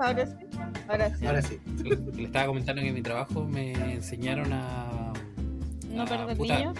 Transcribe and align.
Ahora 0.00 0.26
sí. 0.26 0.32
Ahora 0.88 1.16
sí. 1.16 1.26
Ahora 1.26 1.42
sí. 1.42 1.58
Le, 1.84 1.96
le 2.16 2.24
estaba 2.24 2.46
comentando 2.46 2.82
que 2.82 2.88
en 2.88 2.94
mi 2.94 3.02
trabajo 3.02 3.44
me 3.44 3.72
enseñaron 3.94 4.52
a. 4.52 5.12
No 5.90 6.04
perder 6.04 6.38
niños. 6.38 6.76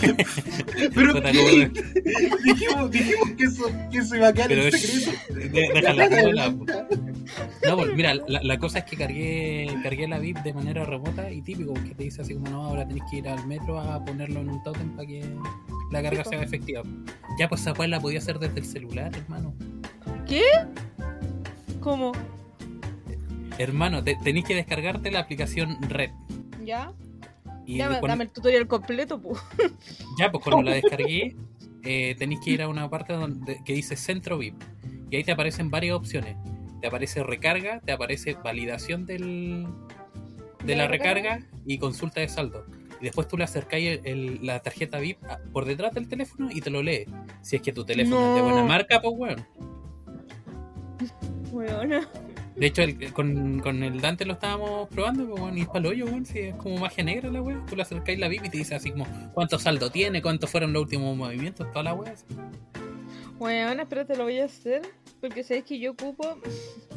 Pero 0.94 1.12
puta, 1.14 1.32
¿qué? 1.32 1.70
como- 1.72 1.72
dijimos, 2.44 2.90
dijimos 2.90 3.30
que, 3.36 3.44
eso, 3.44 3.64
que 3.90 3.98
eso 3.98 4.16
iba 4.16 4.28
a 4.28 4.32
quedar 4.32 4.48
Pero 4.48 4.62
en 4.62 4.68
es- 4.74 4.80
secreto. 5.04 5.34
de- 5.34 5.48
déjala, 5.74 6.08
déjala. 6.10 6.50
No, 7.66 7.76
pues 7.76 7.94
mira, 7.96 8.14
la, 8.14 8.42
la 8.42 8.58
cosa 8.58 8.80
es 8.80 8.84
que 8.84 8.96
cargué, 8.96 9.66
cargué 9.82 10.06
la 10.06 10.18
VIP 10.18 10.38
de 10.42 10.52
manera 10.52 10.84
remota 10.84 11.30
y 11.30 11.40
típico, 11.42 11.72
que 11.74 11.94
te 11.94 12.04
dice 12.04 12.20
así 12.22 12.34
como, 12.34 12.48
no, 12.50 12.64
ahora 12.66 12.86
tenés 12.86 13.02
que 13.10 13.16
ir 13.16 13.28
al 13.28 13.44
metro 13.46 13.80
a 13.80 14.04
ponerlo 14.04 14.40
en 14.40 14.50
un 14.50 14.62
totem 14.62 14.90
para 14.94 15.06
que 15.08 15.24
la 15.90 16.02
carga 16.02 16.22
sea 16.24 16.42
efectiva. 16.42 16.82
Ya, 17.38 17.48
pues 17.48 17.62
esa 17.62 17.72
cual 17.72 17.90
la 17.90 18.00
podía 18.00 18.18
hacer 18.18 18.38
desde 18.38 18.60
el 18.60 18.66
celular, 18.66 19.10
hermano. 19.16 19.54
¿Qué? 20.28 20.42
¿Cómo? 21.80 22.12
Hermano, 23.58 24.02
te- 24.02 24.16
tenés 24.16 24.44
que 24.44 24.54
descargarte 24.54 25.10
la 25.10 25.20
aplicación 25.20 25.76
Red. 25.88 26.10
¿Ya? 26.64 26.92
Y 27.66 27.78
Ya, 27.78 27.88
cuando- 27.88 28.06
dame 28.08 28.24
el 28.24 28.30
tutorial 28.30 28.66
completo, 28.66 29.20
pues. 29.20 29.38
ya, 30.18 30.30
pues 30.30 30.42
cuando 30.44 30.62
la 30.70 30.72
descargué, 30.76 31.36
eh, 31.82 32.14
tenéis 32.18 32.40
que 32.40 32.50
ir 32.50 32.62
a 32.62 32.68
una 32.68 32.88
parte 32.90 33.12
donde, 33.12 33.60
que 33.64 33.72
dice 33.74 33.96
Centro 33.96 34.38
VIP. 34.38 34.56
Y 35.10 35.16
ahí 35.16 35.24
te 35.24 35.32
aparecen 35.32 35.70
varias 35.70 35.94
opciones. 35.96 36.36
Te 36.80 36.88
aparece 36.88 37.22
recarga, 37.22 37.80
te 37.80 37.92
aparece 37.92 38.34
validación 38.34 39.06
del, 39.06 39.66
de 40.60 40.66
¿De 40.66 40.76
la 40.76 40.86
recarga? 40.88 41.36
recarga 41.36 41.48
y 41.64 41.78
consulta 41.78 42.20
de 42.20 42.28
saldo. 42.28 42.66
Y 43.00 43.04
después 43.04 43.28
tú 43.28 43.36
le 43.38 43.44
acercáis 43.44 44.00
el- 44.00 44.06
el- 44.06 44.46
la 44.46 44.60
tarjeta 44.60 44.98
VIP 44.98 45.18
por 45.52 45.64
detrás 45.64 45.92
del 45.94 46.08
teléfono 46.08 46.50
y 46.50 46.60
te 46.60 46.70
lo 46.70 46.82
lee. 46.82 47.06
Si 47.42 47.56
es 47.56 47.62
que 47.62 47.72
tu 47.72 47.84
teléfono 47.84 48.30
es 48.30 48.34
de 48.36 48.40
buena 48.42 48.64
marca, 48.64 49.00
pues 49.00 49.16
bueno. 49.16 49.46
Weona. 51.52 52.08
De 52.56 52.66
hecho, 52.66 52.82
el- 52.82 53.12
con, 53.12 53.58
con 53.60 53.82
el 53.82 54.00
Dante 54.00 54.24
lo 54.24 54.34
estábamos 54.34 54.88
probando, 54.88 55.26
pues 55.26 55.40
bueno, 55.40 55.56
y 55.58 55.62
es 55.62 55.68
para 55.68 55.88
hoyo, 55.88 56.04
weón, 56.06 56.24
si 56.24 56.38
es 56.38 56.54
como 56.54 56.78
magia 56.78 57.02
negra 57.04 57.30
la 57.30 57.42
wea. 57.42 57.60
Tú 57.68 57.74
le 57.76 57.82
acercáis 57.82 58.18
la 58.18 58.28
VIP 58.28 58.44
y 58.46 58.48
te 58.50 58.58
dice 58.58 58.74
así 58.76 58.92
como 58.92 59.06
cuánto 59.34 59.58
saldo 59.58 59.90
tiene, 59.90 60.22
cuántos 60.22 60.50
fueron 60.50 60.72
los 60.72 60.82
últimos 60.82 61.16
movimientos, 61.16 61.66
toda 61.72 61.82
la 61.82 61.94
wea. 61.94 62.12
así. 62.12 62.24
Weona, 63.38 63.82
espérate, 63.82 64.16
lo 64.16 64.24
voy 64.24 64.38
a 64.38 64.44
hacer. 64.44 64.82
Porque 65.20 65.42
sabes 65.42 65.64
que 65.64 65.78
yo 65.78 65.92
ocupo. 65.92 66.38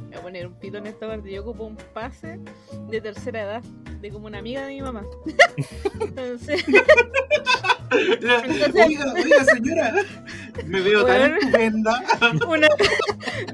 Voy 0.08 0.16
a 0.18 0.22
poner 0.22 0.48
un 0.48 0.54
pito 0.54 0.78
en 0.78 0.88
esta 0.88 1.08
parte. 1.08 1.32
Yo 1.32 1.42
ocupo 1.42 1.66
un 1.66 1.76
pase 1.94 2.40
de 2.90 3.02
tercera 3.02 3.42
edad. 3.44 3.64
De 4.02 4.12
como 4.12 4.28
una 4.28 4.38
amiga 4.40 4.62
de 4.66 4.74
mi 4.74 4.82
mamá. 4.82 5.04
Entonces, 6.02 6.64
La- 8.22 8.40
Entonces- 8.40 8.86
Oiga, 8.86 9.14
oiga, 9.14 9.44
señora. 9.46 9.94
Me 10.66 10.82
veo 10.82 11.06
tan 11.06 11.34
estupenda. 11.38 12.04
una... 12.48 12.68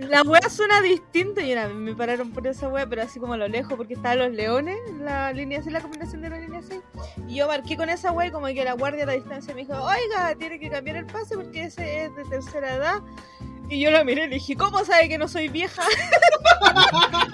la 0.08 0.22
wea 0.24 0.50
suena 0.50 0.82
distinta. 0.82 1.42
Y 1.42 1.54
una 1.54 1.68
vez 1.68 1.76
me 1.76 1.96
pararon 1.96 2.32
por 2.32 2.46
esa 2.48 2.68
wea, 2.68 2.88
pero 2.88 3.04
así 3.04 3.20
como 3.20 3.34
a 3.34 3.38
lo 3.38 3.48
lejos, 3.48 3.76
porque 3.78 3.94
estaban 3.94 4.20
los 4.20 4.32
leones, 4.32 4.78
la 5.00 5.32
línea 5.34 5.62
6, 5.62 5.72
la 5.74 5.82
combinación 5.82 6.22
de 6.22 6.30
la 6.30 6.40
línea 6.40 6.62
6. 6.62 6.82
Y 7.28 7.36
yo 7.36 7.48
marqué 7.48 7.78
con 7.78 7.90
esa 7.90 8.12
wea, 8.12 8.32
como 8.32 8.48
que 8.48 8.64
la 8.66 8.74
guardia 8.74 9.04
a 9.04 9.08
la 9.08 9.14
distancia 9.14 9.54
me 9.54 9.62
dijo: 9.62 9.74
Oiga, 9.74 10.36
tiene 10.38 10.60
que 10.60 10.70
cambiar 10.70 10.98
el 10.98 11.06
pase 11.06 11.36
porque 11.36 11.64
ese 11.66 12.06
es 12.06 12.16
de 12.16 12.24
tercera 12.26 12.76
edad. 12.76 13.02
Y 13.74 13.80
yo 13.80 13.90
la 13.90 14.04
miré 14.04 14.26
y 14.26 14.30
le 14.30 14.36
dije: 14.36 14.56
¿Cómo 14.56 14.86
sabe 14.86 15.10
que 15.10 15.18
no 15.18 15.28
soy 15.28 15.48
vieja? 15.48 15.82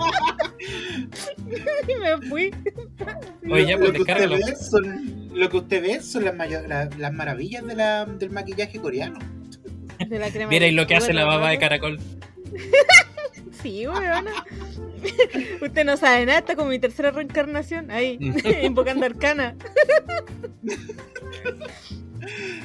y 1.88 1.96
me 1.96 2.18
fui. 2.30 2.52
Oye, 3.52 3.66
ya, 3.68 3.78
pues 3.78 3.90
lo, 3.90 3.94
que 3.94 4.02
usted 4.02 4.16
descárgalo. 4.16 4.38
ve 4.38 4.56
son, 4.56 5.30
lo 5.34 5.50
que 5.50 5.58
usted 5.58 5.82
ve 5.82 6.02
son 6.02 6.24
las, 6.24 6.36
la- 6.68 6.90
las 6.98 7.14
maravillas 7.14 7.66
de 7.66 7.76
la, 7.76 8.06
del 8.06 8.30
maquillaje 8.30 8.80
coreano. 8.80 9.20
De 10.08 10.18
la 10.18 10.30
crema 10.32 10.50
Mira, 10.50 10.66
y 10.68 10.72
lo 10.72 10.88
que 10.88 10.96
hace 10.96 11.12
la 11.14 11.26
baba 11.26 11.50
de 11.50 11.60
caracol. 11.60 12.00
Sí, 13.62 13.86
weona. 13.86 14.24
Usted 15.62 15.86
no 15.86 15.98
sabe 15.98 16.26
nada, 16.26 16.40
está 16.40 16.56
como 16.56 16.70
mi 16.70 16.80
tercera 16.80 17.12
reencarnación 17.12 17.92
ahí, 17.92 18.18
invocando 18.64 19.06
arcana. 19.06 19.56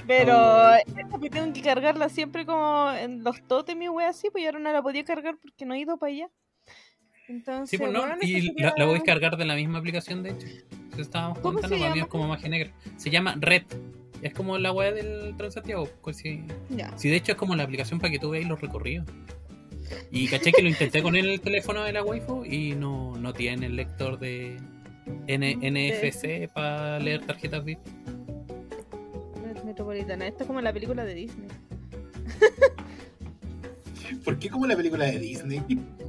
Pero 0.07 0.35
Oh. 0.37 0.75
esta 0.75 1.19
tengo 1.31 1.53
que 1.53 1.63
cargarla 1.63 2.09
siempre 2.09 2.45
como 2.45 2.91
en 2.93 3.23
los 3.25 3.41
totems 3.47 3.83
y 3.85 3.89
wea 3.89 4.09
así, 4.09 4.29
pues 4.31 4.43
yo 4.43 4.49
ahora 4.51 4.59
no 4.59 4.73
la 4.73 4.83
podía 4.83 5.05
cargar 5.05 5.37
porque 5.41 5.65
no 5.65 5.75
he 5.75 5.81
ido 5.81 5.97
para 5.97 6.13
allá. 6.13 6.29
Entonces, 7.29 7.71
Sí, 7.71 7.79
pues 7.79 7.91
no, 7.91 8.03
weón, 8.03 8.19
y 8.21 8.49
esto 8.49 8.53
la, 8.59 8.75
la 8.77 8.85
podéis 8.85 9.05
cargar 9.05 9.37
de 9.37 9.45
la 9.47 9.55
misma 9.55 9.79
aplicación, 9.79 10.23
de 10.23 10.31
hecho. 10.31 10.47
Estábamos 10.99 11.39
¿Cómo 11.39 11.55
comentando, 11.55 11.77
se 11.77 11.83
para 11.83 11.95
mí 11.95 12.01
es 12.01 12.07
como 12.07 12.29
magia 12.29 12.49
negra. 12.49 12.71
Se 12.97 13.11
llama 13.11 13.35
Red. 13.41 13.63
Es 14.23 14.33
como 14.35 14.59
la 14.59 14.73
web 14.73 14.95
del 14.95 15.35
Transantiago. 15.37 15.89
si, 16.13 16.43
si 16.97 17.09
de 17.09 17.17
hecho 17.17 17.33
es 17.33 17.39
como 17.39 17.57
la 17.57 17.63
aplicación 17.63 17.99
para 17.99 18.11
que 18.11 18.19
tú 18.19 18.31
veas 18.31 18.47
los 18.47 18.61
recorridos. 18.61 19.07
Y 20.11 20.29
caché 20.29 20.53
que 20.53 20.63
lo 20.63 20.69
intenté 20.69 21.03
con 21.03 21.17
el 21.17 21.41
teléfono 21.41 21.83
de 21.85 21.93
la 21.93 22.03
waifu 22.03 22.45
y 22.45 22.73
no, 22.75 23.17
no 23.17 23.33
tiene 23.33 23.67
el 23.67 23.77
lector 23.77 24.19
de 24.19 24.57
N- 25.27 25.57
NFC 25.57 26.49
para 26.53 26.99
leer 26.99 27.25
tarjetas 27.27 27.65
VIP. 27.65 27.79
Metropolitana. 29.65 30.27
Esto 30.27 30.43
es 30.45 30.47
como 30.47 30.61
la 30.61 30.73
película 30.73 31.05
de 31.05 31.15
Disney. 31.15 31.49
¿Por 34.25 34.39
qué 34.39 34.49
como 34.51 34.67
la 34.67 34.77
película 34.77 35.07
de 35.07 35.19
Disney? 35.19 35.63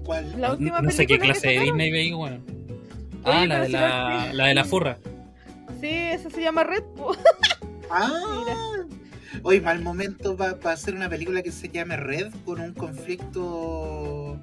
¿Cuál? 0.03 0.31
La 0.39 0.47
No, 0.49 0.53
última 0.53 0.81
no 0.81 0.91
sé 0.91 1.05
qué 1.07 1.17
clase 1.19 1.47
de. 1.47 1.59
Disney 1.61 1.91
veis, 1.91 2.13
bueno. 2.13 2.37
Oye, 3.23 3.33
Ah, 3.37 3.45
la 3.45 3.61
de 3.61 3.69
la, 3.69 4.29
la- 4.33 4.45
de 4.47 4.53
la 4.53 4.63
furra. 4.65 4.97
Sí, 5.81 5.87
esa 5.89 6.29
se 6.29 6.41
llama 6.41 6.63
Red. 6.63 6.83
Ah, 7.89 8.09
hoy 9.43 9.61
mal 9.61 9.81
momento 9.81 10.35
para 10.35 10.71
hacer 10.71 10.95
una 10.95 11.09
película 11.09 11.41
que 11.41 11.51
se 11.51 11.69
llame 11.69 11.97
Red 11.97 12.33
con 12.45 12.59
un 12.59 12.73
conflicto. 12.73 14.39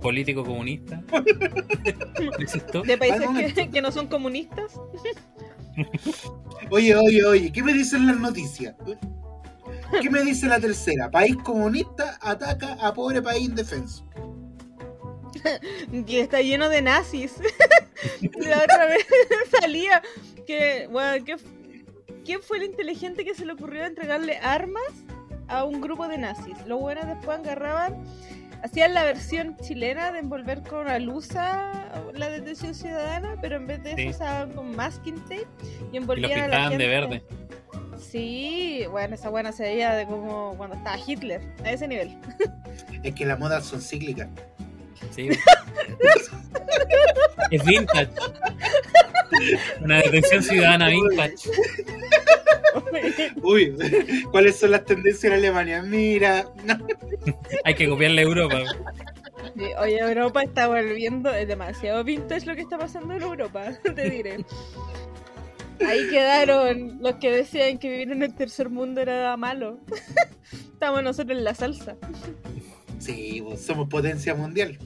Político 0.00 0.44
comunista. 0.44 1.02
De 2.86 2.98
países 2.98 3.54
que, 3.54 3.70
que 3.70 3.82
no 3.82 3.90
son 3.90 4.06
comunistas. 4.06 4.78
Oye, 6.70 6.94
oye, 6.94 7.24
oye, 7.24 7.52
¿qué 7.52 7.62
me 7.62 7.72
dicen 7.72 8.06
las 8.06 8.18
noticias? 8.18 8.74
¿Qué 10.00 10.10
me 10.10 10.22
dice 10.22 10.46
la 10.46 10.60
tercera? 10.60 11.10
País 11.10 11.36
comunista 11.36 12.18
ataca 12.20 12.74
a 12.74 12.92
pobre 12.92 13.22
país 13.22 13.48
indefenso. 13.48 14.04
que 16.06 16.20
está 16.20 16.40
lleno 16.40 16.68
de 16.68 16.82
nazis. 16.82 17.34
la 18.40 18.62
otra 18.62 18.86
vez 18.86 19.06
salía 19.60 20.02
que, 20.46 20.88
bueno, 20.90 21.24
que- 21.24 21.36
¿quién 22.26 22.42
fue 22.42 22.58
el 22.58 22.64
inteligente 22.64 23.24
que 23.24 23.34
se 23.34 23.46
le 23.46 23.52
ocurrió 23.54 23.86
entregarle 23.86 24.36
armas 24.38 24.82
a 25.48 25.64
un 25.64 25.80
grupo 25.80 26.08
de 26.08 26.18
nazis? 26.18 26.54
Los 26.66 26.80
buenos 26.80 27.06
después 27.06 27.38
agarraban, 27.38 28.04
hacían 28.62 28.94
la 28.94 29.04
versión 29.04 29.56
chilena 29.58 30.12
de 30.12 30.18
envolver 30.18 30.62
con 30.62 30.88
alusa 30.88 31.72
la 32.14 32.28
detención 32.28 32.74
ciudadana, 32.74 33.36
pero 33.40 33.56
en 33.56 33.66
vez 33.66 33.82
de 33.82 33.90
eso 33.92 33.98
Sí. 34.00 34.08
usaban 34.08 34.52
con 34.52 34.74
masking 34.74 35.16
tape 35.24 35.36
y 35.36 35.44
Y 35.44 35.84
los 35.84 35.94
envolvían 35.94 36.40
a 36.40 36.48
la 36.48 36.68
pintaban 36.68 36.78
de 36.78 36.84
gente. 36.84 36.88
verde. 36.88 37.22
Sí, 37.98 38.84
bueno, 38.90 39.14
esa 39.14 39.30
buena 39.30 39.52
se 39.52 39.62
veía 39.62 39.94
de 39.94 40.06
como 40.06 40.54
cuando 40.56 40.76
estaba 40.76 40.98
Hitler, 40.98 41.40
a 41.64 41.70
ese 41.70 41.88
nivel. 41.88 42.18
Es 43.02 43.14
que 43.14 43.24
las 43.24 43.38
modas 43.38 43.64
son 43.64 43.80
cíclicas. 43.80 44.28
Sí. 45.10 45.28
es 47.50 47.64
vintage. 47.64 48.10
Una 49.80 50.02
detención 50.02 50.42
ciudadana 50.42 50.88
vintage. 50.88 51.50
Uy, 53.42 53.76
¿cuáles 54.30 54.56
son 54.56 54.72
las 54.72 54.84
tendencias 54.84 55.24
en 55.24 55.32
Alemania? 55.32 55.82
Mira, 55.82 56.46
no. 56.64 56.78
Hay 57.64 57.74
que 57.74 57.88
copiarle 57.88 58.22
a 58.22 58.24
Europa. 58.24 58.62
Sí, 59.56 59.64
Oye, 59.78 59.98
Europa 59.98 60.42
está 60.42 60.66
volviendo, 60.66 61.30
es 61.30 61.48
demasiado 61.48 62.04
vintage 62.04 62.46
lo 62.46 62.54
que 62.54 62.62
está 62.62 62.78
pasando 62.78 63.14
en 63.14 63.22
Europa, 63.22 63.72
te 63.94 64.10
diré. 64.10 64.44
Ahí 65.86 66.08
quedaron 66.10 66.98
los 67.00 67.16
que 67.16 67.30
decían 67.30 67.78
que 67.78 67.90
vivir 67.90 68.10
en 68.12 68.22
el 68.22 68.34
tercer 68.34 68.70
mundo 68.70 69.00
era 69.00 69.36
malo. 69.36 69.78
Estamos 70.52 71.02
nosotros 71.02 71.36
en 71.38 71.44
la 71.44 71.54
salsa. 71.54 71.96
Sí, 72.98 73.44
somos 73.58 73.88
potencia 73.88 74.34
mundial. 74.34 74.78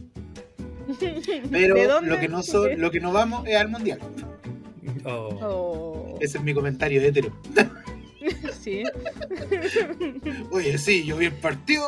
Pero 1.51 2.01
lo 2.01 2.19
que 2.19 2.29
no 2.29 2.43
son, 2.43 2.81
lo 2.81 2.91
que 2.91 3.01
no 3.01 3.13
vamos 3.13 3.47
es 3.47 3.57
al 3.57 3.69
mundial. 3.69 4.01
Oh. 5.05 5.39
Oh, 5.43 6.19
Ese 6.21 6.39
es 6.39 6.45
mi 6.45 6.53
comentario 6.55 7.01
hetero. 7.01 7.33
sí. 8.61 8.83
Oye, 10.51 10.77
sí, 10.79 11.05
yo 11.05 11.17
vi 11.17 11.27
el 11.27 11.33
partido. 11.33 11.87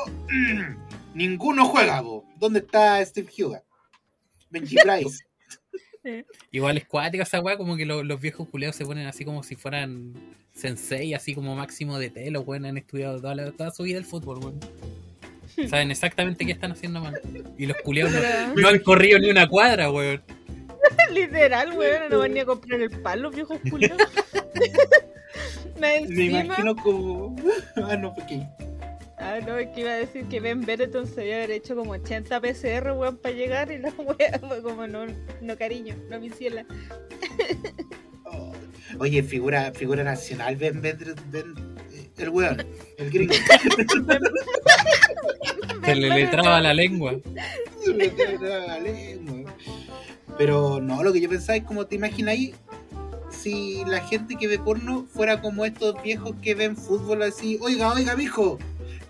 Ninguno 1.14 1.66
juega, 1.66 2.00
bo. 2.00 2.25
¿Dónde 2.38 2.60
está 2.60 3.04
Steve 3.04 3.28
Huga? 3.38 3.62
Benji 4.50 4.76
Price. 4.76 5.25
Igual 6.50 6.78
es 6.78 6.87
cuática 6.87 7.22
esa 7.22 7.40
weá, 7.40 7.56
como 7.56 7.76
que 7.76 7.87
lo- 7.87 8.02
los 8.02 8.20
viejos 8.20 8.49
culeados 8.49 8.75
se 8.76 8.84
ponen 8.84 9.06
así 9.06 9.25
como 9.25 9.43
si 9.43 9.54
fueran 9.54 10.14
sensei, 10.52 11.14
así 11.14 11.34
como 11.34 11.54
máximo 11.54 11.99
de 11.99 12.10
té, 12.10 12.31
los 12.31 12.46
weones 12.46 12.70
han 12.70 12.78
estudiado 12.78 13.20
toda, 13.20 13.34
la- 13.37 13.52
toda 13.52 13.70
su 13.70 13.84
vida 13.84 13.99
el 13.99 14.04
fútbol, 14.04 14.38
weón. 14.38 14.60
Saben 15.69 15.90
exactamente 15.90 16.46
qué 16.46 16.52
están 16.52 16.72
haciendo 16.72 17.00
mal. 17.00 17.20
Y 17.58 17.66
los 17.66 17.76
culeados 17.78 18.12
no, 18.56 18.69
han 18.69 18.78
corrido 18.81 19.19
ni 19.19 19.31
una 19.31 19.49
cuadra, 19.49 19.90
weón. 19.90 20.22
literal, 21.12 21.76
weón, 21.76 22.10
no 22.10 22.19
van 22.19 22.34
ni 22.34 22.40
a 22.40 22.46
comprar 22.46 22.81
el 22.81 22.90
pan 22.90 23.22
los 23.22 23.34
viejos 23.34 23.58
culios. 23.70 23.96
Me 25.81 25.96
encima, 25.96 26.44
imagino 26.44 26.76
como. 26.76 27.37
Ah, 27.76 27.96
no, 27.96 28.14
porque. 28.14 28.46
Ah, 29.19 29.38
no, 29.46 29.56
es 29.56 29.69
que 29.69 29.81
iba 29.81 29.90
a 29.90 29.96
decir 29.96 30.26
que 30.26 30.40
Ben 30.40 30.60
Benetton 30.62 31.06
se 31.06 31.20
había 31.20 31.37
haber 31.37 31.52
hecho 31.52 31.76
como 31.76 31.93
80 31.93 32.40
PCR, 32.40 32.93
weón, 32.93 33.16
para 33.19 33.34
llegar 33.34 33.70
y 33.70 33.78
la 33.78 33.90
wea 33.90 34.38
fue 34.40 34.62
como, 34.62 34.87
no, 34.87 35.06
no 35.40 35.56
cariño, 35.56 35.94
no 36.10 36.19
mi 36.19 36.31
ciela. 36.31 36.66
Oh. 38.25 38.52
Oye, 38.99 39.22
figura, 39.22 39.72
figura 39.72 40.02
nacional, 40.02 40.56
Ben, 40.56 40.82
Ben, 40.82 40.99
Ben- 41.31 41.72
el 42.19 42.29
weón, 42.29 42.64
el 42.99 43.11
gringo. 43.11 43.35
Se 45.85 45.94
le, 45.97 46.11
le 46.11 46.26
traba 46.29 46.61
la 46.61 46.73
lengua. 46.75 47.14
Se 47.82 47.93
me 47.93 48.09
queda 48.11 48.67
la 48.67 48.79
lengua. 48.79 49.53
Pero 50.38 50.81
no, 50.81 51.03
lo 51.03 51.12
que 51.12 51.20
yo 51.20 51.29
pensaba 51.29 51.56
es 51.56 51.64
como 51.64 51.87
te 51.87 51.97
imagináis 51.97 52.55
si 53.31 53.85
la 53.87 54.00
gente 54.00 54.37
que 54.37 54.47
ve 54.47 54.59
porno 54.59 55.06
fuera 55.12 55.41
como 55.41 55.64
estos 55.64 56.00
viejos 56.03 56.32
que 56.43 56.55
ven 56.55 56.76
fútbol 56.76 57.23
así, 57.23 57.59
oiga, 57.61 57.93
oiga, 57.93 58.14
mijo. 58.14 58.59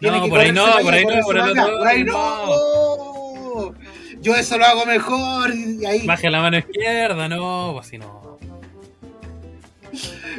No, 0.01 0.29
por 0.29 0.41
ahí 0.41 0.53
no, 0.53 0.65
por 0.83 0.95
ahí 0.95 1.05
no, 1.05 1.21
por 1.23 1.37
otro 1.37 1.55
la 1.55 1.67
por 1.67 1.87
ahí 1.87 2.05
no. 2.05 3.75
Yo 4.21 4.35
eso 4.35 4.59
lo 4.59 4.65
hago 4.65 4.87
mejor. 4.87 5.55
Y 5.55 5.85
ahí, 5.85 6.07
Baje 6.07 6.31
la 6.31 6.41
mano 6.41 6.59
izquierda, 6.59 7.29
no, 7.29 7.73
pues 7.75 7.89
si 7.89 7.99
no. 7.99 8.39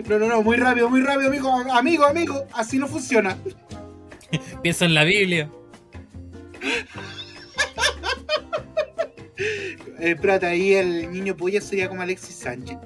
No, 0.09 0.19
no, 0.19 0.27
no, 0.27 0.41
muy 0.41 0.57
rápido, 0.57 0.89
muy 0.89 1.01
rápido, 1.01 1.27
amigo, 1.29 1.49
amigo, 1.71 2.05
amigo, 2.05 2.45
así 2.53 2.77
no 2.77 2.87
funciona. 2.87 3.37
Piensa 4.61 4.85
en 4.85 4.93
la 4.93 5.03
Biblia. 5.03 5.49
Eh, 9.37 10.11
espérate, 10.11 10.45
ahí 10.45 10.73
el 10.73 11.11
niño 11.11 11.35
polla 11.35 11.61
sería 11.61 11.87
como 11.89 12.01
Alexis 12.01 12.35
Sánchez. 12.35 12.77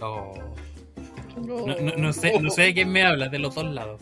Oh. 0.00 0.34
No, 1.44 1.66
no, 1.66 1.96
no 1.96 2.12
sé, 2.12 2.38
no 2.40 2.50
sé 2.50 2.62
de 2.62 2.74
quién 2.74 2.90
me 2.92 3.02
hablas, 3.04 3.30
de 3.30 3.38
los 3.38 3.54
dos 3.54 3.64
lados. 3.64 4.00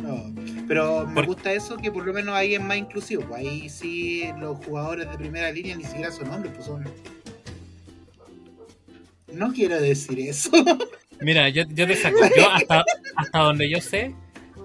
No, 0.00 0.32
pero 0.66 1.06
me 1.06 1.14
Por- 1.14 1.26
gusta 1.26 1.52
eso 1.52 1.76
que 1.76 1.90
por 1.90 2.04
lo 2.04 2.12
menos 2.12 2.34
ahí 2.34 2.54
es 2.54 2.60
más 2.60 2.76
inclusivo. 2.76 3.22
pues 3.22 3.40
ahí 3.40 3.68
sí 3.68 4.24
los 4.38 4.58
jugadores 4.64 5.08
de 5.10 5.16
primera 5.16 5.50
línea 5.50 5.76
ni 5.76 5.84
siquiera 5.84 6.10
son 6.10 6.30
hombres, 6.30 6.52
pues 6.54 6.66
son. 6.66 6.84
No 9.34 9.52
quiero 9.52 9.80
decir 9.80 10.18
eso. 10.20 10.50
Mira, 11.20 11.48
yo, 11.48 11.64
yo 11.70 11.86
te 11.86 11.96
saco. 11.96 12.18
Yo 12.36 12.50
hasta, 12.50 12.84
hasta 13.16 13.38
donde 13.38 13.68
yo 13.70 13.80
sé, 13.80 14.14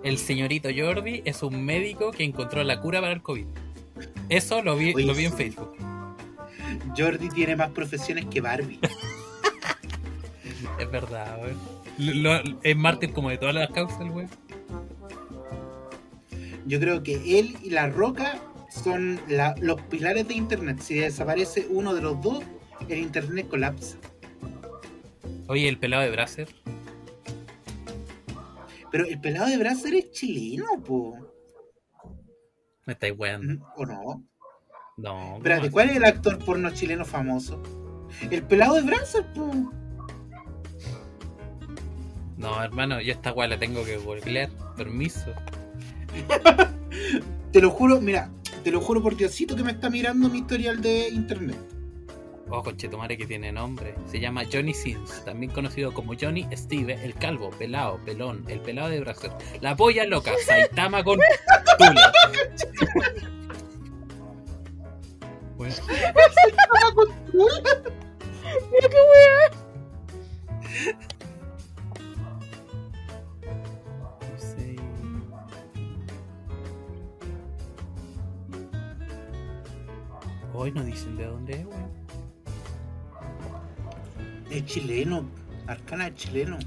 el 0.03 0.17
señorito 0.17 0.69
Jordi 0.75 1.21
es 1.25 1.43
un 1.43 1.63
médico 1.63 2.11
que 2.11 2.23
encontró 2.23 2.63
la 2.63 2.79
cura 2.81 3.01
para 3.01 3.13
el 3.13 3.21
COVID. 3.21 3.45
Eso 4.29 4.61
lo 4.61 4.75
vi, 4.75 4.93
Oye, 4.93 5.05
lo 5.05 5.13
vi 5.13 5.25
en. 5.25 5.33
Facebook. 5.33 5.75
Jordi 6.97 7.29
tiene 7.29 7.55
más 7.55 7.69
profesiones 7.71 8.25
que 8.25 8.41
Barbie. 8.41 8.79
Es 10.79 10.91
verdad, 10.91 11.37
güey. 11.39 11.53
Es 12.63 12.75
mártir 12.77 13.11
como 13.11 13.29
de 13.29 13.37
todas 13.37 13.55
las 13.55 13.69
causas, 13.71 14.09
güey. 14.09 14.27
Yo 16.65 16.79
creo 16.79 17.03
que 17.03 17.39
él 17.39 17.57
y 17.63 17.71
la 17.71 17.87
Roca 17.87 18.39
son 18.69 19.19
la- 19.27 19.55
los 19.59 19.81
pilares 19.83 20.27
de 20.27 20.35
Internet. 20.35 20.79
Si 20.81 20.95
desaparece 20.95 21.67
uno 21.69 21.93
de 21.93 22.01
los 22.01 22.21
dos, 22.21 22.43
el 22.87 22.99
Internet 22.99 23.47
colapsa. 23.49 23.97
Oye, 25.49 25.67
el 25.67 25.79
pelado 25.79 26.03
de 26.03 26.11
Brasser. 26.11 26.47
Pero 28.91 29.05
el 29.05 29.19
pelado 29.19 29.47
de 29.47 29.57
Brasser 29.57 29.95
es 29.95 30.11
chileno, 30.11 30.67
po. 30.85 31.17
Me 32.85 32.93
estáis 32.93 33.15
weando. 33.17 33.67
¿O 33.75 33.83
no? 33.83 34.23
No. 34.97 35.37
Espérate, 35.37 35.61
¿cómo 35.61 35.71
¿cuál 35.71 35.89
es 35.89 35.95
el 35.95 36.05
actor 36.05 36.37
porno 36.45 36.69
chileno 36.69 37.03
famoso? 37.03 37.63
El 38.29 38.43
pelado 38.43 38.75
de 38.75 38.83
Brasser, 38.83 39.25
po. 39.33 39.73
No, 42.37 42.63
hermano, 42.63 43.01
yo 43.01 43.11
esta 43.11 43.33
weá 43.33 43.47
la 43.47 43.57
tengo 43.57 43.83
que 43.83 43.97
googlear. 43.97 44.51
Permiso. 44.77 45.33
Te 47.51 47.59
lo 47.59 47.71
juro, 47.71 47.99
mira, 47.99 48.29
te 48.63 48.71
lo 48.71 48.79
juro 48.81 49.01
por 49.01 49.17
Diosito 49.17 49.55
que 49.55 49.63
me 49.63 49.71
está 49.71 49.89
mirando 49.89 50.29
mi 50.29 50.37
historial 50.39 50.79
de 50.79 51.09
internet. 51.09 51.57
Oh, 52.51 52.63
conchetumare 52.63 53.15
que 53.15 53.27
tiene 53.27 53.51
nombre. 53.51 53.93
Se 54.07 54.19
llama 54.19 54.43
Johnny 54.51 54.73
Sins, 54.73 55.23
también 55.23 55.51
conocido 55.51 55.93
como 55.93 56.13
Johnny 56.19 56.47
Steve, 56.53 56.97
el 57.03 57.13
calvo, 57.13 57.51
pelado, 57.51 57.99
pelón, 58.05 58.43
el 58.47 58.59
pelado 58.59 58.89
de 58.89 58.99
Brasil. 59.01 59.31
La 59.61 59.75
polla 59.75 60.03
loca, 60.05 60.31
Saitama 60.45 61.03
con 61.03 61.19
tula. 61.77 62.11
Bueno, 65.57 65.75
Mira 68.71 68.89
qué 68.89 68.97
wea. 68.97 69.51
Hoy 80.53 80.71
no 80.71 80.83
dicen 80.83 81.15
de 81.15 81.25
dónde 81.25 81.53
es, 81.53 81.65
weón. 81.65 82.08
Es 84.59 84.65
chileno, 84.65 85.25
Arcana 85.67 86.07
es 86.07 86.15
chileno. 86.15 86.57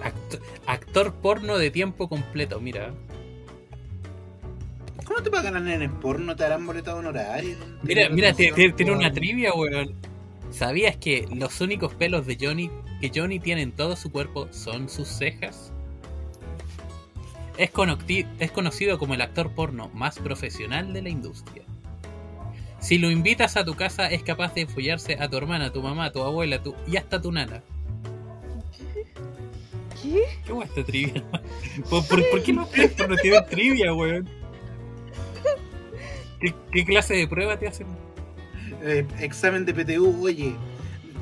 Acto- 0.00 0.38
actor 0.66 1.12
porno 1.14 1.58
de 1.58 1.72
tiempo 1.72 2.08
completo, 2.08 2.60
mira. 2.60 2.94
¿Cómo 5.04 5.22
te 5.22 5.30
pagan 5.30 5.56
en 5.68 5.82
el 5.82 5.90
porno? 5.90 6.36
¿Te 6.36 6.44
harán 6.44 6.64
boleto 6.64 6.94
honorario? 6.96 7.56
Mira, 7.82 8.08
mira, 8.10 8.32
¿Tienes 8.32 8.76
tiene, 8.76 8.92
una 8.92 9.12
trivia, 9.12 9.52
weón. 9.54 9.92
¿Sabías 10.52 10.96
que 10.98 11.26
los 11.34 11.60
únicos 11.60 11.92
pelos 11.94 12.24
de 12.24 12.38
Johnny 12.40 12.70
que 13.00 13.10
Johnny 13.12 13.40
tiene 13.40 13.62
en 13.62 13.72
todo 13.72 13.96
su 13.96 14.12
cuerpo 14.12 14.46
son 14.52 14.88
sus 14.88 15.08
cejas? 15.08 15.72
Es 17.58 17.72
conocido 18.52 18.98
como 19.00 19.14
el 19.14 19.20
actor 19.20 19.50
porno 19.50 19.90
más 19.94 20.20
profesional 20.20 20.92
de 20.92 21.02
la 21.02 21.08
industria. 21.08 21.64
Si 22.84 22.98
lo 22.98 23.10
invitas 23.10 23.56
a 23.56 23.64
tu 23.64 23.72
casa, 23.72 24.08
es 24.08 24.22
capaz 24.22 24.52
de 24.52 24.66
follarse 24.66 25.16
a 25.18 25.26
tu 25.26 25.38
hermana, 25.38 25.72
tu 25.72 25.80
mamá, 25.80 26.12
tu 26.12 26.22
abuela 26.22 26.62
tu, 26.62 26.74
y 26.86 26.98
hasta 26.98 27.18
tu 27.18 27.32
nana. 27.32 27.62
¿Qué? 30.02 30.24
¿Qué 30.44 30.52
guay 30.52 30.68
esta 30.68 30.84
trivia? 30.84 31.24
¿Por, 31.88 32.06
por, 32.06 32.28
por 32.28 32.42
qué 32.42 32.52
los 32.52 32.66
actores 32.66 33.08
no 33.08 33.16
tienen 33.16 33.46
trivia, 33.48 33.94
weón? 33.94 34.28
¿Qué, 36.38 36.54
qué 36.72 36.84
clase 36.84 37.14
de 37.14 37.26
prueba 37.26 37.58
te 37.58 37.68
hacen? 37.68 37.86
Eh, 38.82 39.06
examen 39.18 39.64
de 39.64 39.72
PTU, 39.72 40.22
oye, 40.22 40.52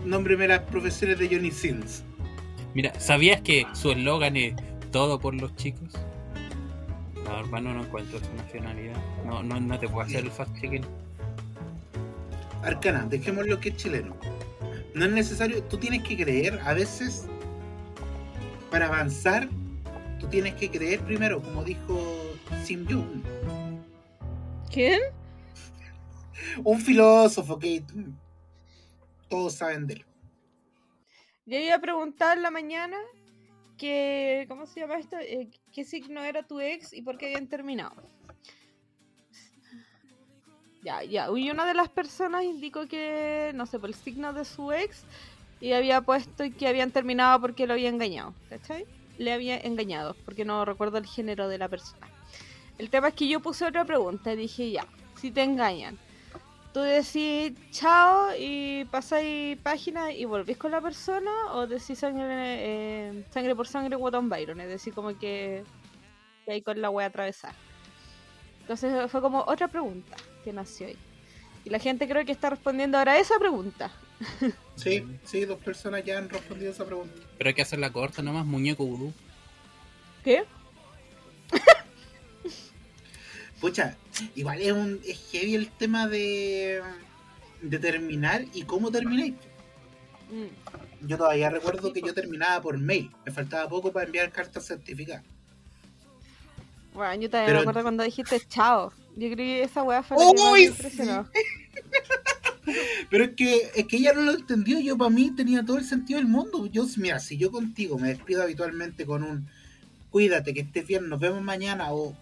nómbreme 0.05 0.49
las 0.49 0.63
profesiones 0.63 1.21
de 1.21 1.29
Johnny 1.29 1.53
Sins. 1.53 2.03
Mira, 2.75 2.93
¿sabías 2.99 3.41
que 3.41 3.69
su 3.73 3.93
eslogan 3.93 4.37
es 4.37 4.57
todo 4.91 5.21
por 5.21 5.33
los 5.35 5.55
chicos? 5.55 5.93
No, 7.25 7.39
hermano, 7.39 7.73
no 7.73 7.85
encuentro 7.85 8.19
su 8.19 8.35
nacionalidad. 8.35 8.97
No, 9.25 9.45
no, 9.45 9.61
no 9.61 9.79
te 9.79 9.87
puedo 9.87 10.05
hacer 10.05 10.25
el 10.25 10.31
fast 10.33 10.53
checking. 10.61 10.85
Arcana, 12.63 13.07
dejemos 13.09 13.47
lo 13.47 13.59
que 13.61 13.71
es 13.71 13.77
chileno. 13.77 14.17
No 14.95 15.05
es 15.05 15.13
necesario, 15.13 15.63
tú 15.65 15.79
tienes 15.79 16.03
que 16.03 16.17
creer, 16.17 16.61
a 16.65 16.75
veces, 16.75 17.27
para 18.71 18.87
avanzar, 18.87 19.49
tú 20.21 20.27
tienes 20.29 20.55
que 20.55 20.71
creer 20.71 21.01
primero, 21.01 21.43
como 21.43 21.65
dijo 21.65 22.37
Sim 22.65 22.87
Jung, 22.89 23.23
¿Quién? 24.71 25.01
un 26.65 26.81
filósofo 26.81 27.59
que 27.59 27.83
todos 29.29 29.55
saben 29.55 29.87
de 29.87 29.95
él. 29.95 30.05
Yo 31.47 31.59
iba 31.59 31.75
a 31.75 31.81
preguntar 31.81 32.37
en 32.37 32.43
la 32.43 32.51
mañana 32.51 32.97
que, 33.77 34.45
¿cómo 34.49 34.67
se 34.67 34.81
llama 34.81 34.99
esto? 34.99 35.17
Eh, 35.19 35.51
¿Qué 35.73 35.85
signo 35.85 36.23
era 36.23 36.43
tu 36.47 36.61
ex 36.61 36.93
y 36.93 37.03
por 37.03 37.19
qué 37.19 37.27
habían 37.27 37.49
terminado? 37.49 38.03
Ya, 40.83 41.05
ya. 41.05 41.29
Y 41.35 41.51
una 41.51 41.65
de 41.65 41.75
las 41.75 41.89
personas 41.89 42.43
indicó 42.43 42.87
que, 42.89 43.53
no 43.55 43.67
sé, 43.67 43.79
por 43.79 43.89
el 43.89 43.95
signo 43.95 44.33
de 44.33 44.45
su 44.45 44.73
ex 44.73 45.05
y 45.61 45.73
había 45.73 46.01
puesto 46.01 46.45
que 46.59 46.67
habían 46.67 46.91
terminado 46.91 47.41
porque 47.41 47.69
lo 47.69 47.75
había 47.75 47.89
engañado, 47.89 48.35
¿cachai? 48.49 48.85
Le 49.17 49.33
había 49.33 49.59
engañado, 49.59 50.17
porque 50.25 50.45
no 50.45 50.65
recuerdo 50.65 50.99
el 50.99 51.07
género 51.07 51.47
de 51.47 51.59
la 51.59 51.69
persona. 51.69 52.09
El 52.79 52.91
tema 52.91 53.09
es 53.09 53.15
que 53.15 53.29
yo 53.29 53.39
puse 53.39 53.65
otra 53.65 53.85
pregunta 53.85 54.33
y 54.33 54.37
dije, 54.37 54.73
ya, 54.73 54.85
si 55.15 55.31
te 55.31 55.45
engañan, 55.45 55.97
tú 56.73 56.81
decís 56.81 57.53
chao 57.71 58.31
y 58.37 58.85
pasáis 58.87 59.57
página 59.59 60.11
y 60.11 60.25
volvís 60.25 60.57
con 60.57 60.73
la 60.73 60.81
persona 60.81 61.31
o 61.53 61.69
decís 61.69 62.01
sangre, 62.01 62.27
eh, 62.29 63.25
sangre 63.31 63.55
por 63.55 63.69
sangre 63.69 63.95
Waton 63.95 64.29
Byron, 64.29 64.61
es 64.61 64.69
decir, 64.69 64.93
como 64.93 65.17
que, 65.17 65.63
que 66.45 66.53
hay 66.53 66.63
con 66.63 66.81
la 66.81 66.91
wea 66.91 67.07
atravesar. 67.07 67.55
Entonces 68.63 69.09
fue 69.13 69.21
como 69.21 69.45
otra 69.47 69.69
pregunta 69.69 70.17
que 70.43 70.53
nació 70.53 70.87
ahí. 70.89 70.97
Y 71.65 71.71
la 71.71 71.79
gente 71.79 72.09
creo 72.09 72.25
que 72.25 72.33
está 72.33 72.51
respondiendo 72.51 72.99
ahora 72.99 73.13
a 73.13 73.19
esa 73.19 73.39
pregunta. 73.39 73.91
Sí, 74.77 75.05
sí, 75.25 75.45
dos 75.45 75.59
personas 75.61 76.05
ya 76.05 76.19
han 76.19 76.29
respondido 76.29 76.71
esa 76.73 76.85
pregunta. 76.85 77.15
Pero 77.39 77.49
hay 77.49 77.55
que 77.55 77.63
hacerla 77.63 77.93
corta 77.93 78.23
nomás, 78.23 78.45
muñeco 78.47 78.85
vudú. 78.85 79.13
¿Qué? 80.25 80.45
Pucha, 83.61 83.97
igual 84.35 84.61
es 84.61 84.73
un 84.73 85.01
es 85.07 85.21
heavy 85.31 85.55
el 85.55 85.69
tema 85.71 86.09
de, 86.09 86.83
de 87.61 87.79
terminar 87.79 88.45
y 88.55 88.63
cómo 88.63 88.91
termináis. 88.91 89.35
Mm. 90.31 91.07
yo 91.07 91.19
todavía 91.19 91.51
recuerdo 91.51 91.93
que 91.93 92.01
yo 92.01 92.15
terminaba 92.15 92.61
por 92.63 92.79
mail. 92.79 93.11
Me 93.25 93.31
faltaba 93.33 93.69
poco 93.69 93.93
para 93.93 94.07
enviar 94.07 94.33
cartas 94.33 94.67
certificadas. 94.67 95.23
Bueno, 96.95 97.15
yo 97.23 97.31
también 97.31 97.47
Pero- 97.47 97.59
me 97.59 97.63
acuerdo 97.63 97.83
cuando 97.83 98.03
dijiste 98.03 98.41
chao. 98.49 98.93
Yo 99.17 99.31
creo 99.31 99.37
que 99.37 99.63
esa 99.63 99.83
weá 99.83 100.03
fue 100.03 100.17
la 100.17 100.33
que 100.33 100.43
¡Uy, 100.43 100.69
más 100.69 100.83
me 100.83 100.91
sí! 100.91 101.03
Pero 103.11 103.25
es 103.25 103.31
que, 103.35 103.71
es 103.75 103.87
que 103.87 103.97
ella 103.97 104.13
no 104.15 104.23
lo 104.23 104.33
entendió. 104.33 104.79
Yo, 104.81 104.97
para 104.97 105.11
mí, 105.11 105.31
tenía 105.35 105.65
todo 105.65 105.79
el 105.79 105.85
sentido 105.85 106.19
del 106.19 106.29
mundo. 106.29 106.67
Yo, 106.67 106.87
mira, 106.97 107.19
si 107.19 107.37
yo 107.37 107.51
contigo 107.51 107.99
me 107.99 108.09
despido 108.09 108.43
habitualmente 108.43 109.05
con 109.05 109.23
un 109.23 109.49
cuídate, 110.11 110.55
que 110.55 110.61
estés 110.61 110.87
bien, 110.87 111.09
nos 111.09 111.21
vemos 111.21 111.43
mañana, 111.43 111.93
o 111.93 112.17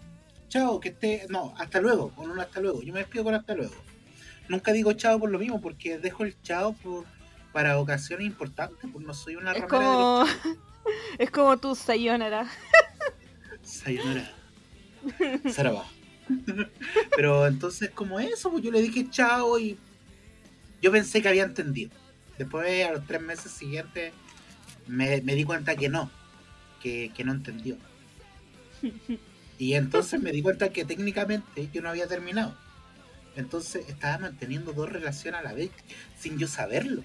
chao, 0.49 0.79
que 0.79 0.89
esté. 0.89 1.25
No, 1.29 1.53
hasta 1.57 1.79
luego, 1.79 2.09
con 2.11 2.31
un 2.31 2.39
hasta 2.39 2.59
luego. 2.59 2.81
Yo 2.81 2.93
me 2.93 2.99
despido 2.99 3.23
con 3.23 3.35
hasta 3.35 3.53
luego. 3.53 3.75
Nunca 4.49 4.73
digo 4.73 4.91
chao 4.93 5.19
por 5.19 5.29
lo 5.29 5.39
mismo, 5.39 5.61
porque 5.61 5.97
dejo 5.97 6.23
el 6.23 6.35
chao 6.41 6.73
por, 6.73 7.05
para 7.53 7.79
ocasiones 7.79 8.25
importantes, 8.25 8.89
pues 8.91 9.05
no 9.05 9.13
soy 9.13 9.35
una 9.35 9.53
Es 9.53 9.61
de 9.61 9.67
como. 9.67 10.21
los 10.21 10.29
es 11.19 11.31
como 11.31 11.57
tu 11.57 11.75
sayonara. 11.75 12.49
Sayonara. 13.61 14.33
Saraba. 15.51 15.85
Pero 17.15 17.47
entonces, 17.47 17.89
como 17.91 18.19
eso, 18.19 18.51
pues 18.51 18.63
yo 18.63 18.71
le 18.71 18.81
dije 18.81 19.09
chao 19.09 19.59
y 19.59 19.77
yo 20.81 20.91
pensé 20.91 21.21
que 21.21 21.29
había 21.29 21.43
entendido. 21.43 21.91
Después, 22.37 22.85
a 22.85 22.93
los 22.93 23.05
tres 23.05 23.21
meses 23.21 23.51
siguientes, 23.51 24.13
me, 24.87 25.21
me 25.21 25.35
di 25.35 25.43
cuenta 25.43 25.75
que 25.75 25.89
no, 25.89 26.09
que, 26.81 27.11
que 27.15 27.23
no 27.23 27.31
entendió. 27.33 27.77
Y 29.57 29.75
entonces 29.75 30.19
me 30.19 30.31
di 30.31 30.41
cuenta 30.41 30.69
que 30.69 30.85
técnicamente 30.85 31.69
yo 31.71 31.81
no 31.81 31.89
había 31.89 32.07
terminado. 32.07 32.57
Entonces 33.35 33.87
estaba 33.87 34.17
manteniendo 34.17 34.73
dos 34.73 34.89
relaciones 34.91 35.39
a 35.39 35.43
la 35.43 35.53
vez, 35.53 35.71
sin 36.17 36.37
yo 36.37 36.47
saberlo. 36.47 37.03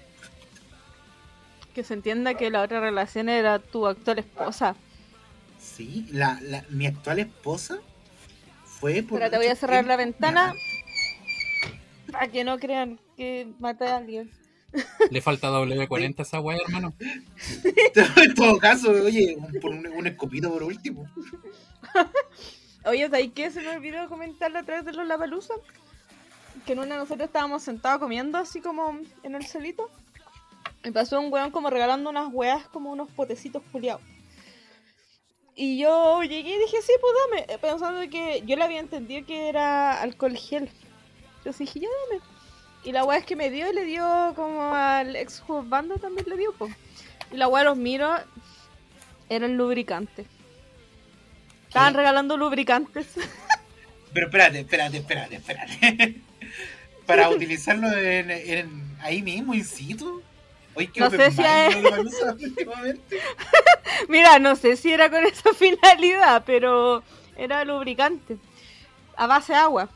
Que 1.73 1.83
se 1.83 1.93
entienda 1.93 2.33
que 2.33 2.49
la 2.49 2.63
otra 2.63 2.79
relación 2.79 3.29
era 3.29 3.59
tu 3.59 3.85
actual 3.85 4.19
esposa. 4.19 4.75
Sí, 5.59 6.07
la, 6.11 6.39
la, 6.41 6.65
mi 6.69 6.87
actual 6.87 7.19
esposa 7.19 7.79
fue 8.79 9.03
por. 9.03 9.19
Pero 9.19 9.31
te 9.31 9.37
voy 9.37 9.47
a 9.47 9.55
cerrar 9.55 9.85
la 9.85 9.95
ventana 9.95 10.53
para 12.11 12.27
que 12.27 12.43
no 12.43 12.57
crean 12.59 12.99
que 13.15 13.47
maté 13.59 13.87
a 13.87 13.97
alguien. 13.97 14.31
Le 15.09 15.21
falta 15.21 15.49
W40 15.49 16.19
a 16.19 16.21
esa 16.21 16.39
weá, 16.39 16.57
hermano. 16.57 16.93
en 18.17 18.33
todo 18.33 18.57
caso, 18.57 18.91
oye, 18.91 19.35
un, 19.37 19.59
por 19.59 19.71
un, 19.71 19.87
un 19.87 20.07
escopito 20.07 20.51
por 20.51 20.63
último. 20.63 21.09
Oye, 22.85 23.09
¿sabes 23.09 23.31
qué? 23.33 23.51
Se 23.51 23.61
me 23.61 23.69
olvidó 23.69 24.07
comentarlo 24.07 24.59
a 24.59 24.63
través 24.63 24.85
de 24.85 24.93
los 24.93 25.07
Lavalusa. 25.07 25.53
Que 26.65 26.73
en 26.73 26.79
una 26.79 26.95
de 26.95 27.01
nosotros 27.01 27.27
estábamos 27.27 27.63
sentados 27.63 27.99
comiendo 27.99 28.37
así 28.37 28.61
como 28.61 28.99
en 29.23 29.35
el 29.35 29.45
solito. 29.45 29.89
Y 30.83 30.91
pasó 30.91 31.19
un 31.19 31.31
weón 31.31 31.51
como 31.51 31.69
regalando 31.69 32.09
unas 32.09 32.29
weas 32.31 32.65
como 32.67 32.91
unos 32.91 33.09
potecitos 33.11 33.61
culiados. 33.71 34.01
Y 35.59 35.79
yo 35.79 36.21
llegué 36.21 36.55
y 36.55 36.59
dije, 36.59 36.77
sí, 36.83 36.93
pues 37.01 37.13
dame. 37.31 37.53
eh, 37.53 37.57
Pensando 37.59 38.07
que 38.11 38.43
yo 38.45 38.55
le 38.55 38.63
había 38.63 38.79
entendido 38.79 39.25
que 39.25 39.49
era 39.49 39.99
alcohol 40.01 40.37
gel. 40.37 40.69
Entonces 41.39 41.57
dije, 41.59 41.79
ya 41.79 41.87
dame. 42.11 42.21
Y 42.83 42.91
la 42.91 43.03
wea 43.03 43.17
es 43.17 43.25
que 43.25 43.35
me 43.35 43.49
dio 43.49 43.69
y 43.69 43.73
le 43.73 43.83
dio 43.83 44.33
como 44.35 44.71
al 44.73 45.15
ex 45.15 45.43
banda 45.63 45.95
también 45.97 46.27
le 46.29 46.37
dio, 46.37 46.53
pues. 46.53 46.73
Y 47.31 47.37
la 47.37 47.47
wea 47.47 47.63
los 47.63 47.75
miro, 47.75 48.15
era 49.29 49.47
el 49.47 49.57
lubricante. 49.57 50.25
Estaban 51.67 51.93
¿Qué? 51.93 51.97
regalando 51.97 52.37
lubricantes. 52.37 53.07
Pero 54.13 54.27
espérate, 54.27 54.59
espérate, 54.59 54.97
espérate, 54.97 55.35
espérate. 55.37 56.21
Para 57.07 57.29
utilizarlo 57.29 57.91
en, 57.97 58.29
en- 58.31 58.97
ahí 59.01 59.21
mismo, 59.23 59.53
in 59.55 59.65
situ. 59.65 60.21
Oye, 60.77 60.91
No 60.95 61.09
sé 61.09 61.31
si 61.31 61.41
últimamente. 62.45 63.19
Mira, 64.09 64.37
no 64.37 64.55
sé 64.55 64.77
si 64.77 64.91
era 64.93 65.09
con 65.09 65.25
esa 65.25 65.51
finalidad, 65.55 66.43
pero 66.45 67.03
era 67.35 67.65
lubricante. 67.65 68.37
A 69.15 69.25
base 69.25 69.53
de 69.53 69.59
agua. 69.59 69.89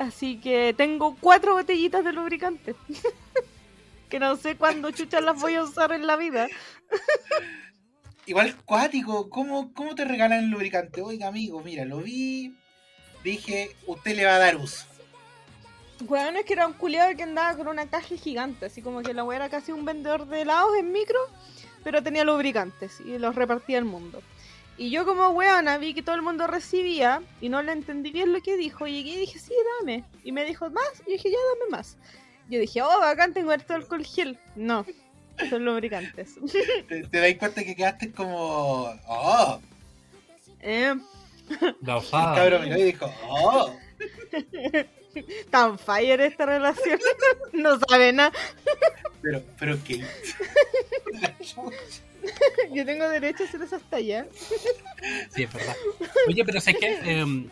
Así 0.00 0.40
que 0.40 0.74
tengo 0.76 1.16
cuatro 1.20 1.54
botellitas 1.54 2.04
de 2.04 2.12
lubricante. 2.12 2.74
que 4.08 4.18
no 4.18 4.36
sé 4.36 4.56
cuándo 4.56 4.90
chuchas 4.90 5.22
las 5.22 5.40
voy 5.40 5.54
a 5.54 5.62
usar 5.62 5.92
en 5.92 6.08
la 6.08 6.16
vida. 6.16 6.48
Igual 8.26 8.56
cuático, 8.64 9.30
¿cómo, 9.30 9.72
¿cómo 9.72 9.94
te 9.94 10.04
regalan 10.04 10.40
el 10.40 10.50
lubricante? 10.50 11.02
Oiga, 11.02 11.28
amigo, 11.28 11.60
mira, 11.60 11.84
lo 11.84 11.98
vi. 11.98 12.56
Dije, 13.22 13.76
usted 13.86 14.16
le 14.16 14.24
va 14.24 14.34
a 14.34 14.40
dar 14.40 14.56
uso. 14.56 14.86
Bueno, 16.00 16.38
es 16.38 16.44
que 16.44 16.52
era 16.52 16.66
un 16.66 16.74
culiado 16.74 17.16
que 17.16 17.22
andaba 17.22 17.56
con 17.56 17.68
una 17.68 17.86
caja 17.88 18.16
gigante, 18.16 18.66
así 18.66 18.82
como 18.82 19.02
que 19.02 19.14
la 19.14 19.24
wea 19.24 19.36
era 19.36 19.48
casi 19.48 19.72
un 19.72 19.84
vendedor 19.84 20.26
de 20.26 20.42
helados 20.42 20.76
en 20.78 20.92
micro, 20.92 21.18
pero 21.82 22.02
tenía 22.02 22.22
lubricantes 22.24 23.00
y 23.00 23.18
los 23.18 23.34
repartía 23.34 23.78
al 23.78 23.84
mundo. 23.86 24.22
Y 24.78 24.90
yo 24.90 25.06
como 25.06 25.30
weona 25.30 25.78
vi 25.78 25.94
que 25.94 26.02
todo 26.02 26.14
el 26.14 26.20
mundo 26.20 26.46
recibía 26.46 27.22
y 27.40 27.48
no 27.48 27.62
le 27.62 27.72
entendí 27.72 28.10
bien 28.10 28.34
lo 28.34 28.42
que 28.42 28.58
dijo, 28.58 28.86
y 28.86 28.92
llegué 28.92 29.10
y 29.16 29.20
dije, 29.20 29.38
sí, 29.38 29.54
dame. 29.80 30.04
Y 30.22 30.32
me 30.32 30.44
dijo, 30.44 30.68
¿más? 30.68 31.02
Y 31.06 31.12
dije, 31.12 31.30
ya, 31.30 31.38
dame 31.58 31.70
más. 31.70 31.96
Yo 32.50 32.60
dije, 32.60 32.82
oh, 32.82 33.00
bacán, 33.00 33.32
tengo 33.32 33.50
harto 33.52 33.72
alcohol 33.74 34.04
gel. 34.04 34.38
No, 34.54 34.84
son 35.48 35.64
lubricantes. 35.64 36.34
Te, 36.88 37.04
te 37.04 37.18
das 37.20 37.34
cuenta 37.38 37.64
que 37.64 37.74
quedaste 37.74 38.12
como. 38.12 38.90
¡Oh! 39.06 39.60
eh, 40.60 40.94
La 41.80 41.92
El 41.94 41.98
osada. 41.98 42.34
cabrón 42.34 42.64
miró 42.64 42.76
y 42.78 42.82
dijo, 42.82 43.10
¡Oh! 43.30 43.74
tan 45.50 45.78
fire 45.78 46.20
esta 46.20 46.46
relación. 46.46 46.98
no 47.52 47.78
sabe 47.88 48.12
nada. 48.12 48.32
Pero, 49.22 49.42
pero 49.58 49.82
que. 49.84 50.04
Yo 52.72 52.84
tengo 52.84 53.08
derecho 53.08 53.44
a 53.44 53.46
hacer 53.46 53.62
esas 53.62 53.82
tallas. 53.82 54.26
Sí, 55.34 55.44
es 55.44 55.52
verdad. 55.52 55.76
Oye, 56.28 56.44
pero 56.44 56.60
sé 56.60 56.74
que 56.74 56.98
em, 57.04 57.48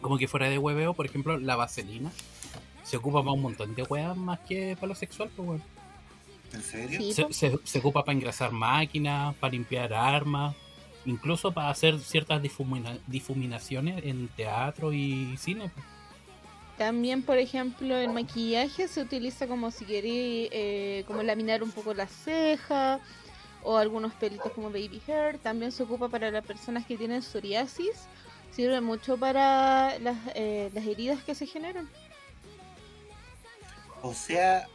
como 0.00 0.18
que 0.18 0.28
fuera 0.28 0.48
de 0.50 0.58
hueveo, 0.58 0.94
por 0.94 1.06
ejemplo, 1.06 1.38
la 1.38 1.56
vaselina 1.56 2.10
se 2.82 2.98
ocupa 2.98 3.20
para 3.20 3.32
un 3.32 3.42
montón 3.42 3.74
de 3.74 3.82
weas 3.84 4.16
más 4.16 4.40
que 4.40 4.76
para 4.76 4.88
lo 4.88 4.94
sexual, 4.94 5.30
pues 5.34 5.48
weón. 5.48 5.62
¿En 6.52 6.62
serio? 6.62 7.00
Sí, 7.00 7.12
Se, 7.12 7.32
se- 7.32 7.58
se 7.64 7.78
ocupa 7.78 8.04
para 8.04 8.14
engrasar 8.16 8.52
máquinas, 8.52 9.34
para 9.36 9.52
limpiar 9.52 9.92
armas, 9.94 10.54
incluso 11.04 11.52
para 11.52 11.70
hacer 11.70 11.98
ciertas 11.98 12.40
difumina- 12.42 12.98
difuminaciones 13.06 14.04
en 14.04 14.28
teatro 14.28 14.92
y 14.92 15.36
cine. 15.38 15.70
pues. 15.74 15.86
También, 16.78 17.22
por 17.22 17.38
ejemplo, 17.38 17.96
el 17.96 18.12
maquillaje 18.12 18.86
se 18.86 19.00
utiliza 19.00 19.46
como 19.46 19.70
si 19.70 19.86
queréis 19.86 20.50
eh, 20.52 21.04
como 21.06 21.22
laminar 21.22 21.62
un 21.62 21.72
poco 21.72 21.94
la 21.94 22.06
ceja 22.06 23.00
o 23.62 23.78
algunos 23.78 24.12
pelitos 24.14 24.52
como 24.52 24.68
baby 24.68 25.00
hair. 25.06 25.38
También 25.38 25.72
se 25.72 25.82
ocupa 25.84 26.08
para 26.08 26.30
las 26.30 26.44
personas 26.44 26.84
que 26.84 26.98
tienen 26.98 27.22
psoriasis. 27.22 28.06
Sirve 28.50 28.80
mucho 28.82 29.16
para 29.16 29.98
las, 30.00 30.16
eh, 30.34 30.70
las 30.74 30.84
heridas 30.84 31.22
que 31.24 31.34
se 31.34 31.46
generan. 31.46 31.88
O 34.02 34.12
sea, 34.12 34.66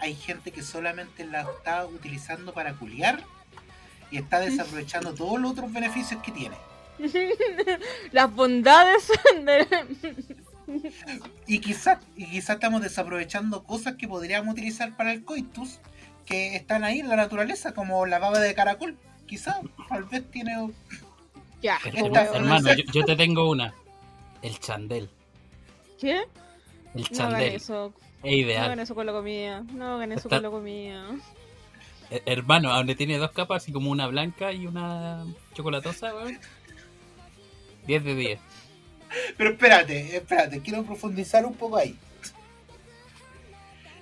hay 0.00 0.14
gente 0.14 0.50
que 0.50 0.62
solamente 0.62 1.24
la 1.24 1.42
está 1.42 1.86
utilizando 1.86 2.52
para 2.52 2.74
culiar 2.74 3.22
y 4.10 4.18
está 4.18 4.40
desaprovechando 4.40 5.14
todos 5.14 5.40
los 5.40 5.52
otros 5.52 5.72
beneficios 5.72 6.20
que 6.22 6.32
tiene. 6.32 6.56
las 8.12 8.34
bondades 8.34 9.08
de... 9.44 9.66
Y 11.46 11.58
quizás 11.60 11.98
y 12.16 12.26
quizás 12.30 12.54
estamos 12.56 12.80
desaprovechando 12.82 13.64
cosas 13.64 13.96
que 13.96 14.08
podríamos 14.08 14.52
utilizar 14.54 14.96
para 14.96 15.12
el 15.12 15.24
coitus 15.24 15.78
que 16.24 16.56
están 16.56 16.84
ahí 16.84 17.00
en 17.00 17.08
la 17.08 17.16
naturaleza, 17.16 17.74
como 17.74 18.06
la 18.06 18.18
baba 18.18 18.40
de 18.40 18.54
caracol. 18.54 18.96
Quizás, 19.26 19.56
tal 19.88 20.04
vez 20.04 20.22
tiene. 20.30 20.70
Ya, 21.62 21.78
Esta- 21.84 22.34
hermano, 22.34 22.72
yo, 22.74 22.84
yo 22.92 23.04
te 23.04 23.14
tengo 23.16 23.50
una. 23.50 23.74
El 24.40 24.58
chandel. 24.58 25.10
¿Qué? 26.00 26.20
El 26.20 26.26
No 26.94 27.02
hagan 27.02 27.12
chandel. 27.12 27.54
eso. 27.54 27.92
es 28.22 28.24
No 28.24 28.30
ideal. 28.30 28.64
hagan 28.64 28.80
eso 28.80 28.94
con 28.94 29.04
la 29.06 29.12
comida. 29.12 29.64
No 29.74 29.94
hagan 29.96 30.12
eso 30.12 30.28
Está- 30.28 30.36
con 30.36 30.42
la 30.44 30.50
comida. 30.50 31.04
Eh, 32.10 32.22
Hermano, 32.26 32.72
donde 32.74 32.94
tiene 32.94 33.18
dos 33.18 33.32
capas, 33.32 33.62
así 33.62 33.72
como 33.72 33.90
una 33.90 34.06
blanca 34.06 34.50
y 34.52 34.66
una 34.66 35.24
chocolatosa, 35.54 36.14
weón. 36.14 36.38
10 37.86 38.04
de 38.04 38.14
10. 38.14 38.40
Pero 39.36 39.50
espérate, 39.50 40.16
espérate, 40.16 40.60
quiero 40.60 40.84
profundizar 40.84 41.46
un 41.46 41.54
poco 41.54 41.76
ahí. 41.76 41.96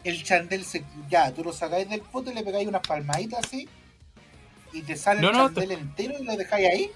El 0.04 0.22
chandel 0.24 0.64
se. 0.64 0.84
Ya, 1.08 1.32
tú 1.32 1.44
lo 1.44 1.52
sacáis 1.52 1.88
del 1.88 2.00
pote 2.02 2.30
y 2.30 2.34
le 2.34 2.42
pegáis 2.42 2.66
unas 2.68 2.82
palmaditas 2.86 3.44
así. 3.44 3.68
Y 4.72 4.82
te 4.82 4.96
sale 4.96 5.20
No, 5.20 5.28
el 5.28 5.32
no, 5.32 5.46
chandel 5.48 5.72
entero 5.72 6.14
y 6.18 6.24
lo 6.24 6.36
dejáis 6.36 6.68
ahí. 6.68 6.90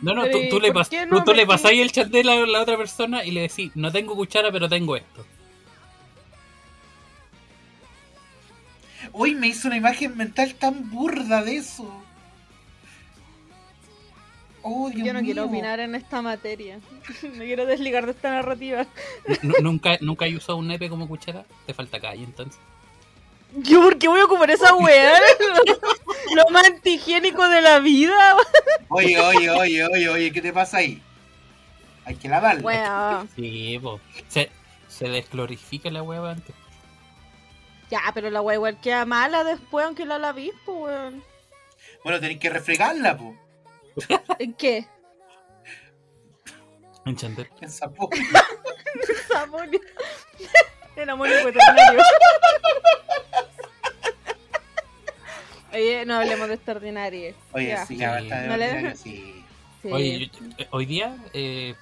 No, 0.00 0.14
no, 0.14 0.28
tú, 0.28 0.38
¿y 0.38 0.48
tú 0.48 0.58
le, 0.60 0.72
pas- 0.72 1.06
no 1.08 1.22
tú 1.24 1.32
le 1.32 1.46
pasáis 1.46 1.80
el 1.80 1.92
chandel 1.92 2.28
a 2.28 2.34
la 2.46 2.60
otra 2.62 2.76
persona 2.76 3.24
y 3.24 3.30
le 3.30 3.42
decís, 3.42 3.70
no 3.74 3.92
tengo 3.92 4.16
cuchara, 4.16 4.50
pero 4.50 4.68
tengo 4.68 4.96
esto. 4.96 5.24
Hoy 9.12 9.34
me 9.34 9.48
hizo 9.48 9.68
una 9.68 9.76
imagen 9.76 10.16
mental 10.16 10.54
tan 10.54 10.90
burda 10.90 11.42
de 11.42 11.56
eso. 11.56 12.01
Oh, 14.62 14.88
Dios 14.90 15.06
Yo 15.06 15.12
no 15.12 15.20
quiero 15.20 15.44
opinar 15.44 15.80
en 15.80 15.94
esta 15.94 16.22
materia. 16.22 16.78
Me 17.22 17.44
quiero 17.46 17.66
desligar 17.66 18.06
de 18.06 18.12
esta 18.12 18.30
narrativa. 18.30 18.86
Nu- 19.42 19.54
nunca, 19.60 19.98
nunca 20.00 20.26
he 20.26 20.36
usado 20.36 20.58
un 20.58 20.68
nepe 20.68 20.88
como 20.88 21.08
cuchara, 21.08 21.44
te 21.66 21.74
falta 21.74 22.00
calle 22.00 22.22
entonces. 22.22 22.60
Yo, 23.56 23.82
¿por 23.82 23.98
qué 23.98 24.08
voy 24.08 24.20
a 24.20 24.24
ocupar 24.24 24.50
esa 24.50 24.74
weá? 24.74 25.18
Lo 26.34 26.48
más 26.50 26.64
antihigiénico 26.66 27.46
de 27.48 27.60
la 27.60 27.80
vida. 27.80 28.36
Oye, 28.88 29.18
oye, 29.20 29.50
oye, 29.50 29.84
oye, 29.84 30.08
oye, 30.08 30.32
¿qué 30.32 30.40
te 30.40 30.52
pasa 30.52 30.78
ahí? 30.78 31.02
Hay 32.04 32.14
que 32.14 32.28
lavarla. 32.28 32.62
Weá. 32.62 33.26
Sí, 33.36 33.78
po. 33.82 34.00
Se, 34.28 34.50
se 34.88 35.08
desclorifica 35.08 35.90
la 35.90 36.02
hueva 36.02 36.30
antes. 36.30 36.54
Ya, 37.90 38.00
pero 38.14 38.30
la 38.30 38.40
weá 38.40 38.54
igual 38.56 38.80
queda 38.80 39.04
mala 39.04 39.44
después, 39.44 39.84
aunque 39.84 40.06
la 40.06 40.18
lavis, 40.18 40.52
pues, 40.64 40.78
weón. 40.78 41.22
Bueno, 42.04 42.20
tenés 42.20 42.38
que 42.38 42.48
refregarla, 42.48 43.18
po. 43.18 43.36
¿En 44.38 44.54
qué? 44.54 44.86
En 47.04 47.16
Chandel. 47.16 47.48
En 47.60 47.70
sapón. 47.70 48.08
Amonio. 49.36 49.80
El 50.96 51.10
amonio 51.10 51.34
veterinario. 51.44 52.00
Oye, 55.72 56.04
no 56.04 56.16
hablemos 56.16 56.48
de 56.48 56.54
extraordinario. 56.54 57.34
Oye, 57.52 57.68
Ya. 57.68 57.86
sí, 57.86 57.96
ya 57.96 58.10
basta 58.12 58.40
de 58.42 58.48
No 58.48 58.56
le- 58.56 58.70
ordinario, 58.70 58.96
sí. 58.96 59.44
Sí. 59.80 59.88
Oye, 59.90 60.30
yo- 60.30 60.46
eh, 60.58 60.68
hoy 60.70 60.86
día 60.86 61.16
eh, 61.32 61.74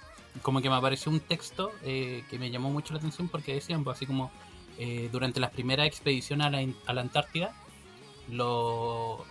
como 0.43 0.63
que 0.63 0.71
me 0.71 0.77
apareció 0.77 1.11
un 1.11 1.21
texto 1.21 1.73
eh, 1.83 2.23
que 2.31 2.39
me 2.39 2.51
llamó 2.51 2.71
mucho 2.71 2.93
la 2.95 2.99
atención 2.99 3.29
porque 3.29 3.53
decían, 3.55 3.83
pues 3.85 3.97
así 3.97 4.07
como 4.07 4.31
eh, 4.79 5.09
durante 5.13 5.41
las 5.41 5.51
primeras 5.51 5.87
expediciones 5.87 6.47
a 6.47 6.51
la, 6.51 6.65
a 6.87 6.93
la 6.95 7.01
Antártida, 7.01 7.53
lo- 8.29 9.27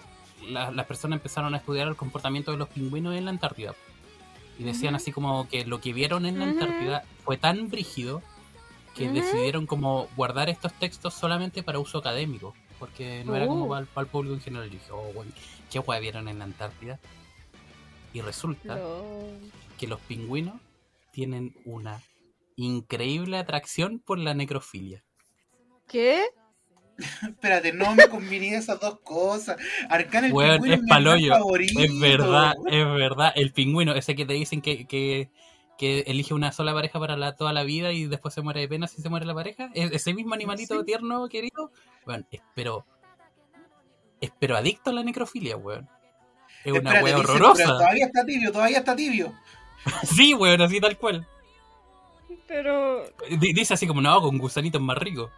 la- 0.47 0.71
las 0.71 0.85
personas 0.85 1.17
empezaron 1.17 1.53
a 1.53 1.57
estudiar 1.57 1.87
el 1.87 1.95
comportamiento 1.95 2.51
de 2.51 2.57
los 2.57 2.69
pingüinos 2.69 3.15
en 3.15 3.25
la 3.25 3.31
Antártida. 3.31 3.73
Y 4.57 4.63
decían 4.63 4.93
así 4.95 5.11
como 5.11 5.47
que 5.47 5.65
lo 5.65 5.79
que 5.79 5.93
vieron 5.93 6.25
en 6.25 6.37
la. 6.39 6.45
Antártida 6.45 7.03
fue 7.23 7.37
tan 7.37 7.69
brígido 7.69 8.21
que 8.95 9.07
decidieron 9.09 9.65
como 9.65 10.07
guardar 10.17 10.49
estos 10.49 10.73
textos 10.73 11.13
solamente 11.13 11.63
para 11.63 11.79
uso 11.79 11.97
académico. 11.99 12.53
Porque 12.77 13.23
no 13.25 13.35
era 13.35 13.47
como 13.47 13.65
Uh. 13.65 13.69
para, 13.69 13.81
el- 13.81 13.87
para 13.87 14.05
el 14.05 14.11
público 14.11 14.35
en 14.35 14.41
general. 14.41 14.67
Y 14.67 14.71
dije, 14.71 14.91
oh, 14.91 15.11
bueno, 15.13 15.31
¿qué 15.71 15.79
hueá 15.79 15.99
vieron 15.99 16.27
en 16.27 16.39
la 16.39 16.45
Antártida? 16.45 16.99
Y 18.13 18.21
resulta 18.21 18.77
que 19.77 19.87
los 19.87 19.99
pingüinos 20.01 20.55
tienen 21.11 21.55
una 21.65 22.01
increíble 22.57 23.37
atracción 23.37 23.99
por 23.99 24.17
la 24.19 24.33
necrofilia. 24.33 25.03
¿Qué? 25.87 26.25
Espérate, 27.23 27.71
no 27.73 27.93
me 27.95 28.07
combiné 28.07 28.55
esas 28.55 28.79
dos 28.79 28.99
cosas. 29.01 29.57
Arcana 29.89 30.27
el 30.27 30.33
pingüino 30.33 30.53
es 30.75 30.81
mi 30.81 30.87
paloyo. 30.87 31.33
favorito. 31.33 31.79
Es 31.79 31.99
verdad, 31.99 32.53
es 32.69 32.85
verdad. 32.85 33.31
El 33.35 33.51
pingüino, 33.53 33.93
ese 33.93 34.15
que 34.15 34.25
te 34.25 34.33
dicen 34.33 34.61
que, 34.61 34.85
que, 34.85 35.29
que 35.77 35.99
elige 36.07 36.33
una 36.33 36.51
sola 36.51 36.73
pareja 36.73 36.99
para 36.99 37.15
la, 37.17 37.35
toda 37.35 37.53
la 37.53 37.63
vida 37.63 37.91
y 37.93 38.05
después 38.05 38.33
se 38.33 38.41
muere 38.41 38.61
de 38.61 38.67
pena 38.67 38.87
si 38.87 39.01
se 39.01 39.09
muere 39.09 39.25
la 39.25 39.33
pareja. 39.35 39.69
Ese 39.73 40.13
mismo 40.13 40.33
animalito 40.33 40.79
Sí. 40.79 40.85
tierno, 40.85 41.27
querido. 41.29 41.71
Bueno, 42.05 42.25
espero. 42.31 42.85
Espero 44.21 44.57
adicto 44.57 44.89
a 44.89 44.93
la 44.93 45.03
necrofilia, 45.03 45.55
weón. 45.55 45.87
Es 46.65 46.71
una 46.73 46.79
Espérate, 46.91 47.03
wea 47.05 47.17
horrorosa. 47.17 47.53
pero 47.63 47.77
todavía 47.77 48.05
está 48.07 48.25
tibio, 48.25 48.51
todavía 48.51 48.77
está 48.79 48.95
tibio. 48.95 49.33
Sí, 50.03 50.33
weón, 50.33 50.61
así 50.61 50.81
tal 50.81 50.97
cual. 50.97 51.25
Pero. 52.47 53.05
D- 53.29 53.53
Dice 53.53 53.73
así 53.75 53.87
como, 53.87 54.01
no, 54.01 54.21
con 54.21 54.37
gusanitos 54.37 54.81
más 54.81 54.97
ricos. 54.97 55.31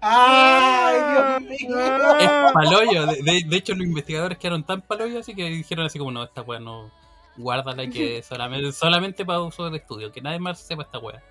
¡Ay, 0.00 0.96
Dios 1.12 1.50
mío! 1.70 1.76
Es 2.18 2.28
Ah. 2.28 2.50
paloyo. 2.52 3.06
De, 3.06 3.16
de- 3.22 3.44
de 3.46 3.56
hecho, 3.56 3.74
los 3.74 3.86
investigadores 3.86 4.38
quedaron 4.38 4.64
tan 4.64 4.80
paloyos 4.82 5.20
así 5.20 5.34
que 5.34 5.44
dijeron 5.44 5.86
así 5.86 5.98
como, 5.98 6.10
no, 6.12 6.22
esta 6.24 6.42
weá 6.42 6.60
no. 6.60 6.90
Guárdala 7.36 7.86
que 7.88 8.22
solamente, 8.28 8.72
solamente 8.72 9.24
para 9.24 9.40
uso 9.40 9.70
de 9.70 9.78
estudio, 9.78 10.12
que 10.12 10.20
nadie 10.20 10.38
más 10.38 10.60
sepa 10.60 10.82
esta 10.82 10.98
weá. 10.98 11.22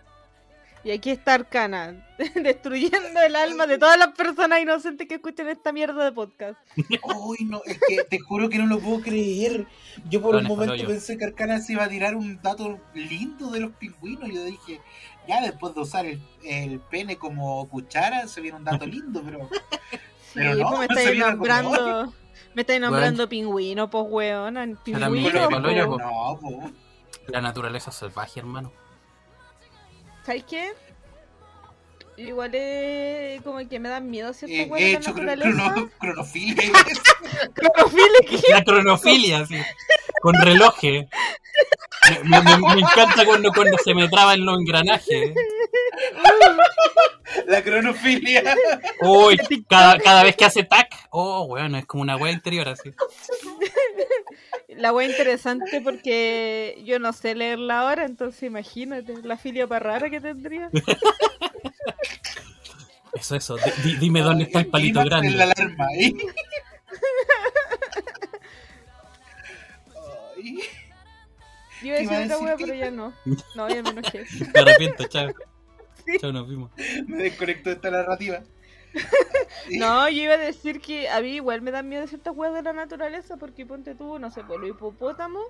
Y 0.84 0.90
aquí 0.90 1.12
está 1.12 1.36
Arcana, 1.36 2.08
destruyendo 2.36 3.22
el 3.24 3.36
alma 3.36 3.68
de 3.68 3.78
todas 3.78 4.00
las 4.00 4.08
personas 4.16 4.62
inocentes 4.64 5.08
que 5.08 5.14
escuchen 5.16 5.48
esta 5.48 5.72
mierda 5.72 6.04
de 6.04 6.12
podcast. 6.12 6.58
Uy, 7.24 7.38
no, 7.46 7.62
es 7.68 7.80
que 7.88 8.04
te 8.06 8.18
juro 8.18 8.50
que 8.50 8.58
no 8.58 8.66
lo 8.66 8.80
puedo 8.80 9.00
creer. 9.02 9.68
Yo 10.10 10.24
por 10.24 10.36
un 10.36 10.46
momento 10.46 10.88
pensé 10.88 11.20
que 11.20 11.26
Arcana 11.26 11.60
se 11.60 11.74
iba 11.74 11.84
a 11.84 11.88
tirar 11.88 12.16
un 12.16 12.42
dato 12.42 12.80
lindo 12.96 13.52
de 13.52 13.60
los 13.60 13.72
pingüinos. 13.74 14.28
Yo 14.34 14.44
dije, 14.44 14.82
ya 15.28 15.42
después 15.42 15.74
de 15.76 15.82
usar 15.82 16.06
el, 16.06 16.22
el 16.44 16.80
pene 16.80 17.18
como 17.18 17.68
cuchara, 17.70 18.28
se 18.28 18.42
viene 18.42 18.58
un 18.58 18.64
dato 18.64 18.86
lindo, 18.86 19.22
pero. 19.24 19.50
Sí, 20.34 20.40
Pero 20.40 20.56
no, 20.56 20.70
pues 20.70 20.80
me 20.80 20.86
estáis 20.96 21.20
nombrando. 21.20 22.14
Me 22.54 22.62
estáis 22.62 22.80
nombrando 22.80 23.28
pingüino, 23.28 23.90
pues 23.90 24.06
weón. 24.08 24.80
Pingüino. 24.82 25.50
po. 25.50 25.60
No, 26.00 26.40
po. 26.40 26.72
La 27.28 27.42
naturaleza 27.42 27.92
salvaje, 27.92 28.40
hermano. 28.40 28.72
¿Sabes 30.26 30.46
qué? 30.46 30.72
Igual 32.18 32.52
es 32.54 33.42
como 33.42 33.58
que 33.68 33.80
me 33.80 33.90
dan 33.90 34.10
miedo 34.10 34.32
ciertas 34.34 34.58
Eh, 34.58 34.70
he 34.78 34.92
la 34.94 35.00
hecho 35.00 35.10
naturaleza. 35.10 35.50
crono- 35.76 35.90
cronofilia. 36.00 36.72
Cronofilia, 37.54 38.20
¿qué? 38.30 38.42
La 38.54 38.64
cronofilia, 38.64 39.46
sí. 39.46 39.58
Con 40.22 40.36
relojes. 40.36 41.08
Me, 42.24 42.42
me- 42.42 42.76
me 42.76 42.82
encanta 42.82 43.26
cuando, 43.26 43.52
cuando 43.52 43.78
se 43.84 43.94
me 43.94 44.08
traban 44.10 44.44
los 44.46 44.60
engranajes. 44.60 45.34
La 47.48 47.62
cronofilia. 47.64 48.44
Uy, 49.02 49.38
cada, 49.70 49.98
cada 50.00 50.24
vez 50.24 50.36
que 50.36 50.46
hace 50.46 50.64
tac, 50.64 50.94
oh, 51.12 51.44
weón, 51.44 51.76
es 51.76 51.86
como 51.86 52.04
una 52.04 52.18
wea 52.18 52.32
interior 52.32 52.68
así. 52.70 52.92
La 54.70 54.94
wea 54.94 55.08
interesante 55.08 55.82
porque 55.82 56.82
yo 56.86 57.00
no 57.00 57.14
sé 57.14 57.36
leerla 57.36 57.82
ahora, 57.82 58.06
entonces 58.06 58.44
imagínate 58.44 59.16
la 59.24 59.38
filia 59.38 59.68
para 59.68 59.80
rara 59.92 60.10
que 60.10 60.20
tendría. 60.22 60.70
Eso, 63.14 63.36
eso. 63.36 63.58
Di- 63.58 63.82
di- 63.84 63.96
dime 63.98 64.22
dónde 64.22 64.46
está 64.46 64.60
el 64.60 64.68
palito 64.68 65.04
grande. 65.04 65.32
La 65.32 65.44
alarma 65.44 65.86
ahí. 65.94 66.14
Yo 71.82 71.88
iba 71.88 71.96
a 71.96 72.00
¿Qué 72.00 72.04
iba 72.04 72.16
a 72.16 72.20
decir 72.20 72.34
otra 72.34 72.46
wea, 72.46 72.58
pero 72.58 72.74
ya 72.74 72.92
no. 72.92 73.14
No, 73.56 73.70
ya 73.70 73.84
me 73.84 73.90
enojé. 73.90 74.26
Me 74.54 74.60
arrepiento, 74.60 75.08
chao. 75.08 75.32
Sí. 76.04 76.18
Chao, 76.18 76.32
nos 76.32 76.50
vimos. 76.50 76.72
Me 77.06 77.24
desconectó 77.24 77.70
de 77.70 77.76
esta 77.76 77.92
narrativa. 77.92 78.42
No, 79.78 80.10
yo 80.10 80.24
iba 80.24 80.34
a 80.34 80.38
decir 80.38 80.82
que 80.82 81.10
a 81.10 81.22
mí 81.22 81.36
igual 81.36 81.62
me 81.62 81.72
dan 81.72 81.88
miedo 81.88 82.08
ciertas 82.08 82.36
weas 82.36 82.54
de 82.54 82.64
la 82.64 82.74
naturaleza 82.74 83.38
porque 83.38 83.66
ponte 83.66 83.96
tú, 83.96 84.20
no 84.20 84.32
sé, 84.32 84.44
por 84.44 84.60
los 84.60 84.70
hipopótamos. 84.70 85.44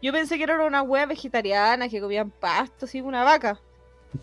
Yo 0.00 0.12
pensé 0.12 0.38
que 0.38 0.44
era 0.44 0.64
una 0.64 0.82
wea 0.82 1.06
vegetariana, 1.06 1.88
que 1.88 2.00
comían 2.00 2.30
pasto, 2.30 2.86
así 2.86 3.00
una 3.00 3.24
vaca. 3.24 3.60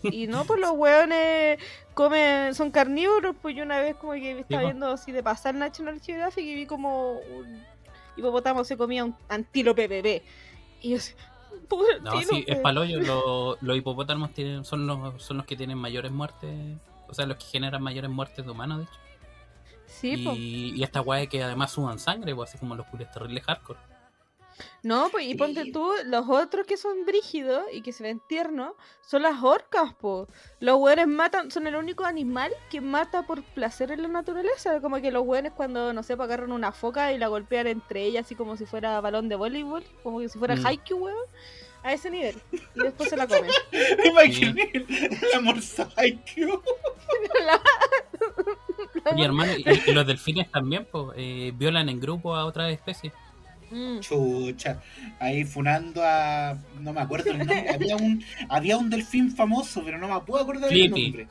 Y 0.02 0.26
no, 0.26 0.44
pues 0.44 0.60
los 0.60 0.72
hueones 0.72 1.58
comen, 1.94 2.54
son 2.54 2.70
carnívoros, 2.70 3.36
pues 3.40 3.54
yo 3.54 3.62
una 3.62 3.78
vez 3.80 3.96
como 3.96 4.12
que 4.14 4.40
estaba 4.40 4.62
po. 4.62 4.68
viendo 4.68 4.86
así 4.88 5.12
de 5.12 5.22
pasar 5.22 5.54
National 5.54 6.00
Geographic 6.00 6.44
y 6.44 6.54
vi 6.54 6.66
como 6.66 7.12
un 7.12 7.62
hipopótamo 8.16 8.64
se 8.64 8.76
comía 8.76 9.04
un 9.04 9.16
antílope 9.28 9.88
bebé. 9.88 10.22
Y 10.80 10.90
yo 10.90 10.96
así, 10.96 11.14
pobre 11.68 12.00
No, 12.00 12.10
sí, 12.12 12.18
antílope. 12.22 12.52
es 12.52 12.58
paloyo. 12.60 13.00
Los, 13.00 13.62
los 13.62 13.76
hipopótamos 13.76 14.32
tienen, 14.32 14.64
son, 14.64 14.86
los, 14.86 15.22
son 15.22 15.36
los 15.38 15.46
que 15.46 15.56
tienen 15.56 15.78
mayores 15.78 16.12
muertes. 16.12 16.50
O 17.08 17.14
sea, 17.14 17.26
los 17.26 17.36
que 17.36 17.44
generan 17.44 17.82
mayores 17.82 18.10
muertes 18.10 18.44
de 18.44 18.50
humanos, 18.50 18.78
de 18.78 18.84
hecho. 18.84 19.00
Sí, 19.86 20.16
po. 20.18 20.32
y, 20.32 20.72
y 20.76 20.82
esta 20.82 21.00
weá 21.00 21.26
que 21.26 21.42
además 21.42 21.70
sudan 21.72 21.98
sangre, 21.98 22.34
pues 22.34 22.50
así 22.50 22.58
como 22.58 22.74
los 22.74 22.86
culios 22.86 23.10
terribles 23.12 23.44
hardcore. 23.44 23.78
No, 24.82 25.08
pues 25.10 25.26
y 25.26 25.34
ponte 25.34 25.72
tú, 25.72 25.90
los 26.06 26.28
otros 26.28 26.66
que 26.66 26.76
son 26.76 27.04
brígidos 27.06 27.64
y 27.72 27.82
que 27.82 27.92
se 27.92 28.02
ven 28.02 28.20
tiernos 28.28 28.72
son 29.00 29.22
las 29.22 29.42
orcas, 29.42 29.94
po. 29.94 30.28
Los 30.60 30.76
hueones 30.78 31.06
matan, 31.06 31.50
son 31.50 31.66
el 31.66 31.74
único 31.76 32.04
animal 32.04 32.52
que 32.70 32.80
mata 32.80 33.26
por 33.26 33.42
placer 33.42 33.90
en 33.90 34.02
la 34.02 34.08
naturaleza. 34.08 34.80
Como 34.80 35.00
que 35.00 35.10
los 35.10 35.24
hueones 35.26 35.52
cuando, 35.52 35.92
no 35.92 36.02
sé, 36.02 36.16
pues, 36.16 36.26
agarran 36.26 36.52
una 36.52 36.72
foca 36.72 37.12
y 37.12 37.18
la 37.18 37.28
golpean 37.28 37.66
entre 37.66 38.02
ellas 38.04 38.26
así 38.26 38.34
como 38.34 38.56
si 38.56 38.66
fuera 38.66 39.00
balón 39.00 39.28
de 39.28 39.36
voleibol, 39.36 39.84
como 40.02 40.20
que 40.20 40.28
si 40.28 40.38
fuera 40.38 40.54
Mm. 40.56 40.66
haiku, 40.66 40.94
weón. 40.96 41.16
A 41.82 41.92
ese 41.92 42.10
nivel. 42.10 42.34
Y 42.74 42.80
después 42.80 43.10
se 43.10 43.16
la 43.16 43.26
comen. 43.26 43.50
Me 43.98 44.06
imaginé 44.08 44.70
el 44.72 44.86
amor 45.36 45.60
Psycho. 45.60 46.62
Y 49.16 49.22
hermano, 49.22 49.52
y, 49.56 49.64
y 49.86 49.92
los 49.92 50.06
delfines 50.06 50.50
también, 50.50 50.86
pues, 50.90 51.08
eh, 51.16 51.52
violan 51.54 51.88
en 51.90 52.00
grupo 52.00 52.34
a 52.34 52.46
otras 52.46 52.72
especies. 52.72 53.12
Mm. 53.70 54.00
Chucha, 54.00 54.80
ahí 55.18 55.44
funando 55.44 56.02
a. 56.04 56.56
No 56.80 56.92
me 56.92 57.00
acuerdo 57.00 57.30
el 57.30 57.38
nombre. 57.38 57.66
Había 57.74 57.96
un, 57.96 58.24
había 58.48 58.76
un 58.76 58.90
delfín 58.90 59.30
famoso, 59.34 59.82
pero 59.84 59.98
no 59.98 60.08
me 60.08 60.20
puedo 60.20 60.42
acordar 60.42 60.72
el 60.72 60.90
nombre. 60.90 61.28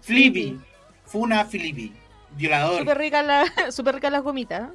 Flippy. 0.00 0.58
Funa 1.04 1.44
Flippy. 1.44 1.92
Violador. 2.36 2.80
Súper 2.80 2.98
rica 2.98 3.22
la, 3.22 3.44
súper 3.72 3.94
rica 3.94 4.10
las 4.10 4.22
gomitas. 4.22 4.70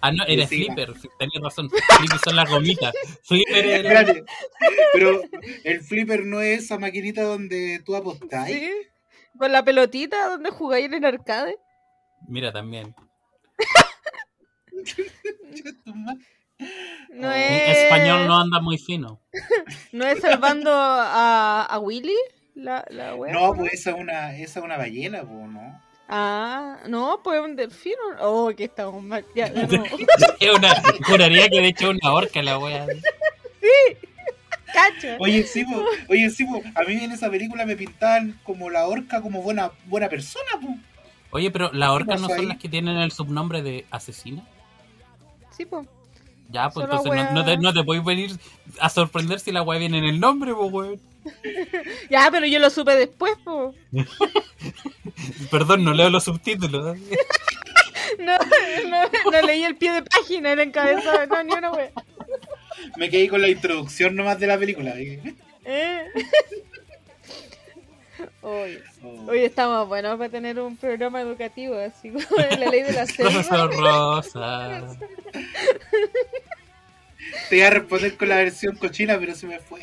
Ah, 0.00 0.10
no, 0.12 0.24
eres 0.26 0.48
Sí, 0.48 0.64
Flipper, 0.64 0.94
tenías 1.18 1.42
razón. 1.42 1.68
Flipper 1.70 2.18
son 2.24 2.36
las 2.36 2.48
gomitas. 2.48 2.94
Flipper 3.24 3.66
es 3.66 3.84
la- 3.84 4.00
Espérate, 4.00 4.24
pero 4.92 5.22
el 5.64 5.80
flipper 5.82 6.24
no 6.24 6.40
es 6.40 6.64
esa 6.64 6.78
maquinita 6.78 7.22
donde 7.22 7.82
tú 7.84 7.96
apostás. 7.96 8.46
Sí. 8.48 8.70
Con 9.38 9.52
la 9.52 9.62
pelotita 9.64 10.28
donde 10.28 10.50
jugáis 10.50 10.86
en 10.86 10.94
el 10.94 11.04
arcade. 11.04 11.56
Mira 12.28 12.50
también. 12.52 12.94
No 17.10 17.28
Oh. 17.28 17.32
Es. 17.32 17.78
español 17.78 18.26
no 18.26 18.38
anda 18.38 18.60
muy 18.60 18.78
fino. 18.78 19.20
¿No 19.92 20.06
es 20.06 20.20
salvando 20.20 20.70
a, 20.72 21.64
a 21.64 21.78
Willy? 21.78 22.16
La, 22.54 22.84
la 22.88 23.14
wea, 23.14 23.32
No, 23.34 23.48
¿no? 23.48 23.54
pues 23.54 23.74
esa 23.74 23.90
es 23.90 23.96
una, 23.98 24.34
esa 24.36 24.60
es 24.60 24.64
una 24.64 24.76
ballena, 24.78 25.20
pues, 25.22 25.48
¿no? 25.50 25.80
Ah, 26.08 26.78
no, 26.88 27.20
pues 27.22 27.40
un 27.40 27.56
delfín. 27.56 27.94
Oh, 28.20 28.50
que 28.56 28.64
estamos 28.64 29.02
mal. 29.02 29.24
Ya, 29.34 29.50
nuevo. 29.50 29.84
Es 30.40 30.50
una, 30.56 30.74
juraría 31.06 31.48
que 31.48 31.60
de 31.60 31.68
hecho 31.68 31.90
una 31.90 32.12
orca 32.14 32.42
la 32.42 32.58
wea. 32.58 32.86
Cacho. 34.72 35.16
Oye, 35.20 35.42
sí, 35.44 35.64
po, 35.64 35.82
oye, 36.08 36.28
sí, 36.30 36.44
po, 36.44 36.62
a 36.74 36.82
mí 36.84 36.94
en 36.94 37.12
esa 37.12 37.30
película 37.30 37.64
me 37.64 37.76
pintaban 37.76 38.38
como 38.42 38.68
la 38.68 38.86
orca 38.86 39.20
como 39.22 39.42
buena, 39.42 39.70
buena 39.86 40.08
persona, 40.08 40.50
po. 40.60 40.76
Oye, 41.30 41.50
pero 41.50 41.70
las 41.72 41.90
orcas 41.90 42.20
no 42.20 42.28
son 42.28 42.40
ahí? 42.40 42.46
las 42.46 42.58
que 42.58 42.68
tienen 42.68 42.96
el 42.96 43.10
subnombre 43.10 43.62
de 43.62 43.86
asesina. 43.90 44.42
Sí, 45.56 45.64
pues. 45.64 45.86
Ya, 46.50 46.70
pues 46.70 46.84
entonces 46.84 47.12
no, 47.12 47.32
no 47.32 47.44
te, 47.44 47.56
no 47.56 47.74
te 47.74 47.82
puedes 47.82 48.04
venir 48.04 48.30
a 48.80 48.88
sorprender 48.88 49.40
si 49.40 49.50
la 49.50 49.62
wea 49.62 49.78
viene 49.78 49.98
en 49.98 50.04
el 50.04 50.20
nombre, 50.20 50.54
pues 50.54 50.72
weón. 50.72 51.00
Ya, 52.10 52.28
pero 52.30 52.46
yo 52.46 52.58
lo 52.58 52.70
supe 52.70 52.94
después, 52.94 53.32
pues. 53.42 53.74
Perdón, 55.50 55.84
no 55.84 55.92
leo 55.92 56.10
los 56.10 56.24
subtítulos. 56.24 56.96
No, 58.20 58.38
no, 58.88 59.30
no 59.32 59.42
leí 59.42 59.64
el 59.64 59.74
pie 59.74 59.92
de 59.92 60.02
página, 60.02 60.52
era 60.52 60.62
encabezado. 60.62 61.26
No, 61.26 61.42
ni 61.42 61.52
una 61.52 61.72
wea. 61.72 61.90
Me 62.96 63.10
quedé 63.10 63.28
con 63.28 63.42
la 63.42 63.48
introducción 63.48 64.14
nomás 64.14 64.38
de 64.38 64.46
la 64.46 64.56
película. 64.56 64.94
Eh. 65.64 66.08
Oye, 68.42 68.82
oh. 69.02 69.26
hoy 69.28 69.44
estamos 69.44 69.88
buenos 69.88 70.16
para 70.18 70.30
tener 70.30 70.58
un 70.58 70.76
programa 70.76 71.20
educativo, 71.20 71.74
así 71.76 72.10
como 72.10 72.24
la 72.36 72.70
ley 72.70 72.82
de 72.82 72.92
la 72.92 73.06
selva. 73.06 73.64
horrorosas. 73.64 74.98
Te 77.48 77.56
iba 77.56 77.66
a 77.66 77.70
responder 77.70 78.16
con 78.16 78.28
la 78.28 78.36
versión 78.36 78.76
cochina, 78.76 79.18
pero 79.18 79.34
se 79.34 79.46
me 79.46 79.58
fue. 79.58 79.82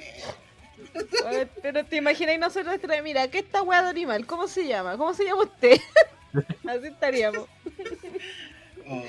Pero 1.61 1.83
te 1.85 1.97
imaginas 1.97 2.39
nosotros 2.39 2.79
trae, 2.79 3.01
mira, 3.01 3.27
¿qué 3.27 3.39
esta 3.39 3.63
weá 3.63 3.81
de 3.81 3.89
animal? 3.89 4.25
¿Cómo 4.25 4.47
se 4.47 4.67
llama? 4.67 4.97
¿Cómo 4.97 5.13
se 5.13 5.25
llama 5.25 5.43
usted? 5.43 5.77
Así 6.67 6.87
estaríamos. 6.87 7.47
Oh. 8.87 9.03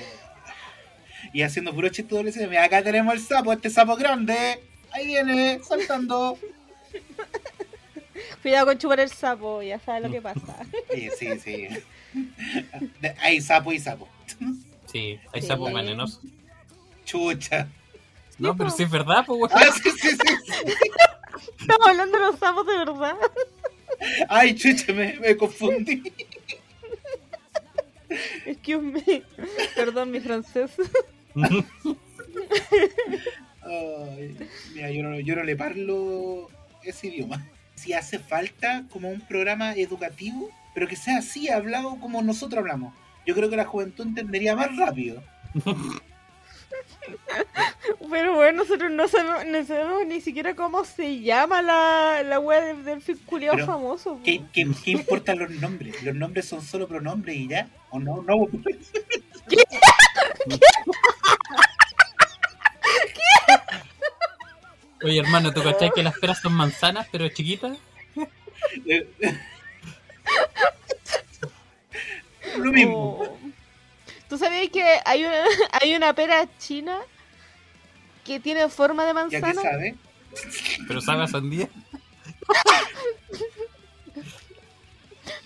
Y 1.33 1.43
haciendo 1.43 1.75
puro 1.75 1.89
chiste 1.89 2.15
doble 2.15 2.59
acá 2.59 2.83
tenemos 2.83 3.15
el 3.15 3.21
sapo, 3.21 3.53
este 3.53 3.71
sapo 3.71 3.97
grande. 3.97 4.61
Ahí 4.93 5.07
viene, 5.07 5.61
saltando. 5.63 6.39
Cuidado 8.43 8.67
con 8.67 8.79
chupar 8.79 9.01
el 9.01 9.11
sapo, 9.11 9.63
ya 9.63 9.79
sabes 9.81 10.03
lo 10.03 10.11
que 10.11 10.21
pasa. 10.23 10.59
Sí, 10.95 11.09
sí, 11.19 11.39
sí. 11.41 11.69
Hay 13.21 13.41
sapo 13.41 13.73
y 13.73 13.79
sapo. 13.81 14.09
Sí, 14.91 15.19
hay 15.33 15.41
Sí. 15.43 15.49
sapos 15.49 15.73
venenosos. 15.73 16.21
Chucha. 17.05 17.69
No, 18.39 18.57
pero 18.57 18.71
sí 18.71 18.83
es 18.85 18.91
verdad, 18.91 19.25
pues. 19.27 19.53
Ah, 19.53 19.61
sí, 19.83 19.91
sí, 19.91 20.11
sí. 20.11 20.19
Estamos 21.61 21.89
hablando 21.89 22.19
de 22.19 22.25
los 22.25 22.39
sapos 22.39 22.67
de 22.67 22.77
verdad. 22.79 23.17
Ay, 24.29 24.55
chucha, 24.55 24.93
me, 24.93 25.15
me 25.21 25.37
confundí. 25.37 26.03
Excuse 28.47 28.81
me. 28.83 29.23
Perdón, 29.75 30.11
mi 30.13 30.21
francés. 30.21 30.71
Ay, 33.63 34.37
mira, 34.75 34.91
yo 34.91 35.03
no, 35.03 35.19
yo 35.21 35.37
no 35.37 35.43
le 35.43 35.57
parlo 35.57 36.49
ese 36.83 37.09
idioma. 37.09 37.45
Si 37.85 37.93
hace 37.93 38.19
falta 38.19 38.85
como 38.91 39.11
un 39.11 39.21
programa 39.21 39.75
educativo, 39.75 40.49
pero 40.73 40.89
que 40.89 40.97
sea 40.97 41.19
así, 41.19 41.51
hablado 41.51 42.01
como 42.01 42.23
nosotros 42.23 42.61
hablamos. 42.61 42.95
Yo 43.27 43.35
creo 43.35 43.51
que 43.51 43.57
la 43.57 43.67
juventud 43.67 44.07
entendería 44.07 44.57
más 44.57 44.75
rápido. 44.75 45.23
Pero 48.11 48.37
bueno, 48.37 48.63
nosotros 48.63 48.91
no 48.91 49.07
sabemos, 49.07 49.45
no 49.45 49.63
sabemos 49.67 50.07
ni 50.07 50.23
siquiera 50.23 50.57
cómo 50.57 50.87
se 50.87 51.21
llama 51.21 51.61
la, 51.61 52.23
la 52.25 52.41
wea 52.41 52.63
del, 52.63 52.83
del 52.87 53.03
Pero, 53.03 53.67
famoso. 53.67 54.19
¿Qué, 54.25 54.41
qué, 54.51 54.67
qué 54.83 54.93
importan 54.93 55.41
los 55.41 55.51
nombres? 55.51 56.03
Los 56.03 56.15
nombres 56.15 56.47
son 56.47 56.63
solo 56.63 56.89
pronombres 56.89 57.37
y 57.37 57.49
ya. 57.49 57.69
¿O 57.91 57.99
no? 57.99 58.23
No. 58.23 58.49
Oye, 65.05 65.21
hermano, 65.21 65.53
¿tú 65.53 65.63
cachai 65.63 65.91
que 65.95 66.03
las 66.03 66.19
peras 66.19 66.41
son 66.41 66.55
manzanas, 66.55 67.07
pero 67.13 67.29
chiquitas? 67.29 67.77
Lo 72.57 72.73
mismo. 72.73 73.19
Oh. 73.21 73.39
¿Tú 74.29 74.39
sabías 74.39 74.69
que 74.71 74.83
hay 75.05 75.25
una, 75.25 75.45
hay 75.83 75.95
una 75.95 76.13
pera 76.15 76.49
china 76.59 76.99
que 78.25 78.41
tiene 78.41 78.69
forma 78.69 79.05
de 79.05 79.13
¿Ya 79.13 79.29
que 79.29 79.41
manzana? 79.41 79.63
sabe? 79.63 79.95
Pero 80.89 81.01
sabe 81.01 81.25
a 81.25 81.29
sandía. 81.29 81.69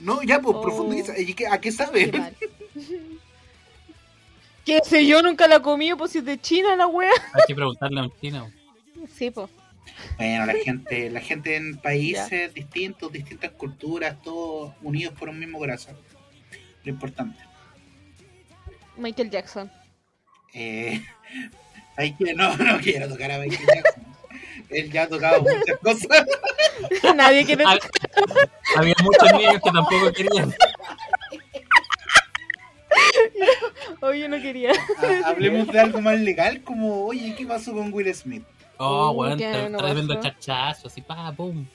No, 0.01 0.23
ya, 0.23 0.41
pues 0.41 0.57
Oh. 0.57 0.63
profundiza. 0.63 1.19
¿Y 1.19 1.35
qué- 1.35 1.47
¿A 1.49 1.61
qué 1.61 1.71
Qué 1.71 1.73
sabe? 1.73 2.13
mal. 2.13 2.37
¿Qué 4.65 4.81
sé 4.85 5.07
yo? 5.07 5.23
Nunca 5.23 5.49
la 5.49 5.57
he 5.57 5.63
comido, 5.63 5.97
pues 5.97 6.13
si 6.13 6.19
es 6.19 6.25
de 6.25 6.39
China 6.41 6.77
la 6.77 6.87
wea. 6.87 7.11
Hay 7.33 7.43
que 7.49 7.55
preguntarle 7.55 8.01
a 8.01 8.03
un 8.05 8.13
chino. 8.21 8.51
Sí, 9.15 9.31
pues. 9.31 9.51
Bueno, 10.17 10.47
la 10.47 10.55
gente, 10.55 11.11
la 11.11 11.21
gente 11.21 11.57
en 11.57 11.77
países 11.83 12.53
distintos, 12.55 13.13
distintas 13.13 13.51
culturas, 13.53 14.21
todos 14.23 14.73
unidos 14.83 15.15
por 15.19 15.29
un 15.29 15.39
mismo 15.39 15.59
corazón. 15.59 15.97
Lo 16.85 16.91
importante. 16.91 17.39
Michael 18.97 19.31
Jackson. 19.31 19.71
Eh, 20.55 21.03
hay 21.97 22.15
que, 22.15 22.35
no, 22.35 22.57
no 22.57 22.79
quiero 22.81 23.09
tocar 23.09 23.31
a 23.33 23.39
Michael 23.39 23.67
Jackson. 23.67 24.05
Él 24.71 24.91
ya 24.93 25.05
ha 25.05 25.09
tocado 25.09 25.41
muchas 25.43 25.79
cosas. 25.83 26.27
Nadie 27.17 27.45
quiere. 27.47 27.65
Hab- 27.65 27.81
Había 28.77 28.95
muchos 29.03 29.33
niños 29.33 29.55
que 29.65 29.71
tampoco 29.71 30.13
querían. 30.13 30.55
Oye, 34.01 34.21
yo 34.21 34.29
no 34.29 34.41
quería. 34.41 34.73
Ha- 34.99 35.29
Hablemos 35.29 35.69
de 35.69 35.81
algo 35.81 36.01
más 36.01 36.19
legal, 36.21 36.63
como, 36.63 37.05
oye, 37.07 37.35
¿qué 37.37 37.47
pasó 37.47 37.73
con 37.73 37.93
Will 37.93 38.15
Smith? 38.15 38.45
Oh, 38.79 39.11
Uh, 39.11 39.13
weón, 39.13 39.39
qué 39.39 39.53
tre- 39.53 39.71
no 39.71 39.79
tremendo 39.79 40.21
chachazo, 40.21 40.87
así, 40.89 41.03
pa, 41.03 41.33
pum. 41.33 41.67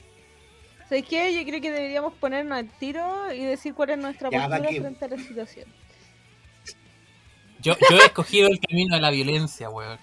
¿Sabes 0.87 1.05
qué? 1.07 1.33
Yo 1.35 1.43
creo 1.45 1.61
que 1.61 1.71
deberíamos 1.71 2.13
ponernos 2.13 2.57
al 2.57 2.69
tiro 2.77 3.31
y 3.33 3.43
decir 3.43 3.73
cuál 3.73 3.91
es 3.91 3.97
nuestra 3.97 4.29
Ya, 4.29 4.47
¿pa' 4.47 4.57
postura 4.57 4.81
frente 4.81 5.05
a 5.05 5.07
la 5.09 5.17
situación. 5.17 5.67
Yo, 7.61 7.75
yo 7.89 7.97
he 7.97 8.05
escogido 8.05 8.49
el 8.49 8.59
camino 8.59 8.95
de 8.95 9.01
la 9.01 9.09
violencia, 9.09 9.69
weón. 9.69 9.97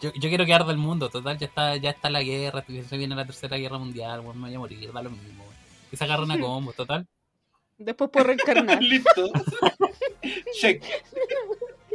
Yo, 0.00 0.12
yo 0.14 0.28
quiero 0.28 0.44
que 0.44 0.52
arda 0.54 0.72
el 0.72 0.78
mundo, 0.78 1.08
total, 1.10 1.38
ya 1.38 1.46
está, 1.46 1.76
ya 1.76 1.90
está 1.90 2.10
la 2.10 2.22
guerra, 2.22 2.64
se 2.66 2.96
viene 2.96 3.14
la 3.14 3.24
tercera 3.24 3.56
guerra 3.56 3.78
mundial, 3.78 4.20
weón, 4.20 4.40
me 4.40 4.48
voy 4.48 4.54
a 4.56 4.58
morir, 4.58 4.92
da 4.92 5.02
lo 5.02 5.10
mismo, 5.10 5.42
weón. 5.44 5.54
Que 5.90 5.96
se 5.96 6.04
agarra 6.04 6.22
una 6.24 6.40
combo, 6.40 6.72
total. 6.72 7.06
Después 7.78 8.10
por 8.10 8.26
reencarnar. 8.26 8.82
Listo. 8.82 9.30
Check. 10.60 10.82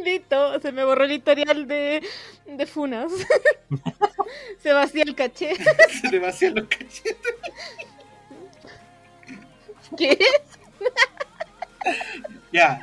Listo, 0.04 0.60
se 0.60 0.72
me 0.72 0.84
borró 0.84 1.06
el 1.06 1.12
historial 1.12 1.68
de, 1.68 2.04
de 2.46 2.66
Funas. 2.66 3.12
se 4.60 4.74
vacía 4.74 5.04
el 5.04 5.16
caché. 5.16 5.56
Se 6.02 6.10
le 6.10 6.20
vacían 6.20 6.56
los 6.56 6.68
cachetes. 6.68 7.18
¿Qué? 9.98 10.18
Ya. 12.52 12.82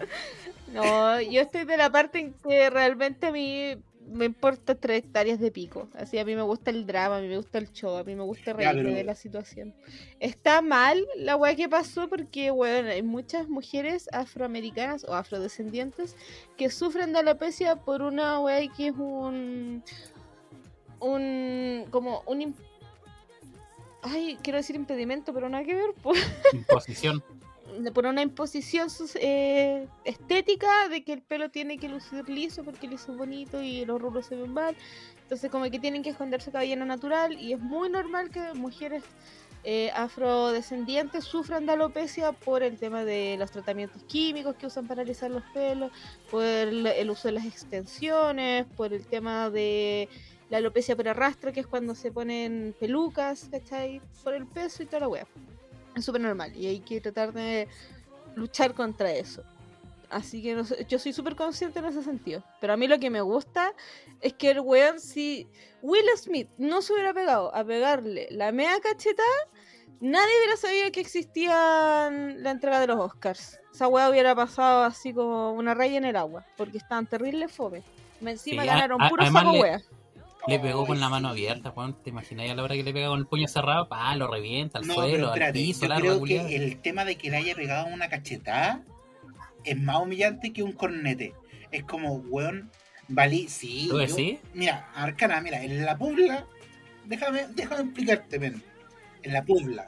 No, 0.67 1.21
yo 1.21 1.43
estoy 1.43 1.65
de 1.65 1.77
la 1.77 1.91
parte 1.91 2.19
en 2.19 2.35
que 2.35 2.71
realmente 2.71 3.27
a 3.29 3.33
mí 3.33 3.77
me 4.07 4.27
importa 4.27 4.75
tres 4.75 4.99
hectáreas 5.05 5.41
de 5.41 5.51
pico. 5.51 5.89
Así 5.95 6.19
a 6.19 6.25
mí 6.25 6.35
me 6.35 6.43
gusta 6.43 6.71
el 6.71 6.87
drama, 6.87 7.19
a 7.19 7.21
mí 7.21 7.29
me 7.29 7.37
gusta 7.37 7.59
el 7.59 7.71
show, 7.73 7.97
a 7.97 8.05
mí 8.05 8.15
me 8.15 8.23
gusta 8.23 8.53
reírme 8.53 8.83
pero- 8.83 8.95
de 8.95 9.05
la 9.05 9.15
situación. 9.15 9.75
Está 10.21 10.63
mal 10.63 11.07
la 11.17 11.37
weá 11.37 11.55
que 11.57 11.69
pasó 11.69 12.09
porque, 12.09 12.51
bueno, 12.51 12.91
hay 12.91 13.03
muchas 13.03 13.49
mujeres 13.49 14.09
afroamericanas 14.13 15.05
o 15.05 15.15
afrodescendientes 15.15 16.17
que 16.57 16.71
sufren 16.71 17.13
de 17.13 17.21
alopecia 17.21 17.77
por 17.77 18.03
una 18.03 18.41
weá 18.41 18.67
que 18.75 18.89
es 18.89 18.95
un... 18.97 19.83
un... 21.01 21.87
como 21.91 22.23
un... 22.27 22.55
Ay, 24.03 24.39
quiero 24.43 24.59
decir 24.59 24.77
impedimento, 24.77 25.33
pero 25.33 25.49
nada 25.49 25.65
que 25.65 25.75
ver, 25.75 25.95
pues 26.03 26.23
Imposición. 26.53 27.23
por 27.93 28.07
una 28.07 28.23
imposición 28.23 28.89
eh, 29.17 29.87
estética 30.05 30.89
de 30.89 31.05
que 31.05 31.13
el 31.13 31.23
pelo 31.23 31.51
tiene 31.51 31.79
que 31.79 31.89
lucir 31.89 32.29
liso 32.29 32.65
porque 32.65 32.89
liso 32.89 33.13
es 33.13 33.19
bonito 33.19 33.63
y 33.63 33.85
los 33.85 34.01
rulos 34.01 34.27
se 34.27 34.37
ven 34.37 34.53
mal. 34.53 34.77
Entonces 35.23 35.51
como 35.51 35.71
que 35.71 35.79
tienen 35.79 36.03
que 36.03 36.11
esconderse 36.11 36.53
cabellera 36.53 36.85
natural 36.85 37.39
y 37.41 37.53
es 37.53 37.61
muy 37.61 37.89
normal 37.89 38.31
que 38.31 38.53
mujeres 38.55 39.03
eh, 39.65 39.91
afrodescendientes 39.95 41.25
sufran 41.25 41.65
de 41.65 41.73
alopecia 41.73 42.33
por 42.33 42.63
el 42.63 42.79
tema 42.79 43.05
de 43.05 43.37
los 43.39 43.51
tratamientos 43.51 44.03
químicos 44.05 44.57
que 44.57 44.67
usan 44.67 44.87
para 44.87 45.03
alisar 45.03 45.31
los 45.31 45.43
pelos, 45.55 45.91
por 46.31 46.45
el, 46.45 46.87
el 46.87 47.11
uso 47.11 47.29
de 47.29 47.33
las 47.33 47.47
extensiones, 47.47 48.67
por 48.77 48.93
el 48.93 49.07
tema 49.07 49.49
de 49.49 50.11
la 50.51 50.59
alopecia 50.59 50.95
por 50.95 51.09
arrastre, 51.09 51.53
que 51.53 51.61
es 51.61 51.67
cuando 51.67 51.95
se 51.95 52.13
ponen 52.13 52.75
pelucas, 52.79 53.49
¿cachai? 53.51 54.03
Por 54.23 54.35
el 54.35 54.47
peso 54.47 54.83
y 54.83 54.87
toda 54.87 55.01
la 55.01 55.09
wea. 55.09 55.27
Es 55.95 56.05
súper 56.05 56.21
normal 56.21 56.55
y 56.57 56.67
hay 56.67 56.81
que 56.81 57.01
tratar 57.01 57.33
de 57.33 57.69
luchar 58.35 58.75
contra 58.75 59.13
eso. 59.13 59.43
Así 60.11 60.43
que 60.43 60.55
no 60.55 60.65
sé, 60.65 60.85
yo 60.89 60.99
soy 60.99 61.13
súper 61.13 61.35
consciente 61.35 61.79
en 61.81 61.87
ese 61.87 62.03
sentido. 62.03 62.43
Pero 62.61 62.73
a 62.73 62.77
mí 62.77 62.87
lo 62.87 62.99
que 62.99 63.11
me 63.11 63.21
gusta 63.21 63.73
es 64.21 64.33
que 64.35 64.51
el 64.51 64.61
weón, 64.61 65.01
si 65.01 65.49
Will 65.83 66.05
Smith 66.17 66.49
no 66.59 66.83
se 66.83 66.93
hubiera 66.93 67.13
pegado 67.13 67.55
a 67.55 67.65
pegarle 67.65 68.29
la 68.31 68.53
mea 68.53 68.79
cachetada, 68.81 69.27
nadie 70.01 70.31
hubiera 70.41 70.57
sabido 70.57 70.93
que 70.93 71.01
existía 71.01 72.11
la 72.37 72.51
entrega 72.51 72.81
de 72.81 72.87
los 72.87 72.99
Oscars. 73.01 73.59
Esa 73.73 73.89
weá 73.89 74.09
hubiera 74.09 74.35
pasado 74.37 74.85
así 74.85 75.13
como 75.13 75.53
una 75.53 75.75
raya 75.75 75.97
en 75.99 76.05
el 76.05 76.17
agua, 76.17 76.45
porque 76.57 76.79
estaban 76.79 77.07
terribles 77.07 77.51
fome. 77.51 77.83
Encima 78.21 78.63
Sí, 78.63 78.69
ganaron 78.69 79.03
a- 79.03 79.07
a- 79.07 79.11
puro 79.11 79.23
además 79.23 79.43
saco 79.43 79.53
le-. 79.53 79.61
Le 80.47 80.59
pegó 80.59 80.87
con 80.87 81.01
la 81.01 81.09
mano 81.09 81.29
abierta, 81.31 81.71
weón. 81.71 81.95
¿Te 82.03 82.11
imaginas 82.11 82.51
a 82.51 82.55
la 82.55 82.63
hora 82.63 82.75
que 82.75 82.83
le 82.83 82.93
pega 82.93 83.09
con 83.09 83.19
el 83.19 83.27
puño 83.27 83.49
cerrado? 83.49 83.89
Pa, 83.89 84.15
lo 84.17 84.27
revienta 84.31 84.79
al 84.79 84.87
No, 84.87 84.95
suelo, 84.95 85.31
pero 85.33 85.47
al 85.47 85.53
piso, 85.53 85.83
yo 85.83 85.89
la 85.89 85.97
creo 86.01 86.19
culiada. 86.19 86.49
que 86.49 86.57
el 86.57 86.77
tema 86.81 87.05
de 87.05 87.17
que 87.17 87.31
le 87.31 87.39
haya 87.39 87.55
pegado 87.55 87.87
una 87.87 88.09
cachetada 88.09 88.83
es 89.65 89.79
más 89.79 90.01
humillante 90.03 90.53
que 90.53 90.63
un 90.63 90.73
cornete. 90.73 91.33
Es 91.71 91.85
como, 91.85 92.15
weón, 92.17 92.71
valí, 93.09 93.49
sí. 93.49 93.87
¿Tú 93.89 93.99
yo- 94.01 94.07
decís? 94.07 94.39
Mira, 94.53 94.91
Arcana, 94.95 95.41
mira, 95.41 95.63
en 95.63 95.85
la 95.85 95.97
Puebla, 95.97 96.45
déjame, 97.07 97.47
déjame 97.55 97.83
explicarte, 97.85 98.39
men. 98.39 98.63
En 99.23 99.33
la 99.33 99.43
Puebla. 99.43 99.87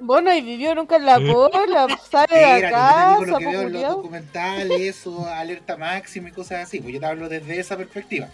Bueno, 0.00 0.34
y 0.34 0.42
vivió 0.42 0.74
nunca 0.74 0.96
en 0.96 1.06
la 1.06 1.18
pola, 1.18 1.86
sale 2.10 2.36
de 2.36 2.66
acá, 2.66 3.14
yo 3.14 3.18
te 3.20 3.24
digo 3.24 3.32
lo 3.32 3.38
que 3.38 3.46
veo 3.46 3.60
en 3.62 3.72
los 3.72 3.82
documentales, 3.82 4.80
eso, 4.82 5.26
alerta 5.26 5.78
máxima 5.78 6.28
y 6.28 6.32
cosas 6.32 6.64
así. 6.64 6.80
Pues 6.80 6.92
yo 6.92 7.00
te 7.00 7.06
hablo 7.06 7.28
desde 7.30 7.58
esa 7.58 7.76
perspectiva. 7.78 8.28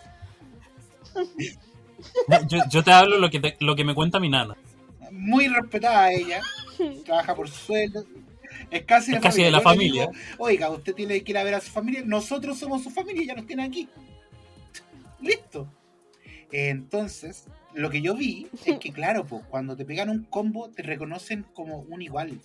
Yo, 2.48 2.58
yo 2.70 2.82
te 2.82 2.92
hablo 2.92 3.18
lo 3.18 3.30
que, 3.30 3.40
te- 3.40 3.56
lo 3.60 3.76
que 3.76 3.84
me 3.84 3.94
cuenta 3.94 4.20
mi 4.20 4.28
nana. 4.28 4.56
Muy 5.10 5.48
respetada 5.48 6.12
ella, 6.12 6.40
trabaja 7.04 7.34
por 7.34 7.48
sueldo. 7.48 8.04
Es 8.70 8.84
casi, 8.84 9.14
Es 9.14 9.20
casi 9.20 9.42
de 9.42 9.50
la 9.50 9.60
familia. 9.60 10.06
digo, 10.08 10.12
Oiga, 10.38 10.70
usted 10.70 10.94
tiene 10.94 11.20
que 11.22 11.32
ir 11.32 11.38
a 11.38 11.44
ver 11.44 11.54
a 11.54 11.60
su 11.60 11.70
familia. 11.70 12.02
Nosotros 12.04 12.58
somos 12.58 12.82
su 12.82 12.90
familia 12.90 13.22
y 13.22 13.26
ya 13.26 13.34
nos 13.34 13.46
tiene 13.46 13.64
aquí. 13.64 13.88
Listo. 15.20 15.68
Entonces, 16.52 17.46
lo 17.74 17.90
que 17.90 18.00
yo 18.02 18.14
vi 18.14 18.48
es 18.64 18.78
que, 18.78 18.92
claro, 18.92 19.24
pues, 19.26 19.42
cuando 19.48 19.76
te 19.76 19.84
pegan 19.84 20.08
un 20.10 20.24
combo, 20.24 20.70
te 20.70 20.82
reconocen 20.82 21.44
como 21.54 21.80
un 21.80 22.02
igual. 22.02 22.40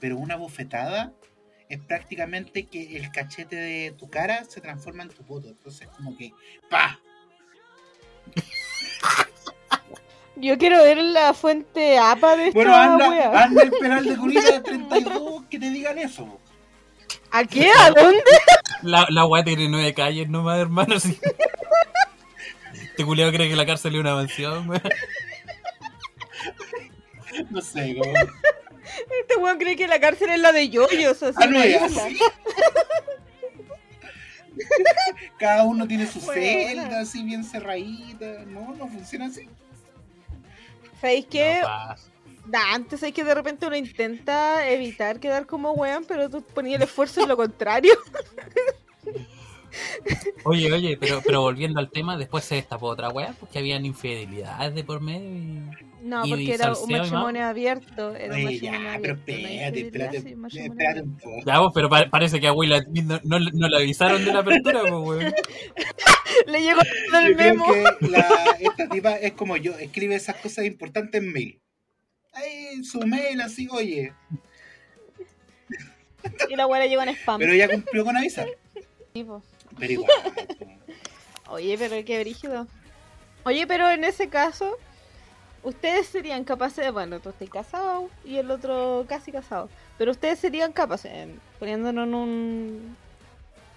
Pero 0.00 0.16
una 0.16 0.36
bofetada 0.36 1.12
es 1.68 1.78
prácticamente 1.80 2.64
que 2.64 2.96
el 2.96 3.10
cachete 3.10 3.56
de 3.56 3.90
tu 3.92 4.08
cara 4.08 4.44
se 4.44 4.60
transforma 4.60 5.02
en 5.02 5.10
tu 5.10 5.22
poto. 5.24 5.48
Entonces, 5.48 5.88
como 5.88 6.16
que, 6.16 6.32
¡pa! 6.70 6.98
Yo 10.36 10.56
quiero 10.56 10.82
ver 10.84 10.98
la 10.98 11.34
fuente 11.34 11.98
APA 11.98 12.36
de 12.36 12.48
esta 12.48 12.54
Bueno, 12.58 12.74
anda, 12.76 13.10
wea. 13.10 13.42
anda 13.44 13.62
el 13.64 13.70
penal 13.72 14.04
de 14.04 14.16
Curita 14.20 14.62
32 14.62 15.42
que 15.50 15.58
te 15.58 15.70
digan 15.70 15.98
eso. 15.98 16.38
¿A 17.30 17.44
qué? 17.44 17.70
¿A 17.70 17.90
dónde? 17.90 18.22
La, 18.82 19.06
la 19.10 19.26
weá 19.26 19.42
tiene 19.42 19.68
nueve 19.68 19.92
calles 19.94 20.28
nomás, 20.28 20.58
hermano. 20.60 20.98
sí. 21.00 21.18
Este 22.72 23.04
culiao 23.04 23.30
cree 23.32 23.48
que 23.48 23.56
la 23.56 23.66
cárcel 23.66 23.94
es 23.94 24.00
una 24.00 24.14
mansión, 24.14 24.68
weón. 24.68 24.82
No 27.50 27.60
sé, 27.60 27.96
como... 27.96 28.12
Este 29.20 29.36
weón 29.36 29.58
cree 29.58 29.76
que 29.76 29.86
la 29.86 30.00
cárcel 30.00 30.30
es 30.30 30.40
la 30.40 30.50
de 30.52 30.68
yoyos, 30.68 31.22
así. 31.22 31.36
Ah, 31.40 31.46
no 31.46 31.60
es 31.62 31.82
así. 31.82 32.18
Cada 35.38 35.64
uno 35.64 35.86
tiene 35.86 36.06
su 36.06 36.20
Bueno. 36.20 36.40
celda 36.42 37.00
así 37.00 37.22
bien 37.22 37.44
cerradita. 37.44 38.44
No, 38.46 38.74
no 38.74 38.88
funciona 38.88 39.26
así. 39.26 39.48
¿Sabéis 41.00 41.26
qué? 41.26 41.60
No 42.46 42.58
antes 42.72 43.02
hay 43.02 43.12
que 43.12 43.24
de 43.24 43.34
repente 43.34 43.66
uno 43.66 43.76
intenta 43.76 44.68
evitar 44.70 45.20
quedar 45.20 45.46
como 45.46 45.72
weón, 45.72 46.04
pero 46.08 46.30
tú 46.30 46.42
ponías 46.42 46.80
el 46.80 46.88
esfuerzo 46.88 47.22
en 47.22 47.28
lo 47.28 47.36
contrario. 47.36 47.92
Oye, 50.44 50.72
oye, 50.72 50.96
pero, 50.98 51.20
pero 51.24 51.42
volviendo 51.42 51.78
al 51.78 51.90
tema, 51.90 52.16
después 52.16 52.44
se 52.44 52.56
destapó 52.56 52.86
otra 52.86 53.10
weá, 53.10 53.34
porque 53.38 53.58
habían 53.58 53.84
infidelidades 53.84 54.74
de 54.74 54.82
por 54.82 55.00
medio 55.00 55.30
y... 55.30 55.87
No, 56.02 56.24
Y 56.24 56.30
porque 56.30 56.54
era 56.54 56.72
un 56.72 56.90
matrimonio 56.92 57.44
abierto. 57.44 58.14
Era 58.14 58.34
un 58.36 58.44
matrimonio 58.44 58.80
ya, 58.92 58.98
pero 59.00 59.14
abierto. 59.14 59.78
espérate, 59.78 60.18
espérate, 60.64 61.02
un 61.02 61.16
poco. 61.18 61.36
Ya, 61.46 61.58
vos, 61.58 61.72
pero 61.74 61.88
pa- 61.88 62.08
parece 62.10 62.38
que 62.40 62.46
a 62.46 62.52
Will 62.52 62.72
Smith 62.84 63.04
no, 63.04 63.20
no, 63.24 63.38
no 63.40 63.68
le 63.68 63.76
avisaron 63.76 64.24
de 64.24 64.32
la 64.32 64.38
apertura, 64.40 64.80
pues, 64.82 64.92
weón. 64.92 65.34
Le 66.46 66.62
llegó 66.62 66.80
el 66.82 67.30
Yo 67.30 67.36
creo 67.36 67.54
memo. 67.54 67.66
que 67.72 68.08
la, 68.08 68.28
esta 68.60 68.88
tipa 68.88 69.16
es 69.16 69.32
como 69.32 69.56
yo, 69.56 69.76
escribe 69.78 70.14
esas 70.14 70.36
cosas 70.36 70.66
importantes 70.66 71.20
en 71.20 71.32
mail. 71.32 71.60
Ahí 72.32 72.84
su 72.84 73.00
mail 73.00 73.40
así, 73.40 73.66
oye, 73.70 74.12
Y 76.48 76.56
la 76.56 76.66
le 76.66 76.88
llegó 76.88 77.02
en 77.02 77.08
spam. 77.10 77.38
pero 77.40 77.54
ya 77.54 77.68
cumplió 77.68 78.04
con 78.04 78.16
avisar. 78.16 78.46
Sí. 79.14 79.24
Pero 79.78 79.92
igual. 79.92 80.10
Oye, 81.48 81.76
pero 81.78 82.04
qué 82.04 82.20
brígido. 82.20 82.66
Oye, 83.44 83.66
pero 83.66 83.90
en 83.90 84.04
ese 84.04 84.28
caso, 84.28 84.76
ustedes 85.62 86.06
serían 86.06 86.44
capaces 86.44 86.84
de. 86.84 86.90
Bueno, 86.90 87.20
tú 87.20 87.30
estás 87.30 87.48
casado 87.50 88.08
y 88.24 88.36
el 88.36 88.50
otro 88.50 89.04
casi 89.08 89.32
casado. 89.32 89.68
Pero 89.96 90.12
ustedes 90.12 90.38
serían 90.38 90.72
capaces, 90.72 91.28
poniéndonos 91.58 92.06
en 92.06 92.14
un 92.14 92.96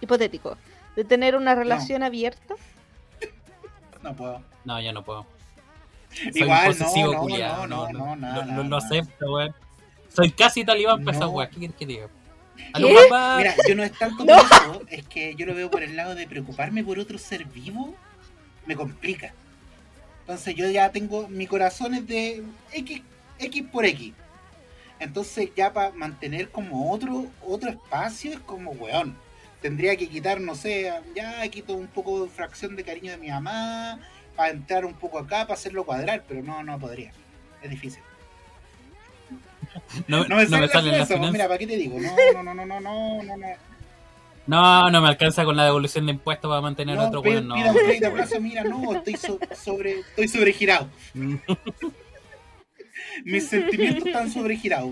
hipotético, 0.02 0.58
de 0.96 1.04
tener 1.04 1.36
una 1.36 1.56
relación 1.56 2.04
abierta. 2.04 2.56
No 4.04 4.16
puedo. 4.16 4.42
No, 4.66 4.80
ya 4.80 4.94
no 4.94 5.04
puedo. 5.04 5.26
Soy 6.14 6.32
Igual, 6.44 6.78
no, 6.78 7.12
no, 7.14 7.20
culiao, 7.20 7.68
no, 7.68 7.90
no, 7.90 8.00
no, 8.00 8.16
nada, 8.18 8.64
Lo, 8.64 8.78
acepto, 8.78 9.32
weón. 9.32 9.56
Soy 10.14 10.32
casi 10.32 10.66
talibán 10.66 11.04
para 11.06 11.16
esa 11.16 11.26
No. 11.26 11.32
weá, 11.32 11.50
¿qué 11.50 11.58
quieres 11.58 11.76
que 11.78 11.86
diga? 11.86 12.08
Mira, 12.78 13.56
yo 13.68 13.76
no 13.76 13.84
es 13.84 13.98
tanto 13.98 14.26
No. 14.26 14.36
por 14.36 14.46
eso, 14.46 14.82
es 14.90 15.08
que 15.08 15.36
yo 15.36 15.46
lo 15.46 15.56
veo 15.56 15.72
por 15.72 15.84
el 15.84 15.96
lado 15.96 16.16
de 16.16 16.28
preocuparme 16.28 16.84
por 16.84 17.00
otro 17.00 17.18
ser 17.18 17.46
vivo, 17.46 17.96
me 18.66 18.76
complica. 18.76 19.34
Entonces 20.32 20.56
yo 20.56 20.70
ya 20.70 20.90
tengo, 20.94 21.28
mi 21.28 21.46
corazón 21.46 21.94
es 21.94 22.08
de 22.08 22.42
X, 22.72 23.02
X 23.38 23.64
por 23.70 23.84
X. 23.86 24.14
Entonces 24.98 25.50
ya 25.58 25.74
para 25.74 25.92
mantener 25.92 26.50
como 26.50 26.94
otro, 26.94 27.26
otro 27.46 27.70
espacio 27.70 28.32
es 28.32 28.40
como 28.40 28.72
weón. 28.72 29.18
Tendría 29.62 29.98
que 29.98 30.08
quitar, 30.08 30.40
no 30.40 30.56
sé, 30.56 30.90
ya 31.14 31.46
quito 31.50 31.74
un 31.74 31.88
poco 31.88 32.24
de 32.24 32.30
fracción 32.30 32.78
de 32.78 32.84
cariño 32.86 33.12
de 33.12 33.18
mi 33.18 33.28
mamá, 33.28 34.00
para 34.38 34.52
entrar 34.52 34.86
un 34.86 34.94
poco 34.94 35.20
acá, 35.20 35.42
para 35.42 35.56
hacerlo 35.56 35.84
cuadrar, 35.84 36.24
pero 36.26 36.42
no, 36.42 36.64
no 36.64 36.80
podría. 36.80 37.12
Es 37.62 37.70
difícil. 37.70 38.02
no, 40.08 40.26
No 40.30 40.38
me 40.38 40.46
no 40.46 40.60
me 40.60 40.68
salen 40.70 40.98
las 40.98 41.10
finanzas. 41.10 41.34
Mira, 41.34 41.48
¿para 41.50 41.58
qué 41.58 41.68
te 41.68 41.76
digo? 41.76 42.00
No, 42.00 42.16
no, 42.36 42.42
no, 42.42 42.54
no, 42.54 42.66
no, 42.66 42.80
no, 42.80 43.24
no. 43.24 43.38
no. 43.38 43.71
No, 44.48 44.90
no 44.90 45.02
me 45.02 45.08
alcanza 45.08 45.46
con 45.46 45.56
la 45.56 45.66
devolución 45.66 46.08
de 46.08 46.14
impuestos 46.14 46.50
para 46.50 46.62
mantener 46.62 46.98
No, 46.98 47.08
otro 47.08 47.22
weón, 47.22 47.48
no. 47.48 47.56
pida 47.56 47.72
un 47.72 47.78
crédito 47.78 48.08
a 48.08 48.12
plazo, 48.12 48.42
mira, 48.42 48.64
no, 48.64 48.96
estoy, 48.96 49.16
so- 49.16 49.40
sobre, 49.56 50.00
estoy 50.00 50.28
sobregirado. 50.28 50.90
Mis 53.24 53.48
sentimientos 53.48 54.06
están 54.08 54.32
sobregirados. 54.32 54.92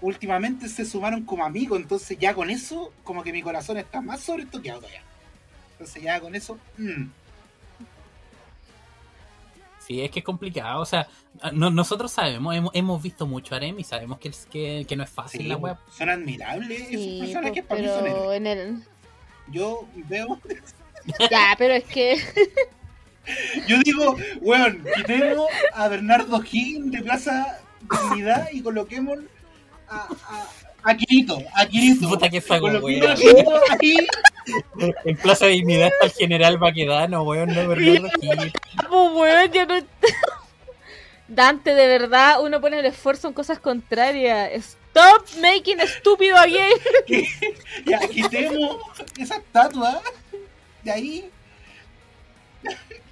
Últimamente 0.00 0.68
se 0.68 0.84
sumaron 0.84 1.22
como 1.24 1.44
amigos, 1.44 1.78
entonces 1.80 2.18
ya 2.18 2.34
con 2.34 2.50
eso, 2.50 2.92
como 3.04 3.22
que 3.22 3.32
mi 3.32 3.42
corazón 3.42 3.76
está 3.78 4.00
más 4.00 4.20
sobreestoqueado 4.20 4.80
todavía. 4.80 5.02
Entonces 5.72 6.02
ya 6.02 6.20
con 6.20 6.34
eso, 6.34 6.58
mm, 6.78 7.04
Sí, 9.86 10.00
es 10.02 10.10
que 10.10 10.20
es 10.20 10.24
complicado. 10.24 10.80
O 10.80 10.86
sea, 10.86 11.08
no- 11.52 11.70
nosotros 11.70 12.10
sabemos, 12.10 12.54
hemos, 12.56 12.70
hemos 12.74 13.02
visto 13.02 13.26
mucho 13.26 13.54
harem 13.54 13.78
y 13.78 13.84
sabemos 13.84 14.18
que, 14.18 14.28
es- 14.28 14.46
que, 14.50 14.84
que 14.88 14.96
no 14.96 15.02
es 15.04 15.10
fácil 15.10 15.42
sí, 15.42 15.48
la 15.48 15.56
web. 15.56 15.76
son 15.96 16.08
admirables 16.10 16.80
esos 16.80 16.90
Sí, 17.02 17.18
personajes 17.20 17.62
po, 17.62 17.68
para 17.68 17.80
mí 17.82 17.88
son 17.88 18.32
en 18.32 18.46
el. 18.46 18.82
Yo 19.48 19.86
veo, 20.08 20.40
Ya, 21.30 21.54
pero 21.58 21.74
es 21.74 21.84
que. 21.84 22.16
yo 23.68 23.78
digo, 23.84 24.16
weón, 24.40 24.84
quitemos 24.96 25.48
a 25.74 25.88
Bernardo 25.88 26.40
Gin 26.40 26.90
de 26.90 27.02
Plaza 27.02 27.58
Dignidad 27.90 28.48
y 28.52 28.62
coloquemos 28.62 29.18
a, 29.88 30.08
a, 30.28 30.90
a 30.90 30.96
Quirito, 30.96 31.38
a 31.54 31.66
Quirito. 31.66 32.08
Puta 32.08 32.28
que 32.30 32.40
weón. 32.48 32.80
Quirito 33.16 33.60
ahí 33.80 33.96
En 35.04 35.16
Plaza 35.16 35.46
de 35.46 35.52
Dignidad 35.52 35.88
está 35.88 36.06
el 36.06 36.12
general 36.12 36.58
Baquedano, 36.58 37.22
weón, 37.22 37.54
no 37.54 37.68
Bernardo 37.68 38.08
Gil. 38.20 38.52
Pues 38.88 39.12
weón, 39.12 39.52
yo 39.52 39.66
no. 39.66 39.74
Dante, 41.28 41.74
de 41.74 41.86
verdad, 41.86 42.42
uno 42.42 42.60
pone 42.60 42.78
el 42.78 42.84
esfuerzo 42.86 43.28
en 43.28 43.34
cosas 43.34 43.58
contrarias. 43.58 44.50
Stop 44.52 45.24
making 45.40 45.80
estúpido 45.80 46.36
again. 46.36 46.72
Ya, 47.86 47.98
quitemos 48.08 48.78
esa 49.18 49.36
estatua 49.36 50.00
de 50.82 50.90
ahí. 50.92 51.30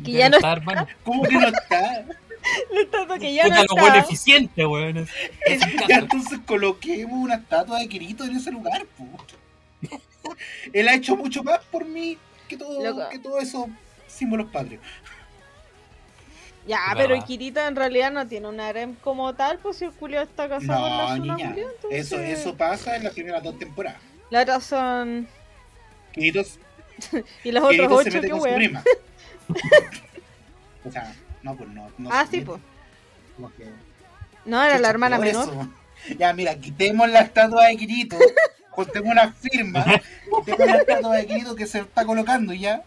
Que 0.04 0.12
ya 0.12 0.28
no 0.28 0.36
está, 0.36 0.52
hermano. 0.52 0.86
¿Cómo 1.04 1.22
que 1.22 1.34
no 1.34 1.48
está? 1.48 2.04
La 2.72 2.80
estatua 2.80 3.18
que 3.18 3.32
ya 3.34 3.44
Puta, 3.44 3.56
no 3.56 3.62
lo 3.62 3.74
bueno 3.82 3.96
está. 3.96 3.98
eficiente, 4.08 4.66
weón. 4.66 4.96
Es- 4.98 5.10
es 5.46 5.60
Ya 5.88 5.96
entonces 5.98 6.38
coloquemos 6.46 7.14
una 7.18 7.36
estatua 7.36 7.78
de 7.78 7.88
Quirito 7.88 8.24
en 8.24 8.36
ese 8.36 8.50
lugar. 8.50 8.84
po. 8.96 9.06
Él 10.72 10.88
ha 10.88 10.94
hecho 10.94 11.16
mucho 11.16 11.42
más 11.42 11.60
por 11.70 11.84
mí 11.84 12.18
que 12.48 12.56
todo, 12.56 13.08
que 13.10 13.18
todos 13.18 13.42
esos 13.42 13.66
símbolos 14.06 14.50
patrios. 14.50 14.82
Ya, 16.66 16.78
pero. 16.96 17.20
Kirita 17.24 17.66
en 17.66 17.74
realidad 17.76 18.12
no 18.12 18.26
tiene 18.28 18.48
un 18.48 18.60
harem 18.60 18.94
como 18.96 19.34
tal, 19.34 19.58
pues 19.58 19.78
si 19.78 19.84
el 19.84 19.90
Julio 19.90 20.20
está 20.20 20.48
casado 20.48 20.80
con 20.82 20.96
la 20.96 21.16
No, 21.16 21.36
niña. 21.36 21.48
Julio, 21.50 21.68
entonces... 21.74 22.00
Eso, 22.06 22.20
eso 22.20 22.56
pasa 22.56 22.94
en 22.96 23.04
las 23.04 23.12
primeras 23.14 23.42
dos 23.42 23.58
temporadas. 23.58 24.00
Las 24.30 24.42
otras 24.42 24.64
son... 24.64 25.26
Quirito, 26.12 26.42
Y 27.44 27.50
las 27.52 27.64
otras 27.64 27.76
Quirito 27.76 28.02
se 28.02 28.08
ocho, 28.08 28.14
mete 28.14 28.26
qué 28.26 28.30
con 28.30 28.54
prima. 28.54 28.84
o 30.84 30.90
sea, 30.92 31.12
no, 31.42 31.56
pues 31.56 31.68
no. 31.70 31.90
no 31.98 32.10
Ah, 32.12 32.24
se 32.26 32.38
sí, 32.38 32.40
pues. 32.42 32.60
Como 33.34 33.52
que 33.56 33.66
No, 34.44 34.62
era 34.62 34.78
la 34.78 34.88
hermana 34.88 35.18
menor. 35.18 35.48
eso. 35.48 35.68
Ya, 36.18 36.32
mira, 36.32 36.54
quitemos 36.56 37.08
la 37.08 37.20
estatua 37.20 37.66
de 37.66 37.76
Kirito, 37.76 38.16
contemos 38.74 39.10
una 39.12 39.32
firma, 39.32 39.84
quitemos 40.44 40.66
la 40.66 40.76
estatua 40.78 41.16
de 41.16 41.26
Kirito 41.26 41.54
que 41.54 41.66
se 41.66 41.80
está 41.80 42.04
colocando 42.04 42.52
ya, 42.52 42.82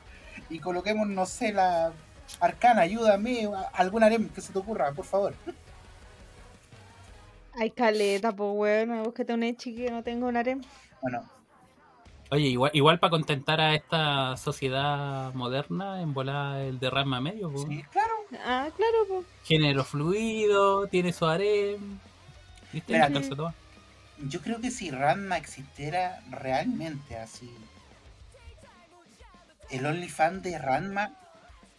y 0.49 0.59
coloquemos, 0.59 1.07
no 1.07 1.25
sé, 1.25 1.53
la 1.53 1.91
arcana, 2.39 2.81
ayúdame, 2.81 3.45
a- 3.45 3.69
algún 3.73 4.03
harem 4.03 4.29
que 4.29 4.41
se 4.41 4.51
te 4.51 4.59
ocurra, 4.59 4.91
por 4.91 5.05
favor. 5.05 5.33
Ay, 7.57 7.71
caleta, 7.71 8.31
pues 8.35 8.49
weón. 8.53 9.03
Búscate 9.03 9.33
un 9.33 9.43
Echi 9.43 9.73
que 9.75 9.89
no 9.89 10.03
tenga 10.03 10.27
un 10.27 10.35
harem. 10.37 10.61
Bueno, 11.01 11.23
Oye, 12.31 12.47
igual, 12.47 12.71
igual 12.73 12.99
para 12.99 13.11
contentar 13.11 13.61
a 13.61 13.75
esta 13.75 14.35
sociedad 14.35 15.31
moderna, 15.35 16.01
en 16.01 16.13
volar 16.13 16.59
el 16.59 16.79
derrama 16.79 17.21
medio, 17.21 17.51
po. 17.51 17.59
sí, 17.59 17.83
claro. 17.91 18.13
Ah, 18.43 18.67
claro, 18.75 18.97
pues. 19.07 19.25
género 19.43 19.83
fluido, 19.83 20.87
tiene 20.87 21.13
su 21.13 21.25
harem. 21.25 21.99
¿Viste? 22.73 22.93
Mira. 22.93 23.09
Yo 24.19 24.41
creo 24.41 24.61
que 24.61 24.71
si 24.71 24.91
Ranma 24.91 25.37
existiera 25.37 26.21
realmente 26.31 27.17
así, 27.17 27.49
el 29.69 29.85
OnlyFans 29.85 30.41
de 30.43 30.57
Ranma 30.57 31.11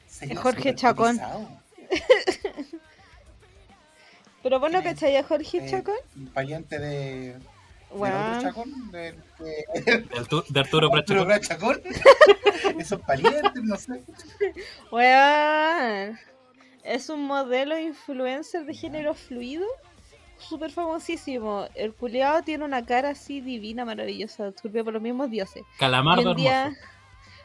sería 0.07 0.41
Jorge 0.41 0.75
Chacón. 0.75 1.19
Pero 4.43 4.61
bueno. 4.61 4.83
¿cachai 4.83 5.17
a 5.17 5.23
Jorge 5.25 5.59
Eh, 5.59 5.71
Chacón? 5.71 5.97
pariente 6.35 6.79
de, 6.79 7.37
Weón. 7.91 8.41
Chacón, 8.43 8.91
de, 8.93 9.13
de- 9.39 9.65
De 9.85 10.05
Artu- 10.11 10.47
de 10.49 10.61
Arturo 10.61 10.91
Prat 10.91 11.11
Arturo. 11.47 11.83
Esos 12.79 13.01
parientes, 13.01 13.63
no 13.63 13.77
sé. 13.77 14.03
Weón. 14.93 16.19
Es 16.85 17.09
un 17.09 17.25
modelo 17.25 17.79
influencer 17.79 18.65
de 18.67 18.75
género 18.75 19.15
fluido. 19.15 19.67
Súper 20.39 20.71
famosísimo. 20.71 21.67
El 21.75 21.95
culiao 21.95 22.43
tiene 22.43 22.65
una 22.65 22.85
cara 22.85 23.11
así 23.11 23.41
divina, 23.41 23.85
maravillosa. 23.85 24.53
Turbia 24.53 24.85
por 24.85 24.93
los 24.93 25.03
mismos 25.03 25.31
dioses. 25.31 25.63
Calamardo 25.79 26.31
un 26.33 26.37
día, 26.37 26.63
hermoso. 26.67 26.81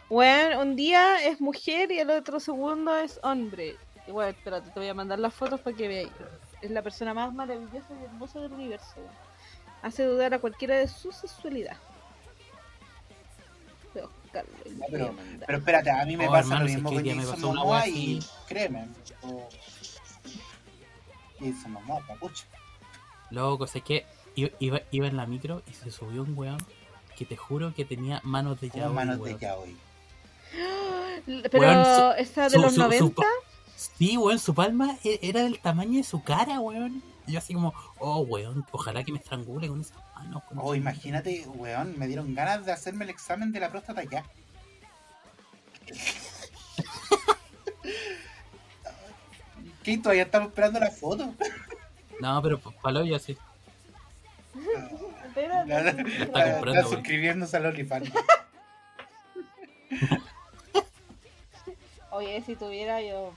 bueno, 0.10 0.62
un 0.62 0.76
día 0.76 1.26
es 1.26 1.40
mujer 1.42 1.92
y 1.92 2.00
el 2.00 2.10
otro 2.10 2.40
segundo 2.40 2.96
es 2.98 3.20
hombre. 3.24 3.76
Y 4.08 4.12
bueno, 4.12 4.32
espérate, 4.32 4.70
te 4.72 4.80
voy 4.80 4.90
a 4.90 4.94
mandar 4.94 5.20
las 5.20 5.34
fotos 5.34 5.60
para 5.62 5.76
que 5.76 5.88
veáis. 5.88 6.10
Es 6.62 6.70
la 6.70 6.82
persona 6.82 7.14
más 7.14 7.34
maravillosa 7.34 7.88
y 8.00 8.04
hermosa 8.06 8.40
del 8.40 8.54
universo. 8.54 8.94
weón. 8.98 9.10
Hace 9.82 10.04
dudar 10.04 10.34
a 10.34 10.40
cualquiera 10.40 10.76
de 10.78 10.88
su 10.88 11.12
sexualidad. 11.12 11.78
Pero- 14.90 15.14
espérate, 15.58 15.90
a 15.92 16.06
mí 16.06 16.16
me 16.16 16.28
Oh, 16.28 16.32
pasa 16.32 16.44
hermano, 16.56 16.62
lo 16.62 16.66
mismo 16.74 16.90
que 16.92 16.96
con 16.96 17.18
Jason 17.20 17.42
Momoa 17.56 17.88
y 17.88 18.20
créeme. 18.48 18.88
o- 19.24 19.50
Jason 21.40 21.72
Momoa, 21.72 22.00
papucha. 22.08 22.46
Loco, 23.32 23.68
sé 23.68 23.82
que 23.82 24.06
iba, 24.36 24.50
iba, 24.60 24.82
iba 24.92 25.08
en 25.08 25.18
la 25.18 25.26
micro 25.26 25.62
y 25.70 25.74
se 25.74 25.92
subió 25.92 26.24
un 26.24 26.38
weón 26.38 26.58
que 27.18 27.26
te 27.26 27.36
juro 27.38 27.74
que 27.74 27.86
tenía 27.86 28.20
manos 28.24 28.60
de 28.62 28.70
yaoi. 28.70 28.94
manos 28.94 29.18
weón. 29.20 29.38
de 29.40 29.46
yaoi. 29.46 29.78
Pero 31.52 31.60
Weón, 31.60 31.86
su- 31.86 32.22
esta 32.22 32.44
de 32.46 32.50
su- 32.52 32.62
los 32.62 32.74
su- 32.74 32.82
su 32.82 32.88
90, 32.88 33.16
pa- 33.16 33.24
Sí, 33.76 34.18
weón, 34.18 34.40
su 34.40 34.54
palma 34.54 34.98
e- 35.04 35.20
era 35.24 35.42
del 35.44 35.60
tamaño 35.60 35.98
de 35.98 36.04
su 36.04 36.24
cara, 36.24 36.60
weón. 36.60 37.02
Y 37.28 37.34
yo 37.34 37.38
así 37.40 37.54
como, 37.54 37.74
oh, 38.00 38.20
weón, 38.22 38.66
ojalá 38.72 39.04
que 39.04 39.12
me 39.12 39.20
estrangule 39.20 39.68
con 39.68 39.82
esas 39.82 39.98
manos. 40.16 40.44
con 40.44 40.58
Oh, 40.60 40.76
imagínate, 40.76 41.46
weón, 41.56 41.98
me 41.98 42.08
dieron 42.08 42.34
ganas 42.36 42.66
de 42.66 42.72
hacerme 42.72 43.04
el 43.06 43.10
examen 43.12 43.52
de 43.52 43.60
la 43.60 43.70
próstata 43.70 44.04
ya. 44.04 44.26
¿Qué? 49.84 49.98
Todavía 49.98 50.24
estamos 50.24 50.50
esperando 50.50 50.80
la 50.80 50.92
foto. 50.92 51.34
No, 52.22 52.42
pero 52.42 52.60
palo. 52.60 53.04
La- 53.04 53.20
la- 55.82 55.92
está 55.92 56.60
güey. 56.60 56.84
suscribiéndose 56.84 57.58
al 57.58 57.66
OnlyFans. 57.68 58.12
Oye, 62.12 62.42
si 62.46 62.56
tuviera 62.56 63.02
yo. 63.02 63.34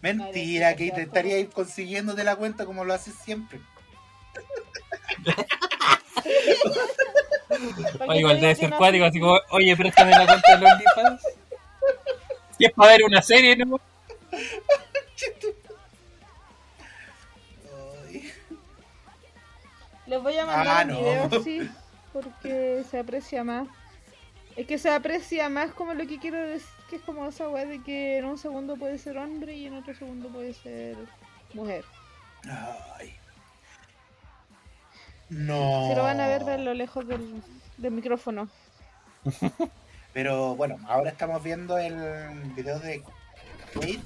Mentira, 0.00 0.74
que 0.76 0.88
estaría 0.88 1.38
ir 1.38 1.50
consiguiéndote 1.50 2.24
la 2.24 2.36
cuenta 2.36 2.64
como 2.66 2.84
lo 2.84 2.94
haces 2.94 3.14
siempre. 3.24 3.60
Oye, 8.08 8.20
igual 8.20 8.40
debe 8.40 8.54
ser 8.54 8.72
cuático, 8.74 9.04
así 9.04 9.20
como, 9.20 9.38
oye, 9.50 9.76
préstame 9.76 10.10
la 10.12 10.26
cuenta 10.26 10.56
de 10.56 10.62
los 10.62 10.72
OnlyFans. 10.72 11.22
Si 12.58 12.64
es 12.64 12.72
para 12.72 12.90
ver 12.90 13.04
una 13.04 13.22
serie, 13.22 13.54
¿no? 13.54 13.78
Les 20.08 20.22
voy 20.22 20.36
a 20.38 20.46
mandar 20.46 20.66
Ah, 20.78 20.82
un 20.82 20.88
no. 20.88 20.98
video 20.98 21.24
así 21.40 21.70
porque 22.12 22.84
se 22.90 22.98
aprecia 22.98 23.44
más. 23.44 23.68
Es 24.56 24.66
que 24.66 24.78
se 24.78 24.90
aprecia 24.90 25.48
más 25.48 25.70
como 25.72 25.94
lo 25.94 26.06
que 26.06 26.18
quiero 26.18 26.38
decir, 26.38 26.66
que 26.90 26.96
es 26.96 27.02
como 27.02 27.26
esa 27.28 27.48
weá 27.48 27.64
de 27.64 27.80
que 27.82 28.18
en 28.18 28.24
un 28.24 28.38
segundo 28.38 28.76
puede 28.76 28.98
ser 28.98 29.16
hombre 29.18 29.54
y 29.54 29.66
en 29.66 29.74
otro 29.74 29.94
segundo 29.94 30.28
puede 30.30 30.52
ser 30.54 30.96
mujer. 31.54 31.84
ay. 32.98 33.14
No. 35.28 35.88
Si 35.90 35.94
lo 35.94 36.02
van 36.02 36.20
a 36.20 36.26
ver, 36.26 36.42
verlo 36.44 36.72
lejos 36.74 37.06
del, 37.06 37.42
del 37.76 37.92
micrófono. 37.92 38.48
Pero 40.14 40.56
bueno, 40.56 40.78
ahora 40.88 41.10
estamos 41.10 41.42
viendo 41.42 41.76
el 41.78 41.94
video 42.56 42.80
de 42.80 43.02
Quaid 43.74 44.00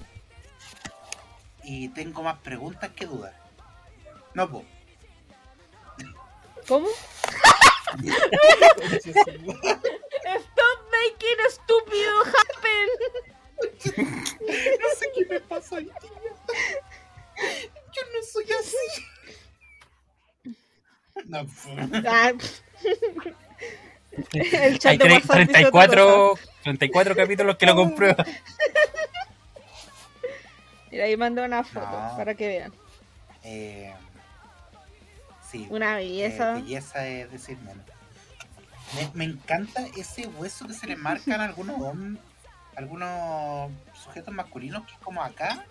y 1.63 1.89
tengo 1.91 2.23
más 2.25 2.39
preguntas 2.39 2.91
que 2.91 3.07
dudas. 3.07 3.33
No, 4.35 4.51
po. 4.51 4.65
¿Cómo? 6.69 6.89
Stop 10.23 10.79
making 10.91 11.41
stúpido 11.51 12.13
happen. 12.25 12.89
No 14.81 14.89
sé 14.99 15.07
qué 15.15 15.23
me 15.29 15.41
pasa 15.41 15.77
hoy 15.77 15.85
día. 15.85 15.93
Yo 17.93 18.03
no 18.13 18.23
soy 18.33 18.47
así. 18.61 18.87
No, 21.27 21.45
po. 21.45 21.53
Ah. 22.09 22.33
El 24.33 24.79
chat 24.79 24.93
Hay 24.93 24.99
de 24.99 25.05
tre- 25.07 25.13
WhatsApp 25.15 25.39
dice 25.39 25.67
otra 25.67 25.81
34, 25.95 26.39
34 26.65 27.17
capítulos 27.17 27.57
que 27.57 27.67
lo 27.67 27.75
comprueban. 27.75 28.27
Mira, 30.91 31.05
ahí 31.05 31.17
mandé 31.17 31.43
una 31.45 31.65
foto 31.65 31.87
No. 31.91 32.17
para 32.17 32.35
que 32.35 32.47
vean. 32.47 32.73
Eh, 33.45 33.95
sí. 35.53 35.67
Una 35.71 36.01
eh, 36.01 36.05
belleza. 36.05 36.55
belleza 36.55 37.07
es 37.07 37.31
decir 37.31 37.57
menos. 37.59 37.85
Me, 38.97 39.11
me 39.15 39.25
encanta 39.25 39.87
ese 39.97 40.27
hueso 40.27 40.67
que 40.67 40.75
se 40.75 40.87
le 40.87 40.97
marcan 40.97 41.41
a 41.41 41.45
algunos 41.45 41.77
algunos 42.77 43.71
sujetos 43.95 44.33
masculinos 44.35 44.85
que 44.87 44.93
es 44.95 44.99
como 44.99 45.23
acá, 45.23 45.65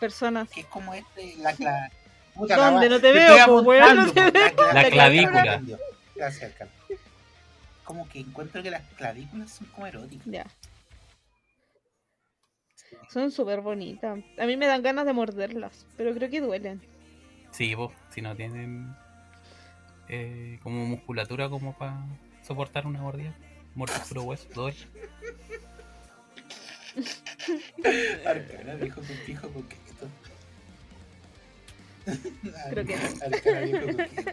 Personas. 0.00 0.48
que 0.50 0.60
es 0.60 0.66
como 0.66 0.92
este, 0.94 1.36
la 1.36 1.54
Puta, 2.34 2.56
¿Dónde? 2.56 2.88
la- 2.88 2.96
No 2.96 3.00
te 3.00 3.12
veo, 3.12 3.46
po, 3.46 3.60
weón, 3.62 3.96
no 3.96 4.02
apuntando, 4.02 4.32
te 4.32 4.40
veo. 4.54 4.72
La 4.72 4.90
clavícula. 4.90 5.60
Gracias, 6.14 6.52
Carlos. 6.54 6.74
Como 7.84 8.08
que 8.08 8.20
encuentro 8.20 8.62
que 8.62 8.70
las 8.70 8.82
clavículas 8.96 9.50
son 9.50 9.66
como 9.68 9.86
eróticas. 9.86 10.26
Ya. 10.26 10.46
Son 13.10 13.30
súper 13.30 13.60
bonitas. 13.60 14.18
A 14.38 14.46
mí 14.46 14.56
me 14.56 14.66
dan 14.66 14.82
ganas 14.82 15.04
de 15.06 15.12
morderlas, 15.12 15.86
pero 15.96 16.14
creo 16.14 16.30
que 16.30 16.40
duelen. 16.40 16.80
Sí, 17.50 17.74
vos, 17.74 17.92
si 18.14 18.20
no 18.22 18.36
tienen 18.36 18.94
eh, 20.08 20.58
como 20.62 20.84
musculatura 20.86 21.48
como 21.48 21.76
para 21.76 21.96
soportar 22.46 22.86
una 22.86 23.00
mordida. 23.00 23.34
Muerto 23.74 24.00
puro 24.08 24.22
hueso, 24.24 24.46
doy. 24.54 24.74
Arcana 28.26 28.74
dijo 28.76 28.96
con 28.96 29.04
fijo 29.04 29.48
coqueto. 29.48 30.08
Creo 32.70 32.84
que 32.86 32.96
no. 32.96 33.02
Arcana 33.36 33.60
dijo 33.60 33.86
coqueto. 33.86 34.30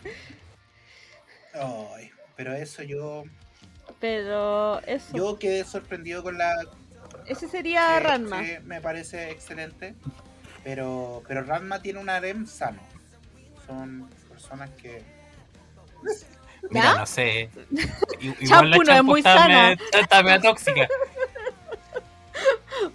Ay, 1.93 2.09
pero 2.35 2.53
eso 2.53 2.83
yo 2.83 3.23
Pero 3.99 4.82
eso. 4.82 5.15
yo 5.15 5.39
quedé 5.39 5.63
sorprendido 5.63 6.21
con 6.23 6.38
la 6.38 6.53
Ese 7.26 7.47
sería 7.47 7.99
Ranma. 7.99 8.43
sí, 8.43 8.53
me 8.63 8.82
parece 8.82 9.32
excelente 9.32 9.95
pero 10.65 11.23
pero 11.28 11.43
Ranma 11.43 11.82
tiene 11.82 11.99
un 11.99 12.09
harem 12.09 12.45
sano 12.45 12.82
son 13.65 14.09
personas 14.28 14.69
que 14.71 15.01
Mira, 16.72 16.95
no 16.97 17.06
sé. 17.06 17.49
I- 18.20 18.45
Champu 18.47 18.84
no 18.84 18.93
es 18.93 19.03
muy 19.03 19.22
sana. 19.22 19.74
Está 19.93 20.24
media 20.24 20.39
tóxica. 20.41 20.88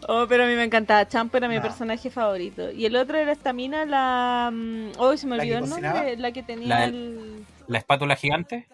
Oh, 0.09 0.27
pero 0.29 0.45
a 0.45 0.47
mí 0.47 0.55
me 0.55 0.65
encantaba. 0.65 1.09
Champ 1.09 1.35
era 1.35 1.49
mi 1.49 1.57
No. 1.57 1.63
personaje 1.63 2.11
favorito. 2.11 2.71
Y 2.71 2.85
el 2.85 2.95
otro 2.97 3.17
era 3.17 3.33
esta 3.33 3.55
mina, 3.55 3.87
la. 3.87 4.51
mm, 4.53 4.93
Oh, 4.99 5.17
se 5.17 5.27
me 5.27 5.37
¿La 5.39 5.43
que 5.45 5.57
olvidó 5.57 5.65
el 5.65 5.71
nombre. 5.83 6.17
La 6.19 6.33
que 6.33 6.43
tenía 6.43 6.69
La- 6.69 6.85
el. 6.85 7.47
La 7.67 7.79
espátula 7.79 8.15
gigante. 8.17 8.67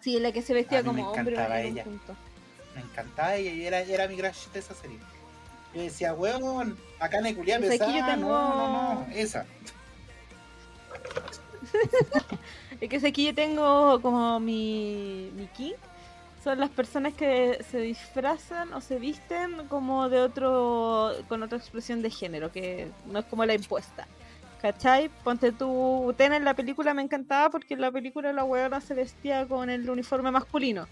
Sí, 0.00 0.20
la 0.20 0.30
que 0.32 0.42
se 0.42 0.52
vestía 0.52 0.82
mí 0.82 0.90
me 0.92 1.00
como 1.02 1.12
hombre. 1.12 1.34
encantaba 1.34 1.60
ella. 1.62 1.84
me 2.74 2.80
encantaba 2.82 3.34
ella 3.36 3.50
y 3.52 3.64
era, 3.66 3.80
era 3.80 4.06
mi 4.08 4.16
crush 4.16 4.48
de 4.52 4.58
esa 4.60 4.74
serie 4.74 4.98
yo 5.74 5.82
decía 5.82 6.12
weón 6.14 6.76
acá 6.98 7.18
en 7.18 7.34
culia 7.34 7.58
Pues 7.58 7.70
pesada 7.70 7.92
tengo- 8.14 8.28
no 8.28 8.54
no 8.54 8.94
no 8.94 9.06
esa 9.14 9.44
es 12.80 12.88
que 12.88 13.06
aquí 13.06 13.26
yo 13.26 13.34
tengo 13.34 14.00
como 14.00 14.40
mi, 14.40 15.30
mi 15.36 15.46
king. 15.48 15.74
Son 16.42 16.58
las 16.58 16.70
personas 16.70 17.12
que 17.12 17.62
se 17.70 17.78
disfrazan 17.80 18.72
o 18.72 18.80
se 18.80 18.98
visten 18.98 19.68
como 19.68 20.08
de 20.08 20.20
otro, 20.20 21.12
con 21.28 21.42
otra 21.42 21.58
expresión 21.58 22.00
de 22.00 22.10
género, 22.10 22.50
que 22.50 22.90
no 23.06 23.18
es 23.18 23.26
como 23.26 23.44
la 23.44 23.54
impuesta. 23.54 24.06
¿Cachai? 24.62 25.10
Ponte 25.22 25.52
tu 25.52 26.06
Utena 26.06 26.36
en 26.36 26.44
la 26.44 26.54
película 26.54 26.92
me 26.92 27.02
encantaba 27.02 27.50
porque 27.50 27.74
en 27.74 27.80
la 27.80 27.90
película 27.90 28.32
la 28.32 28.44
huevona 28.44 28.80
se 28.80 28.94
vestía 28.94 29.46
con 29.46 29.70
el 29.70 29.88
uniforme 29.88 30.30
masculino. 30.30 30.86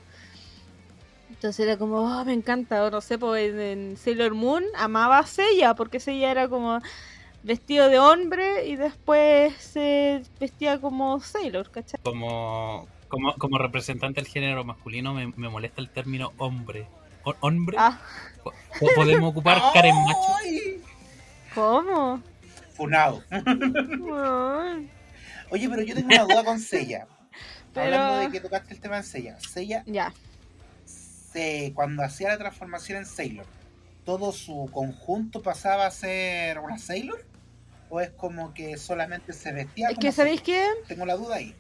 Entonces 1.31 1.67
era 1.67 1.77
como, 1.77 1.99
oh, 1.99 2.25
me 2.25 2.33
encanta, 2.33 2.85
o 2.85 2.91
no 2.91 3.01
sé, 3.01 3.19
pues 3.19 3.55
en 3.55 3.97
Sailor 3.97 4.35
Moon 4.35 4.65
amaba 4.75 5.19
a 5.19 5.27
Seiya 5.27 5.75
porque 5.75 6.01
Seiya 6.01 6.31
era 6.31 6.49
como 6.49 6.81
vestido 7.43 7.89
de 7.89 7.99
hombre 7.99 8.67
y 8.67 8.77
después 8.77 9.55
se 9.57 10.23
vestía 10.41 10.81
como 10.81 11.21
Sailor, 11.21 11.71
¿cachai? 11.71 12.01
Como, 12.03 12.87
como, 13.09 13.35
como 13.37 13.59
representante 13.59 14.21
del 14.21 14.31
género 14.31 14.65
masculino 14.65 15.15
me, 15.15 15.29
me 15.37 15.49
molesta 15.49 15.81
el 15.81 15.89
término 15.91 16.33
hombre. 16.39 16.87
O- 17.25 17.35
¿Hombre? 17.41 17.77
Ah, 17.79 17.99
Po- 18.43 18.53
¿Podemos 18.95 19.31
ocupar 19.31 19.61
Karen 19.75 19.95
Macho? 20.05 20.19
¿cómo? 21.55 22.23
Funado. 22.75 23.23
Oye, 25.51 25.69
pero 25.69 25.83
yo 25.83 25.95
tengo 25.95 26.09
una 26.09 26.23
duda 26.25 26.45
con 26.45 26.61
Sella. 26.61 27.07
Pero- 27.75 27.97
Hablando 27.97 28.19
de 28.21 28.31
que 28.31 28.41
tocaste 28.41 28.75
el 28.75 28.81
tema 28.81 28.99
en 28.99 29.05
Sella. 29.05 29.39
Sella, 29.41 29.83
ya. 29.87 30.13
se, 30.85 31.73
cuando 31.75 32.03
hacía 32.03 32.29
la 32.29 32.39
transformación 32.39 32.99
en 32.99 33.07
Sailor, 33.07 33.47
¿todo 34.09 34.33
su 34.33 34.71
conjunto 34.73 35.43
pasaba 35.43 35.85
a 35.85 35.91
ser 35.91 36.59
una 36.61 36.79
Sailor? 36.79 37.27
¿O 37.91 38.01
es 38.01 38.09
como 38.09 38.55
que 38.55 38.79
solamente 38.79 39.35
se 39.35 39.53
vestía 39.53 39.89
Es 39.89 39.97
como 39.97 40.01
que, 40.01 40.13
¿sabéis 40.13 40.41
qué? 40.41 40.65
Tengo 40.87 41.05
la 41.05 41.15
duda 41.15 41.37
ahí. 41.37 41.55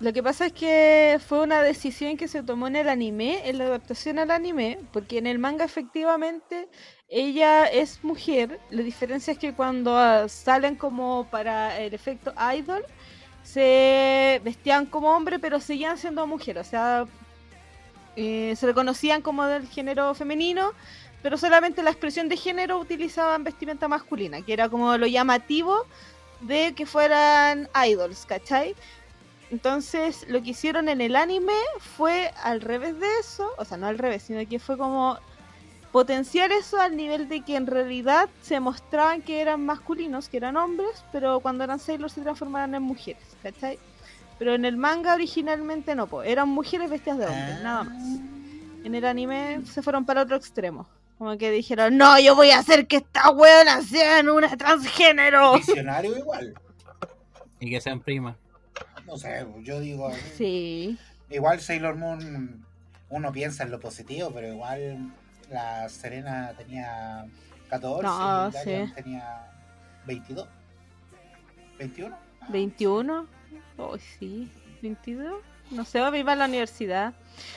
Lo 0.00 0.12
que 0.12 0.20
pasa 0.20 0.46
es 0.46 0.52
que 0.52 1.20
fue 1.24 1.42
una 1.44 1.62
decisión 1.62 2.16
que 2.16 2.26
se 2.26 2.42
tomó 2.42 2.66
en 2.66 2.74
el 2.74 2.88
anime, 2.88 3.48
en 3.48 3.58
la 3.58 3.66
adaptación 3.66 4.18
al 4.18 4.32
anime, 4.32 4.80
porque 4.92 5.18
en 5.18 5.28
el 5.28 5.38
manga 5.38 5.64
efectivamente 5.64 6.68
ella 7.08 7.66
es 7.66 8.02
mujer. 8.02 8.58
La 8.70 8.82
diferencia 8.82 9.32
es 9.34 9.38
que 9.38 9.54
cuando 9.54 9.96
ah, 9.96 10.28
salen 10.28 10.74
como 10.74 11.28
para 11.30 11.78
el 11.78 11.94
efecto 11.94 12.34
idol, 12.52 12.84
se 13.44 14.40
vestían 14.42 14.86
como 14.86 15.16
hombre, 15.16 15.38
pero 15.38 15.60
seguían 15.60 15.98
siendo 15.98 16.26
mujer. 16.26 16.58
O 16.58 16.64
sea, 16.64 17.06
eh, 18.16 18.54
se 18.56 18.66
reconocían 18.66 19.22
como 19.22 19.44
del 19.46 19.68
género 19.68 20.14
femenino, 20.14 20.72
pero 21.22 21.36
solamente 21.38 21.82
la 21.82 21.90
expresión 21.90 22.28
de 22.28 22.36
género 22.36 22.78
utilizaban 22.78 23.44
vestimenta 23.44 23.88
masculina, 23.88 24.42
que 24.42 24.52
era 24.52 24.68
como 24.68 24.96
lo 24.96 25.06
llamativo 25.06 25.86
de 26.40 26.74
que 26.74 26.86
fueran 26.86 27.68
idols, 27.86 28.26
¿cachai? 28.26 28.74
Entonces, 29.50 30.26
lo 30.28 30.42
que 30.42 30.50
hicieron 30.50 30.88
en 30.88 31.00
el 31.00 31.14
anime 31.14 31.54
fue 31.78 32.32
al 32.42 32.60
revés 32.60 32.98
de 32.98 33.06
eso, 33.20 33.48
o 33.58 33.64
sea, 33.64 33.76
no 33.76 33.86
al 33.86 33.98
revés, 33.98 34.24
sino 34.24 34.46
que 34.48 34.58
fue 34.58 34.76
como 34.76 35.18
potenciar 35.92 36.52
eso 36.52 36.80
al 36.80 36.96
nivel 36.96 37.28
de 37.28 37.40
que 37.42 37.56
en 37.56 37.66
realidad 37.66 38.28
se 38.42 38.60
mostraban 38.60 39.22
que 39.22 39.40
eran 39.40 39.64
masculinos, 39.64 40.28
que 40.28 40.36
eran 40.36 40.56
hombres, 40.56 41.04
pero 41.12 41.40
cuando 41.40 41.64
eran 41.64 41.78
Sailor 41.78 42.10
se 42.10 42.20
transformaban 42.20 42.74
en 42.74 42.82
mujeres, 42.82 43.36
¿cachai? 43.42 43.78
Pero 44.38 44.54
en 44.54 44.64
el 44.64 44.76
manga 44.76 45.14
originalmente 45.14 45.94
no, 45.94 46.06
po, 46.06 46.22
eran 46.22 46.48
mujeres 46.48 46.90
vestidas 46.90 47.18
de 47.18 47.26
hombres, 47.26 47.62
nada 47.62 47.84
más. 47.84 48.02
En 48.84 48.94
el 48.94 49.04
anime 49.04 49.62
se 49.64 49.82
fueron 49.82 50.04
para 50.04 50.22
otro 50.22 50.36
extremo. 50.36 50.86
Como 51.18 51.38
que 51.38 51.50
dijeron, 51.50 51.96
no, 51.96 52.20
yo 52.20 52.36
voy 52.36 52.50
a 52.50 52.58
hacer 52.58 52.86
que 52.86 52.96
esta 52.96 53.30
weona 53.30 53.80
sea 53.82 54.20
una 54.20 54.54
transgénero. 54.56 55.54
Visionario 55.56 56.16
igual. 56.16 56.54
Y 57.58 57.70
que 57.70 57.80
sean 57.80 58.00
primas. 58.00 58.36
No 59.06 59.16
sé, 59.16 59.46
yo 59.62 59.80
digo. 59.80 60.12
Sí. 60.36 60.98
Igual 61.30 61.60
Sailor 61.60 61.96
Moon, 61.96 62.64
uno 63.08 63.32
piensa 63.32 63.64
en 63.64 63.70
lo 63.70 63.80
positivo, 63.80 64.30
pero 64.34 64.48
igual 64.48 65.12
la 65.50 65.88
Serena 65.88 66.52
tenía 66.56 67.24
14 67.70 68.02
No, 68.02 68.48
y 68.48 68.52
sí. 68.52 68.92
tenía 68.94 69.50
22. 70.06 70.46
21. 71.78 72.16
21. 72.48 73.26
Oh, 73.78 73.96
sí. 74.18 74.48
22. 74.82 75.34
No 75.72 75.84
sé, 75.84 75.98
va 76.00 76.08
a 76.08 76.16
ir 76.16 76.28
a 76.28 76.36
la 76.36 76.44
universidad. 76.44 77.12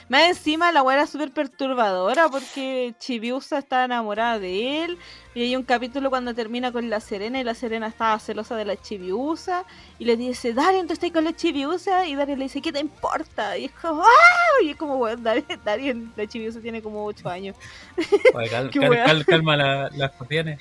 Más 0.08 0.22
encima 0.28 0.72
la 0.72 0.82
weá 0.82 0.96
era 0.96 1.06
súper 1.06 1.30
perturbadora 1.30 2.28
porque 2.28 2.92
Chibiusa 2.98 3.58
estaba 3.58 3.84
enamorada 3.84 4.38
de 4.40 4.84
él. 4.84 4.98
Y 5.32 5.42
hay 5.42 5.54
un 5.54 5.62
capítulo 5.62 6.10
cuando 6.10 6.34
termina 6.34 6.72
con 6.72 6.90
la 6.90 6.98
Serena 6.98 7.40
y 7.40 7.44
la 7.44 7.54
Serena 7.54 7.86
estaba 7.86 8.18
celosa 8.18 8.56
de 8.56 8.64
la 8.64 8.76
Chibiusa. 8.76 9.64
Y 10.00 10.06
le 10.06 10.16
dice, 10.16 10.52
Darien, 10.52 10.88
tú 10.88 10.92
estás 10.94 11.12
con 11.12 11.22
la 11.24 11.32
Chibiusa. 11.36 12.04
Y 12.08 12.16
Darien 12.16 12.40
le 12.40 12.46
dice, 12.46 12.60
¿qué 12.60 12.72
te 12.72 12.80
importa? 12.80 13.56
Y 13.56 13.66
es 13.66 13.72
como, 13.72 14.02
¡ah! 14.02 14.62
Y 14.64 14.70
es 14.70 14.76
como, 14.76 14.96
weón, 14.96 15.22
Darien, 15.22 15.46
Darien, 15.64 16.12
la 16.16 16.26
Chibiusa 16.26 16.60
tiene 16.60 16.82
como 16.82 17.04
8 17.04 17.28
años. 17.28 17.56
Oye, 18.34 18.48
cal- 18.50 18.70
Qué 18.72 18.80
cal- 18.80 18.90
wea. 18.90 19.04
cal- 19.04 19.24
calma 19.24 19.56
la- 19.56 19.88
las 19.94 20.10
cuestiones. 20.12 20.60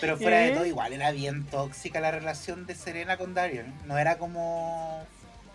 Pero 0.00 0.16
fuera 0.16 0.38
de 0.38 0.52
todo, 0.52 0.64
igual 0.66 0.92
era 0.92 1.10
bien 1.10 1.44
tóxica 1.46 2.00
la 2.00 2.10
relación 2.10 2.66
de 2.66 2.74
Serena 2.74 3.16
con 3.16 3.34
Darian. 3.34 3.74
No 3.86 3.98
era 3.98 4.16
como 4.18 5.04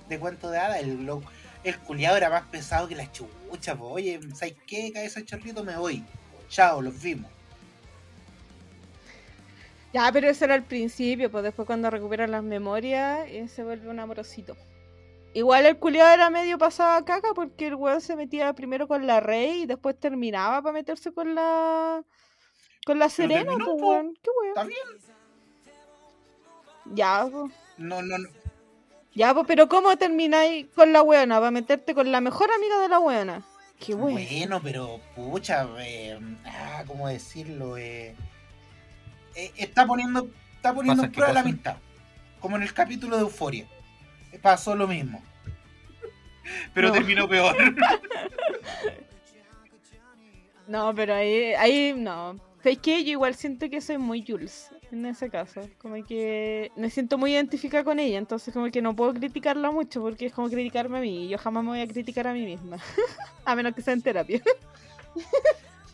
de 0.09 0.19
cuento 0.19 0.49
de 0.51 0.59
hada. 0.59 0.79
El, 0.79 1.05
lo- 1.05 1.23
el 1.63 1.77
culiado 1.79 2.17
era 2.17 2.29
más 2.29 2.43
pesado 2.43 2.87
que 2.87 2.95
la 2.95 3.09
chucha. 3.11 3.75
po. 3.75 3.87
Oye, 3.89 4.19
¿sabes 4.35 4.55
qué? 4.67 4.91
Cabeza 4.91 5.23
chorrito, 5.23 5.63
me 5.63 5.77
voy. 5.77 6.03
Chao, 6.49 6.81
los 6.81 7.01
vimos. 7.01 7.31
Ya, 9.93 10.09
pero 10.11 10.27
eso 10.27 10.45
era 10.45 10.55
al 10.55 10.63
principio, 10.63 11.29
pues 11.31 11.43
después 11.43 11.67
cuando 11.67 11.89
recuperan 11.89 12.31
las 12.31 12.43
memorias 12.43 13.27
eh, 13.29 13.47
se 13.47 13.63
vuelve 13.63 13.89
un 13.89 13.99
amorosito. 13.99 14.57
Igual 15.35 15.65
el 15.67 15.77
culiado 15.77 16.13
era 16.13 16.29
medio 16.29 16.57
pasado 16.57 16.93
a 16.93 17.05
caca 17.05 17.29
porque 17.35 17.67
el 17.67 17.75
weón 17.75 18.01
se 18.01 18.15
metía 18.15 18.53
primero 18.53 18.87
con 18.87 19.05
la 19.07 19.19
rey 19.19 19.63
y 19.63 19.65
después 19.65 19.99
terminaba 19.99 20.61
para 20.61 20.73
meterse 20.73 21.11
con 21.11 21.35
la 21.35 22.03
con 22.85 22.99
la 22.99 23.09
serena, 23.09 23.43
terminó, 23.43 23.65
pues 23.65 23.81
po. 23.81 23.89
weón. 23.89 24.17
Qué 24.21 24.29
weón. 24.29 24.49
¿Está 24.49 24.63
bien? 24.63 24.87
Ya, 26.95 27.27
pues. 27.31 27.51
No, 27.77 28.01
no, 28.01 28.17
no. 28.17 28.29
Ya, 29.15 29.33
pues, 29.33 29.45
pero 29.47 29.67
¿cómo 29.69 29.95
termináis 29.97 30.67
con 30.75 30.91
la 30.91 31.01
weona? 31.01 31.37
¿Para 31.39 31.51
meterte 31.51 31.93
con 31.93 32.11
la 32.11 32.19
mejor 32.21 32.51
amiga 32.51 32.79
de 32.79 32.89
la 32.89 32.99
weona? 32.99 33.43
Qué 33.79 33.93
weón. 33.93 34.13
Bueno, 34.13 34.61
pero 34.61 34.99
pucha, 35.15 35.67
eh, 35.79 36.19
ah, 36.45 36.83
¿cómo 36.87 37.07
decirlo? 37.07 37.77
Eh, 37.77 38.15
eh, 39.35 39.51
está 39.57 39.85
poniendo, 39.85 40.27
está 40.55 40.73
poniendo 40.73 41.01
¿Pasa 41.01 41.07
en 41.07 41.11
prueba 41.11 41.33
la 41.33 41.39
amistad. 41.41 41.77
Como 42.39 42.57
en 42.57 42.63
el 42.63 42.73
capítulo 42.73 43.15
de 43.15 43.21
Euforia. 43.23 43.65
Pasó 44.41 44.75
lo 44.75 44.87
mismo. 44.87 45.23
Pero 46.73 46.87
No. 46.89 46.93
terminó 46.93 47.27
peor. 47.27 47.55
No, 50.65 50.95
pero 50.95 51.13
ahí, 51.13 51.53
ahí 51.55 51.93
no. 51.93 52.39
¿Sabes 52.63 52.77
qué? 52.77 53.03
Yo 53.03 53.11
igual 53.11 53.35
siento 53.35 53.69
que 53.69 53.81
soy 53.81 53.97
muy 53.97 54.23
Jules 54.25 54.69
en 54.89 55.05
ese 55.05 55.29
caso. 55.29 55.67
Como 55.79 56.01
que 56.05 56.71
me 56.77 56.89
siento 56.89 57.17
muy 57.17 57.33
identificada 57.33 57.83
con 57.83 57.99
ella, 57.99 58.17
entonces 58.17 58.53
como 58.53 58.71
que 58.71 58.81
no 58.81 58.95
puedo 58.95 59.13
criticarla 59.13 59.69
mucho 59.69 60.01
porque 60.01 60.27
es 60.27 60.33
como 60.33 60.49
criticarme 60.49 60.99
a 60.99 61.01
mí 61.01 61.25
y 61.25 61.27
yo 61.27 61.37
jamás 61.37 61.61
me 61.65 61.71
voy 61.71 61.81
a 61.81 61.87
criticar 61.87 62.25
a 62.25 62.33
mí 62.33 62.45
misma. 62.45 62.77
a 63.45 63.55
menos 63.55 63.75
que 63.75 63.81
sea 63.81 63.93
en 63.93 64.01
terapia. 64.01 64.41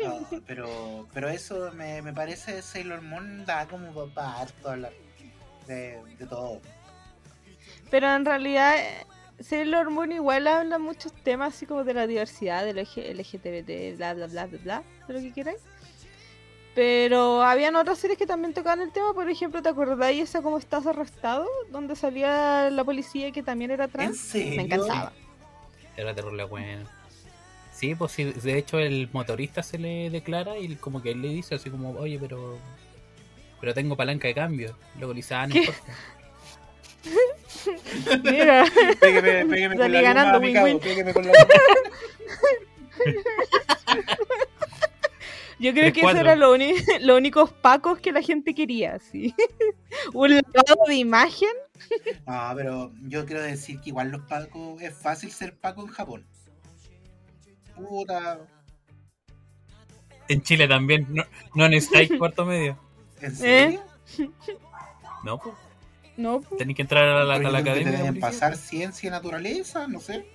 No, 0.03 0.19
pero, 0.47 1.07
pero 1.11 1.29
eso 1.29 1.71
me, 1.73 2.03
me 2.03 2.13
parece 2.13 2.61
Sailor 2.61 3.01
Moon 3.01 3.45
da 3.47 3.67
como 3.67 3.91
harto 4.15 4.69
hablar 4.69 4.93
de, 5.65 5.97
de 6.19 6.27
todo. 6.27 6.61
Pero 7.89 8.13
en 8.13 8.25
realidad 8.25 8.75
Sailor 9.39 9.89
Moon 9.89 10.11
igual 10.11 10.45
habla 10.45 10.77
muchos 10.77 11.13
temas 11.23 11.55
así 11.55 11.65
como 11.65 11.83
de 11.83 11.95
la 11.95 12.05
diversidad, 12.05 12.63
del 12.63 12.77
LG 12.77 13.15
LGTBT, 13.15 13.97
bla 13.97 14.13
bla 14.13 14.27
bla 14.27 14.45
bla 14.45 14.59
bla, 14.59 14.83
de 15.07 15.13
lo 15.15 15.19
que 15.19 15.33
queráis. 15.33 15.61
Pero 16.79 17.43
habían 17.43 17.75
otras 17.75 17.97
series 17.99 18.17
que 18.17 18.25
también 18.25 18.53
tocaban 18.53 18.79
el 18.79 18.93
tema, 18.93 19.13
por 19.13 19.29
ejemplo, 19.29 19.61
¿te 19.61 19.67
acordáis 19.67 20.21
esa 20.21 20.41
como 20.41 20.57
estás 20.57 20.87
arrestado? 20.87 21.45
Donde 21.71 21.93
salía 21.97 22.69
la 22.69 22.85
policía 22.85 23.33
que 23.33 23.43
también 23.43 23.71
era 23.71 23.83
¿En 23.83 23.91
trans. 23.91 24.17
serio? 24.17 24.55
Me 24.55 24.61
encantaba. 24.63 25.11
Era 25.97 26.15
terrible 26.15 26.45
bueno. 26.45 26.85
Sí, 27.73 27.95
pues 27.95 28.13
sí, 28.13 28.23
de 28.23 28.57
hecho 28.57 28.79
el 28.79 29.09
motorista 29.11 29.61
se 29.61 29.77
le 29.77 30.09
declara 30.09 30.57
y 30.57 30.73
como 30.77 31.01
que 31.01 31.11
él 31.11 31.21
le 31.21 31.27
dice 31.27 31.55
así 31.55 31.69
como, 31.69 31.91
oye, 31.99 32.17
pero 32.17 32.57
pero 33.59 33.73
tengo 33.73 33.97
palanca 33.97 34.29
de 34.29 34.35
cambio. 34.35 34.73
Luego 34.99 35.11
le 35.11 35.17
dice, 35.17 35.35
ah, 35.35 35.47
no 35.47 35.53
¿Qué? 35.55 35.59
importa. 35.59 35.81
Mira, 38.23 38.63
Pégueme, 39.01 39.45
pégueme 39.47 39.75
con 39.75 39.91
la 39.91 40.01
ganando, 40.01 40.39
luma, 40.39 40.45
win, 40.45 40.47
Mikado, 40.53 40.65
win. 40.67 40.79
pégueme 40.79 41.13
con 41.13 41.25
la 41.27 41.33
luma. 41.33 41.45
yo 45.59 45.73
creo 45.73 45.91
que 45.93 45.99
eso 46.01 46.09
era 46.17 46.35
lo, 46.35 46.55
los 47.01 47.17
únicos 47.17 47.51
pacos 47.51 47.99
que 47.99 48.11
la 48.11 48.21
gente 48.21 48.53
quería, 48.55 48.99
sí. 48.99 49.33
Un 50.13 50.31
lavado 50.31 50.83
de 50.87 50.95
imagen. 50.95 51.49
No, 52.27 52.51
pero 52.55 52.91
yo 53.03 53.25
quiero 53.25 53.41
decir 53.41 53.79
que 53.81 53.89
igual 53.89 54.09
los 54.11 54.21
pacos, 54.21 54.81
es 54.81 54.93
fácil 54.95 55.31
ser 55.31 55.57
paco 55.57 55.81
en 55.81 55.87
Japón. 55.87 56.25
Puta, 57.75 58.39
En 60.27 60.41
Chile 60.41 60.67
también, 60.67 61.07
no, 61.09 61.23
no 61.55 61.69
necesitáis 61.69 62.11
cuarto 62.19 62.45
medio. 62.45 62.77
¿en 63.21 63.35
serio? 63.35 63.83
No, 65.23 65.37
pues. 65.39 65.55
No, 66.17 66.41
pues. 66.41 66.57
Tenés 66.57 66.75
que 66.75 66.81
entrar 66.81 67.03
a 67.07 67.23
la, 67.23 67.35
a 67.35 67.39
la 67.39 67.63
que 67.63 67.69
academia. 67.69 67.99
policía. 67.99 68.19
pasar 68.21 68.57
ciencia 68.57 69.07
y 69.07 69.11
naturaleza, 69.11 69.87
no 69.87 69.99
sé. 70.01 70.25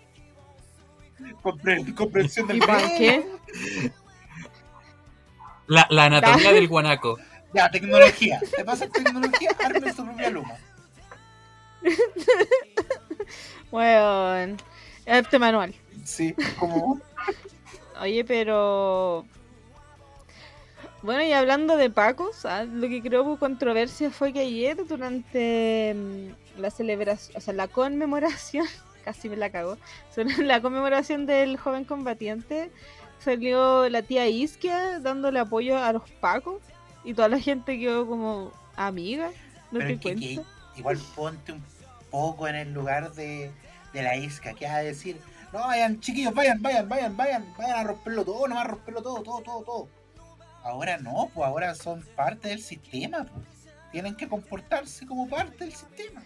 Compre- 1.42 1.94
comprensión 1.94 2.46
del 2.46 2.56
¿Y 2.56 2.60
para 2.60 2.88
qué? 2.96 3.26
La, 5.66 5.86
la 5.90 6.04
anatomía 6.04 6.52
del 6.52 6.68
guanaco. 6.68 7.18
Ya, 7.52 7.70
tecnología. 7.70 8.40
Te 8.56 8.64
pasas 8.64 8.90
tecnología, 8.90 9.50
arme 9.64 9.92
su 9.92 10.04
propia 10.04 10.30
luma. 10.30 10.56
Bueno, 13.74 14.56
arte 15.04 15.38
manual. 15.38 15.74
Sí, 16.04 16.32
como. 16.60 17.00
Oye, 18.00 18.24
pero. 18.24 19.26
Bueno, 21.02 21.22
y 21.24 21.32
hablando 21.32 21.76
de 21.76 21.90
Pacos, 21.90 22.46
ah, 22.46 22.62
lo 22.64 22.88
que 22.88 23.02
creó 23.02 23.36
controversia 23.36 24.12
fue 24.12 24.32
que 24.32 24.38
ayer, 24.40 24.86
durante 24.86 25.92
mm, 25.92 26.60
la 26.60 26.70
celebración, 26.70 27.36
o 27.36 27.40
sea, 27.40 27.52
la 27.52 27.66
conmemoración, 27.66 28.66
casi 29.04 29.28
me 29.28 29.36
la 29.36 29.50
cago, 29.50 29.76
sobre 30.14 30.36
la 30.44 30.62
conmemoración 30.62 31.26
del 31.26 31.56
joven 31.56 31.84
combatiente, 31.84 32.70
salió 33.18 33.88
la 33.88 34.02
tía 34.02 34.26
Isquia 34.28 34.98
dándole 35.00 35.38
apoyo 35.38 35.78
a 35.78 35.92
los 35.92 36.10
Pacos 36.20 36.62
y 37.04 37.14
toda 37.14 37.28
la 37.28 37.38
gente 37.38 37.78
quedó 37.78 38.06
como 38.06 38.52
amiga. 38.76 39.30
¿No 39.70 39.80
Pero 39.80 39.98
te 39.98 39.98
que, 39.98 40.16
que 40.16 40.44
igual 40.76 40.98
ponte 41.14 41.52
un 41.52 41.62
poco 42.10 42.46
en 42.48 42.54
el 42.56 42.72
lugar 42.72 43.12
de, 43.14 43.50
de 43.92 44.02
la 44.02 44.16
isca. 44.16 44.54
¿Qué 44.54 44.66
vas 44.66 44.74
a 44.74 44.78
decir? 44.78 45.20
No, 45.52 45.60
vayan, 45.60 46.00
chiquillos, 46.00 46.34
vayan, 46.34 46.60
vayan, 46.60 46.88
vayan, 46.88 47.16
vayan, 47.16 47.54
vayan 47.56 47.78
a 47.78 47.84
romperlo 47.84 48.24
todo, 48.24 48.48
nomás 48.48 48.66
romperlo 48.66 49.02
todo, 49.02 49.22
todo, 49.22 49.40
todo, 49.40 49.62
todo. 49.62 49.88
Ahora 50.62 50.98
no, 50.98 51.30
pues 51.34 51.46
ahora 51.46 51.74
son 51.74 52.02
parte 52.16 52.48
del 52.48 52.60
sistema, 52.60 53.24
pues. 53.24 53.46
Tienen 53.92 54.16
que 54.16 54.28
comportarse 54.28 55.06
como 55.06 55.28
parte 55.28 55.64
del 55.64 55.72
sistema. 55.72 56.22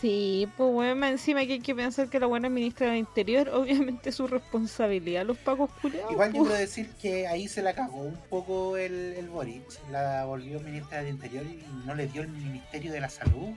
Sí, 0.00 0.48
pues 0.56 0.72
bueno, 0.72 1.06
encima 1.06 1.44
que 1.44 1.54
hay 1.54 1.60
que 1.60 1.74
pensar 1.74 2.08
que 2.08 2.20
la 2.20 2.26
buena 2.26 2.48
ministra 2.48 2.88
del 2.88 2.98
Interior, 2.98 3.48
obviamente 3.52 4.10
es 4.10 4.14
su 4.14 4.28
responsabilidad, 4.28 5.26
los 5.26 5.38
Pacos 5.38 5.70
culiados. 5.82 6.12
Igual 6.12 6.32
yo 6.32 6.38
pues. 6.38 6.48
quiero 6.48 6.60
decir 6.60 6.90
que 7.00 7.26
ahí 7.26 7.48
se 7.48 7.62
la 7.62 7.74
cagó 7.74 8.02
un 8.02 8.18
poco 8.30 8.76
el, 8.76 9.14
el 9.16 9.28
Boric. 9.28 9.64
La 9.90 10.24
volvió 10.24 10.60
ministra 10.60 10.98
del 10.98 11.08
Interior 11.08 11.44
y 11.44 11.64
no 11.84 11.94
le 11.94 12.06
dio 12.06 12.22
el 12.22 12.28
Ministerio 12.28 12.92
de 12.92 13.00
la 13.00 13.08
Salud. 13.08 13.54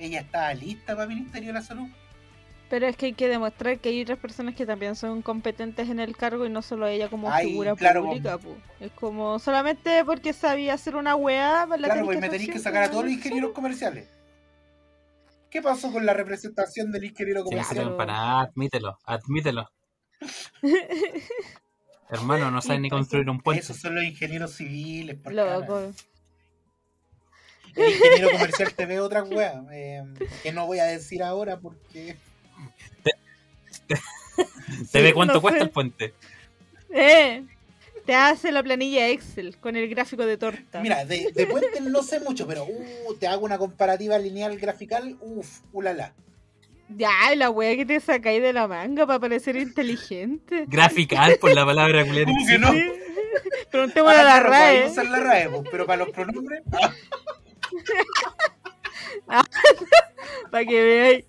Ella 0.00 0.20
estaba 0.20 0.52
lista 0.54 0.94
para 0.94 1.04
el 1.04 1.10
Ministerio 1.10 1.48
de 1.48 1.54
la 1.54 1.62
Salud. 1.62 1.86
Pero 2.70 2.86
es 2.86 2.96
que 2.96 3.06
hay 3.06 3.12
que 3.14 3.28
demostrar 3.28 3.78
que 3.78 3.88
hay 3.88 4.02
otras 4.02 4.18
personas 4.18 4.54
que 4.54 4.66
también 4.66 4.94
son 4.94 5.22
competentes 5.22 5.88
en 5.88 6.00
el 6.00 6.16
cargo 6.16 6.44
y 6.44 6.50
no 6.50 6.60
solo 6.60 6.86
ella 6.86 7.08
como 7.08 7.30
Ay, 7.30 7.46
figura 7.46 7.74
claro, 7.76 8.04
pública. 8.04 8.38
Es 8.78 8.90
como 8.92 9.38
solamente 9.38 10.04
porque 10.04 10.34
sabía 10.34 10.74
hacer 10.74 10.96
una 10.96 11.16
weá. 11.16 11.66
la 11.66 11.76
Claro, 11.76 12.04
pues 12.04 12.20
me 12.20 12.28
tenéis 12.28 12.50
que 12.50 12.58
sacar 12.58 12.82
a 12.82 12.90
todos 12.90 13.04
los 13.04 13.12
ingenieros 13.12 13.52
comerciales. 13.52 14.17
¿Qué 15.50 15.62
pasó 15.62 15.90
con 15.92 16.04
la 16.04 16.12
representación 16.14 16.92
del 16.92 17.04
ingeniero 17.04 17.40
Sí, 17.44 17.50
comercial? 17.50 17.96
admítelo, 18.10 18.98
admítelo. 19.04 19.70
Hermano, 22.10 22.50
no 22.50 22.60
sabes 22.62 22.80
ni 22.80 22.90
construir 22.90 23.28
un 23.28 23.40
puente. 23.40 23.62
Esos 23.62 23.76
son 23.78 23.94
los 23.94 24.04
ingenieros 24.04 24.54
civiles. 24.54 25.16
por 25.16 25.32
Loco. 25.32 25.92
El 27.76 27.92
ingeniero 27.92 28.30
comercial 28.32 28.74
te 28.74 28.86
ve 28.86 28.98
otra 29.00 29.22
wea. 29.24 29.62
eh, 29.72 30.02
que 30.42 30.52
no 30.52 30.66
voy 30.66 30.78
a 30.80 30.84
decir 30.84 31.22
ahora 31.22 31.58
porque. 31.60 32.16
Te 33.86 33.94
ve 35.02 35.08
Sí, 35.08 35.12
cuánto 35.14 35.34
no 35.34 35.40
cuesta 35.42 35.58
sé. 35.60 35.64
el 35.64 35.70
puente. 35.70 36.14
Eh, 36.90 37.44
te 38.08 38.14
hace 38.14 38.52
la 38.52 38.62
planilla 38.62 39.06
Excel 39.08 39.58
con 39.58 39.76
el 39.76 39.86
gráfico 39.86 40.24
de 40.24 40.38
torta. 40.38 40.80
Mira, 40.80 41.04
de, 41.04 41.30
de 41.30 41.46
puentes 41.50 41.82
no 41.82 42.02
sé 42.02 42.20
mucho, 42.20 42.46
pero 42.46 42.64
uh, 42.64 43.14
te 43.20 43.26
hago 43.26 43.44
una 43.44 43.58
comparativa 43.58 44.18
lineal 44.18 44.56
grafical. 44.56 45.18
Uff, 45.20 45.60
ulala. 45.74 46.14
Ya, 46.96 47.10
la 47.36 47.50
weá 47.50 47.76
que 47.76 47.84
te 47.84 48.00
sacáis 48.00 48.40
de 48.40 48.54
la 48.54 48.66
manga 48.66 49.06
para 49.06 49.20
parecer 49.20 49.56
inteligente. 49.56 50.64
Grafical 50.68 51.36
por 51.38 51.52
la 51.54 51.66
palabra. 51.66 52.02
¿Cómo 52.06 52.46
que 52.46 52.58
no? 52.58 52.72
Sí. 52.72 52.82
Preguntémosle 53.70 54.16
a 54.18 54.22
Ah, 54.22 54.24
la 54.24 54.40
RAE. 54.40 54.86
usar 54.90 55.04
la 55.06 55.20
RAE, 55.20 55.50
pues, 55.50 55.62
pero 55.70 55.84
para 55.84 55.98
los 55.98 56.08
pronombres. 56.14 56.62
ah, 59.28 59.44
Para 60.50 60.64
que 60.64 60.82
veáis. 60.82 61.24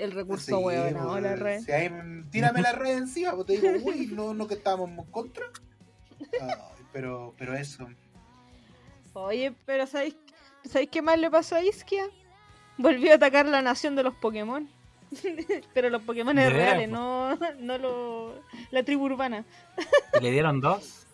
El 0.00 0.12
recurso 0.12 0.46
sí, 0.46 0.52
weón, 0.54 0.94
no, 0.94 1.20
la 1.20 1.36
red. 1.36 1.60
si 1.60 1.72
ahí, 1.72 1.90
mm, 1.90 2.30
tírame 2.30 2.62
la 2.62 2.72
RAE 2.72 2.94
encima, 2.94 3.34
pues 3.34 3.46
te 3.46 3.58
digo, 3.58 3.68
uy, 3.84 4.06
no, 4.06 4.32
no 4.32 4.48
que 4.48 4.54
estábamos 4.54 4.88
en 4.88 5.12
contra. 5.12 5.44
Pero, 6.92 7.34
pero 7.38 7.54
eso. 7.54 7.86
Oye, 9.12 9.52
pero 9.66 9.86
¿sabéis, 9.86 10.16
¿sabéis 10.64 10.90
qué 10.90 11.02
más 11.02 11.18
le 11.18 11.30
pasó 11.30 11.56
a 11.56 11.62
Isquia? 11.62 12.04
Volvió 12.78 13.12
a 13.12 13.16
atacar 13.16 13.46
la 13.46 13.60
nación 13.60 13.94
de 13.94 14.02
los 14.02 14.14
Pokémon. 14.14 14.68
pero 15.74 15.90
los 15.90 16.02
Pokémon 16.02 16.34
¿De 16.34 16.44
veras, 16.44 16.58
reales, 16.58 16.88
no, 16.88 17.36
no 17.58 17.78
lo, 17.78 18.42
la 18.70 18.82
tribu 18.82 19.04
urbana. 19.04 19.44
Y 20.18 20.22
le 20.22 20.30
dieron 20.30 20.60
dos. 20.60 21.06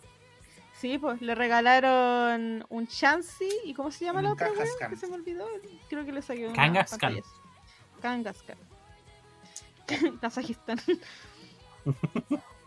Sí, 0.79 0.97
pues 0.97 1.21
le 1.21 1.33
regalaron 1.35 2.65
un 2.69 2.87
Chansey 2.87 3.49
y 3.65 3.73
¿cómo 3.73 3.91
se 3.91 4.05
llama 4.05 4.21
la 4.21 4.29
Un 4.29 4.33
otra. 4.33 4.51
Que 4.89 4.95
se 4.95 5.07
me 5.07 5.15
olvidó. 5.15 5.45
Creo 5.89 6.05
que 6.05 6.11
le 6.11 6.21
saqué 6.21 6.45
una 6.45 6.55
Kangaskhan. 6.55 7.21
Kangaskhan. 8.01 8.57
Kazajistán. 10.21 10.79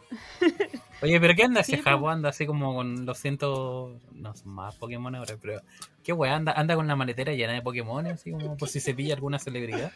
Oye, 1.02 1.20
pero 1.20 1.34
¿qué 1.34 1.44
anda 1.44 1.60
ese 1.60 1.76
Sí, 1.76 1.82
Jabo? 1.82 2.10
Anda 2.10 2.30
así 2.30 2.46
como 2.46 2.74
con 2.74 3.06
los 3.06 3.18
cientos. 3.18 3.96
No 4.12 4.34
son 4.34 4.52
más 4.52 4.74
Pokémon 4.76 5.14
ahora, 5.14 5.36
pero. 5.40 5.60
¿Qué 6.02 6.12
weá? 6.12 6.34
Anda, 6.36 6.52
anda 6.52 6.74
con 6.74 6.86
la 6.86 6.96
maletera 6.96 7.32
llena 7.32 7.52
de 7.52 7.62
Pokémon, 7.62 8.06
así 8.06 8.32
como 8.32 8.56
por 8.56 8.68
si 8.68 8.80
se 8.80 8.94
pilla 8.94 9.14
alguna 9.14 9.38
celebridad. 9.38 9.92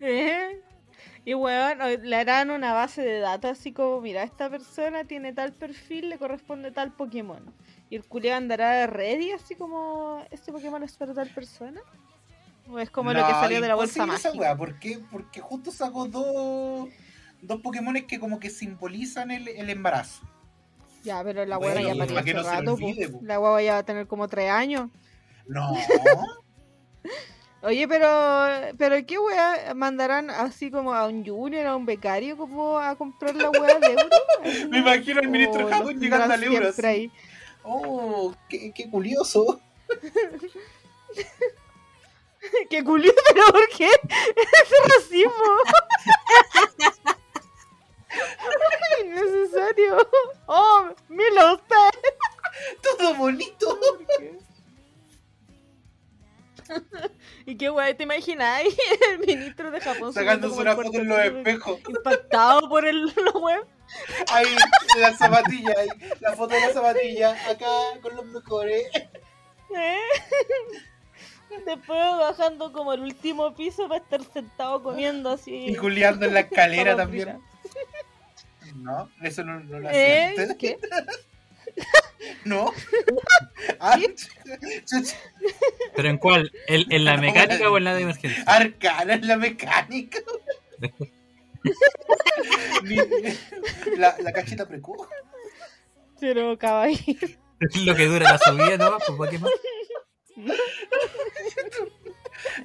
¿Eh? 0.00 0.60
Y 1.24 1.34
weón, 1.34 1.78
le 2.02 2.16
harán 2.16 2.50
una 2.50 2.72
base 2.72 3.02
de 3.02 3.20
datos 3.20 3.52
así 3.52 3.72
como, 3.72 4.00
mira, 4.00 4.22
esta 4.22 4.48
persona 4.48 5.04
tiene 5.04 5.32
tal 5.32 5.52
perfil, 5.52 6.08
le 6.08 6.18
corresponde 6.18 6.70
tal 6.70 6.92
Pokémon. 6.92 7.52
Y 7.90 7.96
el 7.96 8.04
culiao 8.04 8.36
andará 8.36 8.86
ready 8.86 9.32
así 9.32 9.54
como, 9.54 10.24
¿este 10.30 10.52
Pokémon 10.52 10.82
es 10.82 10.96
para 10.96 11.12
tal 11.12 11.28
persona? 11.28 11.80
Es 12.78 12.90
como 12.90 13.12
lo 13.12 13.26
que 13.26 13.32
salió 13.32 13.60
de 13.60 13.68
la 13.68 13.74
bolsa 13.74 14.04
esa 14.04 14.06
mágica. 14.06 14.32
weá, 14.34 14.56
¿Por 14.56 14.78
qué? 14.78 14.98
Porque 15.10 15.40
justo 15.40 15.70
sacó 15.72 16.06
dos, 16.06 16.88
dos 17.42 17.60
Pokémon 17.60 17.94
que 18.06 18.20
como 18.20 18.38
que 18.38 18.50
simbolizan 18.50 19.30
el, 19.30 19.48
el 19.48 19.70
embarazo. 19.70 20.22
Ya, 21.02 21.24
pero 21.24 21.44
la 21.46 21.56
Bueno, 21.56 21.80
ya 21.80 21.94
parió 21.94 22.18
hace 22.18 22.34
no 22.34 22.42
rato, 22.42 22.74
olvide. 22.74 23.10
La 23.22 23.40
hueva 23.40 23.62
ya 23.62 23.72
va 23.74 23.78
a 23.78 23.84
tener 23.84 24.06
como 24.06 24.28
tres 24.28 24.50
años. 24.50 24.90
No, 25.46 25.72
Oye, 27.62 27.86
pero, 27.88 28.08
pero 28.78 29.04
¿qué 29.04 29.18
wea 29.18 29.74
mandarán 29.74 30.30
así 30.30 30.70
como 30.70 30.94
a 30.94 31.06
un 31.06 31.26
junior, 31.26 31.66
a 31.66 31.76
un 31.76 31.84
becario, 31.84 32.36
como 32.36 32.78
a 32.78 32.96
comprar 32.96 33.34
la 33.34 33.50
wea 33.50 33.78
de 33.78 33.86
euro? 33.88 34.08
Me 34.70 34.78
imagino 34.78 35.20
al 35.20 35.28
ministro 35.28 35.66
o 35.66 35.68
Jabón 35.68 35.94
los 35.94 36.02
llegando 36.02 36.32
al 36.32 36.42
euro. 36.44 36.68
así. 36.68 37.10
Oh, 37.62 38.34
qué, 38.48 38.72
qué 38.74 38.88
curioso. 38.88 39.60
¡Qué 42.70 42.84
culio! 42.84 43.12
¿Pero 43.28 43.46
por 43.46 43.68
qué? 43.68 43.88
¡Ese 43.88 44.74
racismo! 44.96 45.32
¡Innecesario! 49.04 50.08
¡Oh! 50.46 50.88
¡Mira 51.08 51.54
usted! 51.54 51.90
Todo 52.82 53.14
bonito. 53.14 53.78
¿Y 57.46 57.56
qué 57.56 57.68
guay 57.68 57.94
te 57.94 58.04
imagináis? 58.04 58.76
El 59.10 59.18
ministro 59.20 59.70
de 59.70 59.80
Japón 59.80 60.12
Sacándose 60.12 60.60
una 60.60 60.76
foto 60.76 60.98
en 60.98 61.08
los 61.08 61.18
espejos. 61.18 61.80
Impactado 61.88 62.68
por 62.68 62.86
el 62.86 63.12
web. 63.34 63.66
Ahí, 64.30 64.46
la 64.98 65.16
zapatilla, 65.16 65.74
ahí, 65.76 65.88
la 66.20 66.36
foto 66.36 66.54
de 66.54 66.60
la 66.60 66.72
zapatilla, 66.72 67.50
acá 67.50 67.66
con 68.02 68.14
los 68.14 68.24
mejores. 68.26 68.86
¿Eh? 69.74 69.98
Después 71.66 71.98
bajando 72.18 72.72
como 72.72 72.92
el 72.92 73.00
último 73.00 73.54
piso 73.54 73.88
para 73.88 74.02
estar 74.02 74.22
sentado 74.32 74.82
comiendo 74.82 75.30
así. 75.30 75.66
Y 75.66 75.76
culiando 75.76 76.26
en 76.26 76.34
la 76.34 76.40
escalera 76.40 76.96
también. 76.96 77.38
No, 78.76 79.10
eso 79.22 79.42
no, 79.44 79.60
no 79.60 79.80
lo 79.80 79.90
¿Eh? 79.90 80.26
hacía 80.30 80.42
usted. 80.44 80.56
¿Qué? 80.56 80.78
No. 82.44 82.72
Ah, 83.78 83.98
¿Pero 85.96 86.08
en 86.10 86.18
cuál? 86.18 86.52
¿En, 86.66 86.92
en 86.92 87.04
la 87.04 87.16
mecánica 87.18 87.70
o 87.70 87.78
en 87.78 87.84
la 87.84 87.94
de 87.94 88.02
emergencia? 88.02 88.42
Arcana 88.46 89.14
en 89.14 89.26
la 89.26 89.36
mecánica. 89.36 90.18
Ni- 92.82 92.96
la, 93.96 94.16
la 94.18 94.32
cachita 94.32 94.66
precoz. 94.66 95.08
Pero 96.20 96.58
caballero. 96.58 97.28
Lo 97.84 97.94
que 97.94 98.06
dura 98.06 98.32
la 98.32 98.38
subida, 98.38 98.76
¿no? 98.76 98.98
Pues, 98.98 99.18
¿para 99.18 99.30
qué 99.30 99.38
más? 99.38 99.50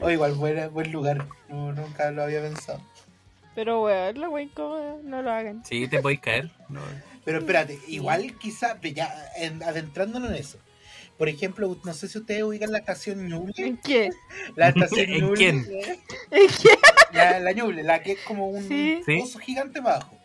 O 0.01 0.09
igual, 0.09 0.33
buen, 0.33 0.73
buen 0.73 0.91
lugar. 0.91 1.27
No, 1.49 1.71
nunca 1.73 2.11
lo 2.11 2.23
había 2.23 2.41
pensado. 2.41 2.81
Pero 3.55 3.83
weón, 3.83 4.19
la 4.19 4.29
wey 4.29 4.45
incómoda, 4.45 4.97
no 5.03 5.21
lo 5.21 5.31
hagan. 5.31 5.63
Sí, 5.65 5.87
te 5.87 6.01
podéis 6.01 6.19
caer. 6.21 6.51
No. 6.69 6.81
Pero 7.23 7.39
espérate, 7.39 7.79
igual 7.87 8.37
quizá, 8.37 8.79
ya 8.81 9.13
en- 9.37 9.63
adentrándonos 9.63 10.29
en 10.29 10.35
eso. 10.35 10.57
Por 11.17 11.29
ejemplo, 11.29 11.77
no 11.83 11.93
sé 11.93 12.09
si 12.09 12.17
ustedes 12.17 12.43
ubican 12.43 12.71
la 12.71 12.79
estación 12.79 13.25
Ñuble. 13.27 13.53
¿En 13.57 13.77
qué? 13.77 14.09
La 14.55 14.67
estación 14.69 15.09
¿En 15.09 15.21
Ñuble. 15.21 15.37
quién? 15.37 15.57
¿En 16.31 16.47
qué? 16.47 16.69
La, 17.13 17.39
la 17.39 17.51
Ñuble, 17.53 17.83
la 17.83 18.01
que 18.03 18.13
es 18.13 18.19
como 18.21 18.49
un 18.49 18.67
Sí. 18.67 19.01
Sí. 19.05 19.19
pozo 19.21 19.39
gigante 19.39 19.79
abajo. 19.79 20.17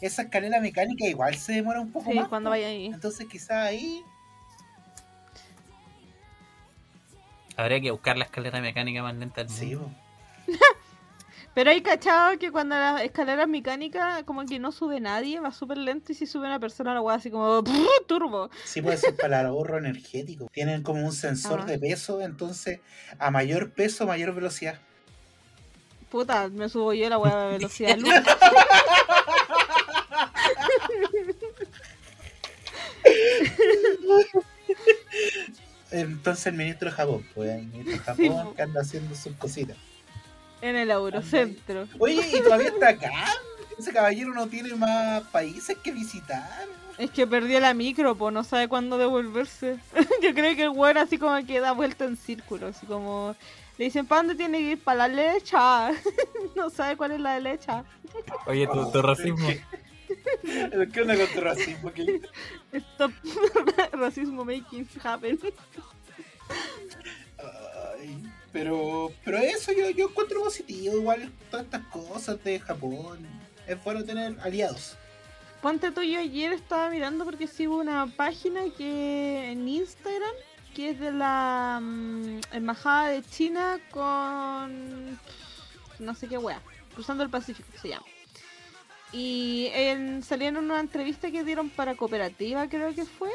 Esa 0.00 0.22
escalera 0.22 0.60
mecánica 0.60 1.06
igual 1.06 1.36
se 1.36 1.52
demora 1.52 1.80
un 1.80 1.92
poco 1.92 2.10
Sí, 2.10 2.16
más. 2.18 2.28
cuando 2.28 2.50
vaya 2.50 2.66
ahí. 2.66 2.86
Entonces 2.86 3.26
quizá 3.30 3.62
ahí. 3.64 4.02
Habría 7.56 7.80
que 7.80 7.90
buscar 7.90 8.16
la 8.18 8.24
escalera 8.24 8.60
mecánica 8.60 9.02
más 9.02 9.14
lenta 9.14 9.42
del 9.42 9.50
Sí, 9.52 9.74
mundo. 9.76 9.90
Pero 11.54 11.70
hay 11.70 11.80
cachado 11.80 12.38
que 12.38 12.52
cuando 12.52 12.76
las 12.76 13.00
escaleras 13.00 13.48
mecánicas 13.48 14.22
como 14.24 14.44
que 14.44 14.58
no 14.58 14.72
sube 14.72 15.00
nadie, 15.00 15.40
va 15.40 15.50
súper 15.52 15.78
lento 15.78 16.12
y 16.12 16.14
si 16.14 16.26
sube 16.26 16.46
una 16.46 16.60
persona 16.60 16.92
la 16.92 17.00
weá 17.00 17.16
así 17.16 17.30
como 17.30 17.64
turbo. 18.06 18.50
Sí 18.64 18.82
puede 18.82 18.98
ser 18.98 19.16
para 19.16 19.40
el 19.40 19.46
ahorro 19.46 19.78
energético. 19.78 20.48
Tienen 20.52 20.82
como 20.82 21.02
un 21.06 21.12
sensor 21.12 21.60
Ah. 21.62 21.64
de 21.64 21.78
peso, 21.78 22.20
entonces 22.20 22.80
a 23.18 23.30
mayor 23.30 23.70
peso, 23.70 24.06
mayor 24.06 24.34
velocidad. 24.34 24.78
Puta, 26.10 26.48
me 26.48 26.68
subo 26.68 26.92
yo 26.92 27.08
la 27.08 27.16
weá 27.18 27.36
de 27.46 27.52
velocidad 27.52 27.96
luz. 27.98 28.12
Entonces 35.90 36.46
el 36.46 36.54
ministro 36.54 36.90
de 36.90 36.96
Japón, 36.96 37.26
pues 37.34 37.50
el 37.50 37.66
ministro 37.66 37.92
de 37.92 37.98
Japón 37.98 38.54
que 38.54 38.62
anda 38.62 38.80
haciendo 38.80 39.14
sus 39.14 39.32
cositas. 39.34 39.76
en 40.62 40.76
el 40.76 40.90
Eurocentro. 40.90 41.86
Oye, 41.98 42.26
y 42.32 42.40
todavía 42.42 42.68
está 42.68 42.88
acá. 42.88 43.12
Ese 43.78 43.92
caballero 43.92 44.32
no 44.32 44.46
tiene 44.48 44.74
más 44.74 45.22
países 45.24 45.76
que 45.82 45.92
visitar. 45.92 46.48
Es 46.98 47.10
que 47.10 47.26
perdió 47.26 47.60
la 47.60 47.74
micro, 47.74 48.14
pues 48.14 48.32
no 48.32 48.42
sabe 48.42 48.68
cuándo 48.68 48.96
devolverse. 48.96 49.78
Yo 50.22 50.34
creo 50.34 50.56
que 50.56 50.62
el 50.62 50.70
weón 50.70 50.96
así 50.96 51.18
como 51.18 51.44
que 51.46 51.60
da 51.60 51.72
vuelta 51.72 52.06
en 52.06 52.16
círculo, 52.16 52.68
así 52.68 52.86
como 52.86 53.36
le 53.76 53.84
dicen, 53.84 54.06
¿para 54.06 54.22
dónde 54.22 54.34
tiene 54.34 54.58
que 54.58 54.70
ir? 54.72 54.82
Para 54.82 55.06
la 55.06 55.08
lecha. 55.08 55.90
no 56.56 56.70
sabe 56.70 56.96
cuál 56.96 57.12
es 57.12 57.20
la 57.20 57.38
lecha. 57.38 57.84
Oye, 58.46 58.66
tu, 58.66 58.90
tu 58.90 59.02
racismo. 59.02 59.48
¿Qué 60.92 61.00
onda 61.00 61.16
con 61.16 61.26
tu 61.34 61.40
racismo? 61.40 61.92
Stop 62.72 63.12
racismo 63.92 64.44
making 64.44 64.88
happen. 65.02 65.38
Ay, 67.38 68.22
pero, 68.52 69.12
pero 69.24 69.38
eso 69.38 69.72
yo, 69.72 69.90
yo 69.90 70.08
encuentro 70.08 70.42
positivo, 70.42 70.96
igual 70.96 71.32
todas 71.50 71.66
estas 71.66 71.86
cosas 71.86 72.42
de 72.44 72.60
Japón. 72.60 73.26
Es 73.66 73.82
bueno 73.82 74.04
tener 74.04 74.36
aliados. 74.40 74.96
Ponte 75.60 75.90
tú, 75.90 76.02
yo 76.02 76.20
ayer 76.20 76.52
estaba 76.52 76.88
mirando 76.90 77.24
porque 77.24 77.46
sigo 77.46 77.78
una 77.78 78.06
página 78.06 78.60
que 78.76 79.50
en 79.50 79.66
Instagram 79.66 80.34
que 80.76 80.90
es 80.90 81.00
de 81.00 81.10
la 81.10 81.80
mm, 81.82 82.40
embajada 82.52 83.08
de 83.08 83.22
China 83.22 83.80
con 83.90 85.18
no 85.98 86.14
sé 86.14 86.28
qué 86.28 86.36
wea, 86.36 86.60
cruzando 86.94 87.24
el 87.24 87.30
Pacífico 87.30 87.68
se 87.80 87.88
llama. 87.88 88.04
Y 89.16 89.70
en, 89.72 90.22
salieron 90.22 90.66
una 90.66 90.78
entrevista 90.78 91.30
que 91.30 91.42
dieron 91.42 91.70
para 91.70 91.94
cooperativa, 91.94 92.68
creo 92.68 92.94
que 92.94 93.06
fue, 93.06 93.30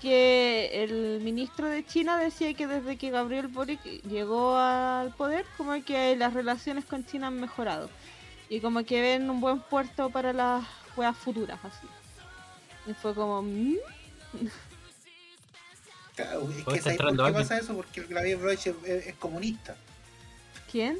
que 0.00 0.70
el 0.72 1.20
ministro 1.20 1.68
de 1.68 1.84
China 1.84 2.18
decía 2.18 2.54
que 2.54 2.66
desde 2.66 2.96
que 2.96 3.10
Gabriel 3.10 3.48
Boric 3.48 3.82
llegó 4.04 4.56
al 4.56 5.12
poder, 5.14 5.44
como 5.58 5.72
que 5.84 6.16
las 6.16 6.32
relaciones 6.32 6.86
con 6.86 7.04
China 7.04 7.26
han 7.26 7.38
mejorado. 7.38 7.90
Y 8.48 8.60
como 8.60 8.84
que 8.84 9.02
ven 9.02 9.28
un 9.28 9.38
buen 9.38 9.60
puerto 9.60 10.08
para 10.08 10.32
las 10.32 10.64
weas 10.96 11.18
futuras, 11.18 11.58
así. 11.62 11.86
Y 12.86 12.94
fue 12.94 13.14
como... 13.14 13.42
¿mm? 13.42 13.76
Claro, 16.16 16.48
es 16.50 16.64
que 16.64 16.80
¿sabes 16.80 16.96
por 16.96 17.14
qué 17.14 17.22
alguien. 17.22 17.34
pasa 17.34 17.58
eso? 17.58 17.74
Porque 17.74 18.00
el 18.00 18.06
Gabriel 18.06 18.38
Boric 18.38 18.66
es 18.86 19.14
comunista, 19.16 19.76
¿Quién? 20.72 20.96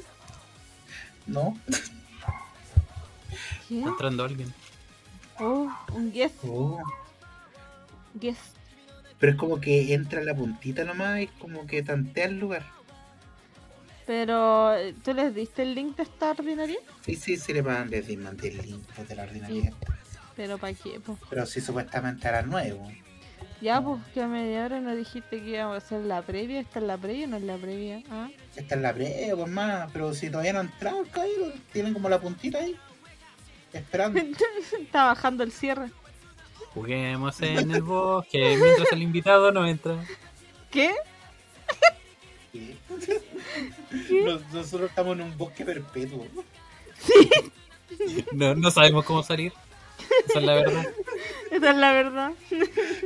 ¿no? 1.25 1.57
Entrando 3.69 4.23
alguien. 4.23 4.53
Oh, 5.39 5.69
un 5.93 6.11
guest. 6.11 6.35
Oh, 6.43 6.79
guest. 8.13 8.55
Pero 9.19 9.31
es 9.31 9.37
como 9.37 9.59
que 9.59 9.93
entra 9.93 10.23
la 10.23 10.35
puntita 10.35 10.83
nomás 10.83 11.21
y 11.21 11.27
como 11.27 11.65
que 11.65 11.83
tantea 11.83 12.25
el 12.25 12.39
lugar. 12.39 12.63
Pero, 14.05 14.73
¿tú 15.03 15.13
les 15.13 15.35
diste 15.35 15.63
el 15.63 15.75
link 15.75 15.97
de 15.97 16.03
esta 16.03 16.31
ordinaria? 16.31 16.77
Sí, 17.05 17.15
sí, 17.15 17.35
sí 17.35 17.53
le 17.53 17.61
pagan 17.61 17.89
desde 17.89 18.15
mandé 18.15 18.49
el 18.49 18.57
link 18.57 18.87
de 18.95 19.15
la 19.15 19.23
ordinaria. 19.23 19.73
Pero 20.35 20.57
¿para 20.57 20.73
qué? 20.73 21.01
Pues? 21.03 21.17
Pero 21.29 21.45
sí 21.45 21.59
supuestamente 21.59 22.27
era 22.27 22.41
nuevo. 22.41 22.89
Ya, 23.59 23.81
pues, 23.81 23.99
que 24.13 24.21
a 24.21 24.27
media 24.27 24.65
hora 24.65 24.79
nos 24.79 24.95
dijiste 24.95 25.41
que 25.41 25.49
íbamos 25.49 25.73
a 25.73 25.77
hacer 25.77 26.01
la 26.01 26.21
previa. 26.21 26.61
¿Esta 26.61 26.79
es 26.79 26.85
la 26.85 26.97
previa 26.97 27.25
o 27.25 27.29
no 27.29 27.37
es 27.37 27.43
la 27.43 27.57
previa? 27.57 28.03
¿Ah? 28.09 28.29
Esta 28.55 28.75
es 28.75 28.81
la 28.81 28.93
prueba, 28.93 29.35
pues 29.35 29.51
más. 29.51 29.91
Pero 29.91 30.13
si 30.13 30.29
todavía 30.29 30.53
no 30.53 30.59
han 30.59 30.67
entrado, 30.67 31.03
cabrón, 31.11 31.53
tienen 31.73 31.93
como 31.93 32.07
la 32.07 32.21
puntita 32.21 32.59
ahí. 32.59 32.77
Esperando. 33.73 34.19
Está 34.79 35.05
bajando 35.05 35.43
el 35.43 35.51
cierre. 35.51 35.89
Juguemos 36.73 37.41
en 37.41 37.71
el 37.71 37.81
bosque 37.81 38.57
mientras 38.61 38.91
el 38.91 39.01
invitado 39.01 39.51
no 39.51 39.65
entra. 39.67 40.03
¿Qué? 40.69 40.93
¿Qué? 42.51 44.21
Nos- 44.23 44.41
Nosotros 44.53 44.89
estamos 44.89 45.15
en 45.17 45.23
un 45.23 45.37
bosque 45.37 45.65
perpetuo. 45.65 46.27
No, 48.33 48.55
no 48.55 48.71
sabemos 48.71 49.05
cómo 49.05 49.23
salir. 49.23 49.53
Esa 50.27 50.39
es 50.39 50.45
la 50.45 50.53
verdad. 50.53 50.85
Esa 51.51 51.69
es 51.71 51.77
la 51.77 51.91
verdad. 51.93 52.31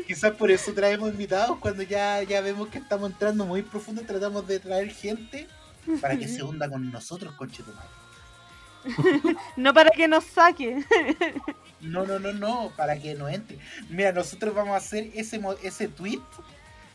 Quizás 0.07 0.31
por 0.33 0.51
eso 0.51 0.73
traemos 0.73 1.09
invitados 1.11 1.57
cuando 1.59 1.83
ya, 1.83 2.21
ya 2.23 2.41
vemos 2.41 2.67
que 2.69 2.77
estamos 2.79 3.11
entrando 3.11 3.45
muy 3.45 3.61
profundo. 3.61 4.01
Tratamos 4.05 4.45
de 4.47 4.59
traer 4.59 4.89
gente 4.91 5.47
para 6.01 6.17
que 6.17 6.27
se 6.27 6.43
hunda 6.43 6.69
con 6.69 6.91
nosotros, 6.91 7.33
conchetumare. 7.35 7.87
No 9.57 9.73
para 9.73 9.91
que 9.91 10.07
nos 10.07 10.23
saque. 10.25 10.83
No, 11.81 12.05
no, 12.05 12.19
no, 12.19 12.33
no, 12.33 12.71
para 12.75 12.97
que 12.99 13.15
no 13.15 13.27
entre. 13.29 13.57
Mira, 13.89 14.11
nosotros 14.11 14.53
vamos 14.53 14.73
a 14.73 14.77
hacer 14.77 15.09
ese, 15.15 15.39
mo- 15.39 15.55
ese 15.63 15.87
tweet 15.87 16.21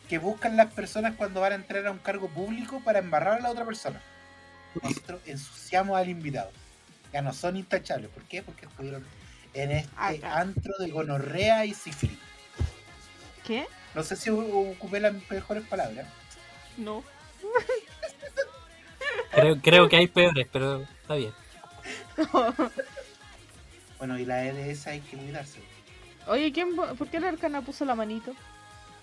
que 0.09 0.19
buscan 0.19 0.57
las 0.57 0.73
personas 0.73 1.15
cuando 1.17 1.41
van 1.41 1.53
a 1.53 1.57
entrar 1.57 1.87
a 1.87 1.91
un 1.91 1.99
cargo 1.99 2.29
público 2.29 2.81
para 2.85 3.01
embarrar 3.01 3.39
a 3.39 3.41
la 3.41 3.51
otra 3.51 3.65
persona. 3.65 4.01
Nosotros 4.83 5.21
ensuciamos 5.27 5.97
al 5.97 6.09
invitado. 6.09 6.51
Ya 7.13 7.23
no 7.23 7.33
son 7.33 7.57
intachables. 7.57 8.11
¿Por 8.11 8.23
qué? 8.25 8.43
Porque 8.43 8.67
estuvieron 8.67 9.05
en 9.55 9.71
este 9.73 9.91
Acá. 9.97 10.39
antro 10.39 10.73
de 10.79 10.91
gonorrea 10.91 11.65
y 11.65 11.75
sífilis. 11.75 12.19
¿Qué? 13.45 13.67
No 13.95 14.03
sé 14.03 14.17
si 14.17 14.31
o- 14.31 14.39
ocupé 14.71 15.01
las 15.01 15.15
mejores 15.31 15.65
palabras. 15.67 16.07
No. 16.77 17.03
Creo, 19.33 19.57
creo 19.61 19.89
que 19.89 19.97
hay 19.97 20.07
peores, 20.09 20.47
pero 20.53 20.83
está 21.03 21.15
bien. 21.15 21.33
Bueno, 23.99 24.19
y 24.19 24.27
la 24.27 24.45
EDS 24.45 24.87
hay 24.89 25.01
que 25.01 25.17
cuidarse. 25.17 25.59
Oye, 26.27 26.53
¿quién, 26.53 26.77
po- 26.77 26.95
¿por 26.97 27.09
qué 27.09 27.19
la 27.19 27.29
arcana 27.31 27.63
puso 27.63 27.85
la 27.87 27.95
manito? 27.95 28.35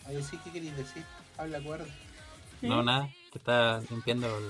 Oye, 0.07 0.21
sí, 0.23 0.37
¿qué 0.43 0.51
queréis 0.51 0.77
decir? 0.77 1.03
Habla 1.37 1.59
cuerda. 1.61 1.85
No, 2.61 2.83
nada. 2.83 3.09
Que 3.31 3.39
está 3.39 3.81
limpiando 3.89 4.27
el 4.37 4.43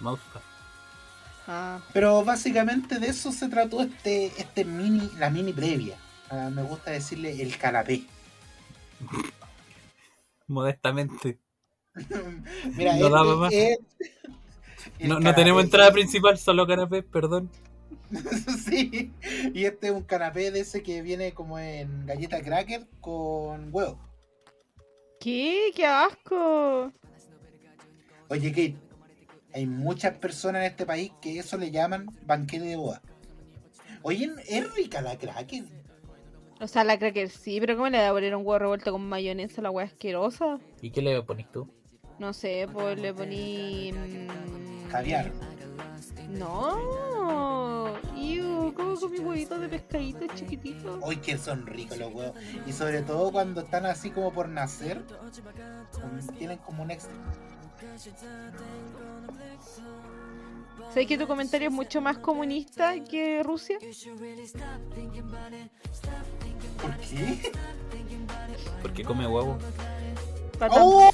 mousepad. 0.00 0.40
Ah, 1.46 1.80
Pero 1.92 2.24
básicamente 2.24 2.98
de 2.98 3.08
eso 3.08 3.32
se 3.32 3.48
trató 3.48 3.82
este, 3.82 4.26
este 4.38 4.64
mini, 4.64 5.10
la 5.18 5.28
mini 5.30 5.52
previa. 5.52 5.96
Ah, 6.30 6.48
me 6.50 6.62
gusta 6.62 6.92
decirle 6.92 7.42
el 7.42 7.56
canapé. 7.58 8.04
Modestamente. 10.46 11.38
Mira, 12.76 12.96
No 12.96 13.46
este 13.46 13.78
No, 15.00 15.20
no 15.20 15.34
tenemos 15.34 15.64
entrada 15.64 15.92
principal, 15.92 16.38
solo 16.38 16.66
canapé, 16.66 17.02
perdón. 17.02 17.50
sí, 18.64 19.12
y 19.54 19.64
este 19.64 19.88
es 19.88 19.92
un 19.92 20.02
canapé 20.02 20.50
de 20.50 20.60
ese 20.60 20.82
que 20.82 21.02
viene 21.02 21.32
como 21.32 21.58
en 21.58 22.06
galleta 22.06 22.42
cracker 22.42 22.86
con 23.00 23.68
huevo. 23.72 23.98
¿Qué? 25.20 25.70
¡Qué 25.74 25.86
asco! 25.86 26.92
Oye, 28.28 28.50
Kate, 28.50 28.76
hay 29.52 29.66
muchas 29.66 30.16
personas 30.18 30.62
en 30.62 30.70
este 30.70 30.86
país 30.86 31.12
que 31.20 31.38
eso 31.38 31.56
le 31.56 31.70
llaman 31.70 32.06
banquete 32.26 32.64
de 32.64 32.76
boda. 32.76 33.02
Oye, 34.02 34.30
es 34.48 34.74
rica 34.74 35.02
la 35.02 35.16
cracker. 35.18 35.64
O 36.60 36.66
sea, 36.66 36.84
la 36.84 36.98
cracker 36.98 37.28
sí, 37.30 37.60
pero 37.60 37.76
¿cómo 37.76 37.88
le 37.88 37.98
voy 37.98 38.06
a 38.06 38.12
poner 38.12 38.36
un 38.36 38.46
huevo 38.46 38.58
revuelto 38.58 38.92
con 38.92 39.08
mayonesa 39.08 39.60
a 39.60 39.64
la 39.64 39.70
hueá 39.70 39.86
asquerosa? 39.86 40.58
¿Y 40.80 40.90
qué 40.90 41.02
le 41.02 41.22
pones 41.22 41.50
tú? 41.50 41.68
No 42.18 42.32
sé, 42.32 42.66
pues 42.72 43.00
le 43.00 43.14
poní... 43.14 43.92
mm, 43.92 44.90
Caviar. 44.90 45.32
No. 46.38 47.94
Iu, 48.16 48.72
¿cómo 48.74 48.98
con 48.98 49.10
mis 49.10 49.20
huevitos 49.20 49.60
de 49.60 49.68
pescadito 49.68 50.26
chiquititos? 50.34 50.98
Hoy 51.02 51.16
que 51.16 51.38
son 51.38 51.66
ricos 51.66 51.98
los 51.98 52.12
huevos. 52.12 52.36
Y 52.66 52.72
sobre 52.72 53.02
todo 53.02 53.32
cuando 53.32 53.62
están 53.62 53.86
así 53.86 54.10
como 54.10 54.32
por 54.32 54.48
nacer. 54.48 55.02
Tienen 56.38 56.58
como 56.58 56.82
un 56.82 56.90
extra. 56.90 57.12
¿Sabes 60.90 61.06
que 61.06 61.18
tu 61.18 61.26
comentario 61.26 61.68
es 61.68 61.74
mucho 61.74 62.00
más 62.00 62.18
comunista 62.18 62.94
que 63.04 63.42
Rusia? 63.42 63.78
¿Por 66.80 66.96
qué? 66.98 67.52
Porque 68.82 69.04
come 69.04 69.26
huevo. 69.26 69.58
Patán. 70.60 70.82
¡Oh! 70.82 71.10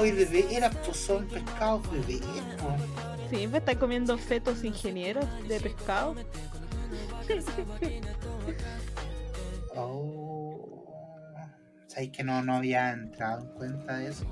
¡Ay, 0.00 0.10
bebé! 0.10 0.46
Era, 0.50 0.70
pues 0.70 0.96
son 0.96 1.26
pescados 1.28 1.88
bebés, 1.92 2.20
po. 2.58 2.74
Sí, 3.30 3.46
me 3.46 3.58
está 3.58 3.78
comiendo 3.78 4.18
fetos 4.18 4.64
ingenieros 4.64 5.24
de 5.46 5.60
pescado. 5.60 6.16
Oh. 9.76 10.84
¿Sabéis 11.86 12.10
que 12.10 12.24
no, 12.24 12.42
no 12.42 12.56
había 12.56 12.90
entrado 12.90 13.42
en 13.42 13.52
cuenta 13.52 13.98
de 13.98 14.08
eso? 14.08 14.26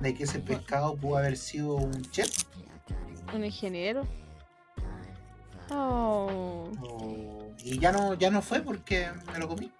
De 0.00 0.12
que 0.14 0.24
ese 0.24 0.40
pescado 0.40 0.96
pudo 0.96 1.18
haber 1.18 1.36
sido 1.36 1.76
un 1.76 2.02
chef. 2.10 2.28
Un 3.32 3.44
ingeniero. 3.44 4.04
Oh. 5.70 6.70
Oh, 6.82 7.50
Y 7.58 7.78
ya 7.78 7.92
no, 7.92 8.14
ya 8.14 8.30
no 8.30 8.42
fue 8.42 8.60
porque 8.60 9.08
me 9.32 9.38
lo 9.38 9.48
comí. 9.48 9.70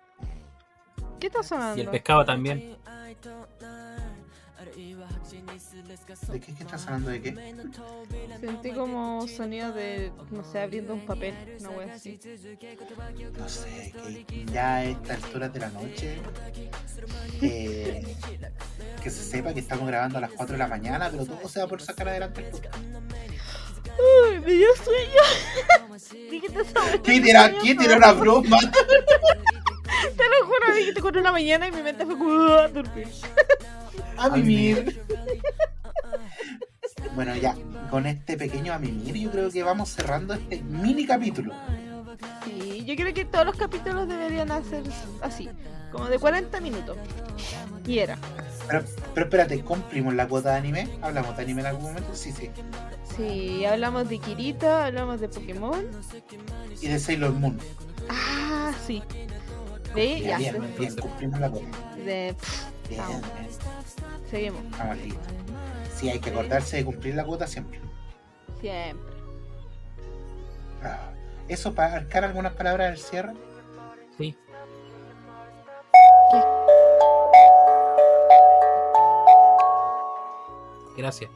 ¿Qué 1.21 1.27
está 1.29 1.43
sonando? 1.43 1.79
Y 1.79 1.85
el 1.85 1.91
pescado 1.91 2.25
también. 2.25 2.77
¿De 6.31 6.41
qué, 6.41 6.55
qué 6.55 6.63
estás 6.65 6.87
hablando 6.87 7.11
de 7.11 7.21
qué? 7.21 7.55
Sentí 8.41 8.71
como 8.73 9.27
sonido 9.29 9.73
de, 9.73 10.13
no 10.31 10.43
sé, 10.45 10.61
abriendo 10.61 10.95
un 10.95 11.07
papel, 11.07 11.35
una 11.61 11.71
wea 11.71 11.95
así. 11.95 12.19
No 13.39 13.49
sé, 13.49 13.93
que 14.27 14.45
ya 14.47 14.77
a 14.77 14.85
estas 14.85 15.23
alturas 15.25 15.53
de 15.53 15.61
la 15.61 15.69
noche. 15.71 16.23
eh, 17.43 18.17
que 19.03 19.11
se 19.11 19.23
sepa 19.23 19.53
que 19.55 19.61
estamos 19.61 19.87
grabando 19.87 20.19
a 20.19 20.23
las 20.23 20.33
4 20.33 20.55
de 20.55 20.59
la 20.59 20.69
mañana, 20.69 21.09
pero 21.11 21.27
todo 21.27 21.49
se 21.49 21.61
va 21.61 21.69
por 21.69 21.81
sacar 21.83 22.09
adelante 22.09 22.41
el 22.41 22.51
podcast. 22.51 22.75
Uy, 23.99 24.41
me 24.41 24.53
dio 24.53 24.69
sueño. 24.83 26.31
Dijiste 26.31 26.59
¿Quién 27.03 27.23
dio 27.23 27.35
¿quién 27.61 27.79
una 27.93 28.13
broma? 28.13 28.59
Te 30.17 30.25
lo 30.29 30.47
juro, 30.47 30.75
dijiste 30.77 31.01
con 31.01 31.17
una 31.17 31.33
mañana 31.33 31.69
y 31.69 31.73
mi 31.73 31.83
mente 31.83 32.05
fue 32.05 32.19
como 32.19 32.33
"Ah, 32.53 32.69
dormir. 32.69 33.09
A 34.17 34.29
mimir. 34.29 35.03
Bueno, 37.15 37.35
ya, 37.37 37.57
con 37.91 38.07
este 38.07 38.37
pequeño 38.37 38.73
a 38.73 38.79
mimir, 38.79 39.15
yo 39.17 39.31
creo 39.31 39.51
que 39.51 39.63
vamos 39.65 39.89
cerrando 39.91 40.35
este 40.35 40.63
mini 40.63 41.05
capítulo. 41.07 41.53
Sí, 42.45 42.85
yo 42.85 42.95
creo 42.95 43.13
que 43.13 43.25
todos 43.25 43.47
los 43.47 43.57
capítulos 43.57 44.09
deberían 44.09 44.51
hacer 44.53 44.83
así, 45.21 45.49
como 45.91 46.07
de 46.07 46.19
40 46.19 46.61
minutos. 46.61 46.97
Y 47.87 47.99
era. 47.99 48.19
Pero, 48.67 48.85
pero 49.15 49.27
espérate, 49.27 49.61
cumplimos 49.63 50.15
la 50.15 50.27
cuota 50.27 50.51
de 50.53 50.57
anime. 50.57 50.89
¿Hablamos 51.03 51.37
de 51.37 51.43
anime 51.43 51.61
en 51.61 51.67
algún 51.67 51.83
momento? 51.85 52.15
Sí, 52.15 52.33
sí. 52.33 52.51
Sí, 53.17 53.65
hablamos 53.65 54.09
de 54.09 54.19
Kirita, 54.19 54.87
hablamos 54.87 55.21
de 55.21 55.29
Pokémon. 55.29 55.85
Y 56.81 56.89
de 56.89 56.99
Sailor 56.99 57.33
Moon. 57.33 57.59
Ah, 58.09 58.73
sí. 58.87 59.03
De, 59.95 60.21
ya, 60.21 60.39
Bien, 60.39 60.55
de- 60.55 60.61
bien, 60.61 60.75
bien, 60.79 60.97
cumplimos 60.97 61.41
la 61.41 61.51
cuota. 61.51 61.67
de- 61.97 62.35
Bien, 62.89 63.01
Vamos. 63.01 63.21
bien. 63.23 63.49
seguimos. 64.31 64.65
Estamos 64.65 64.97
listos. 64.99 65.23
Sí, 65.95 66.11
hay 66.11 66.19
que 66.19 66.31
acordarse 66.31 66.77
de 66.79 66.85
cumplir 66.85 67.15
la 67.15 67.25
cuota 67.25 67.47
siempre. 67.47 67.81
Siempre. 68.61 69.15
Ah, 70.83 71.11
Eso 71.49 71.75
para 71.75 71.95
arcar 71.97 72.25
algunas 72.25 72.55
palabras 72.55 72.89
del 72.91 72.99
cierre. 72.99 73.33
Sí. 74.19 74.35
Gracias. 80.97 81.31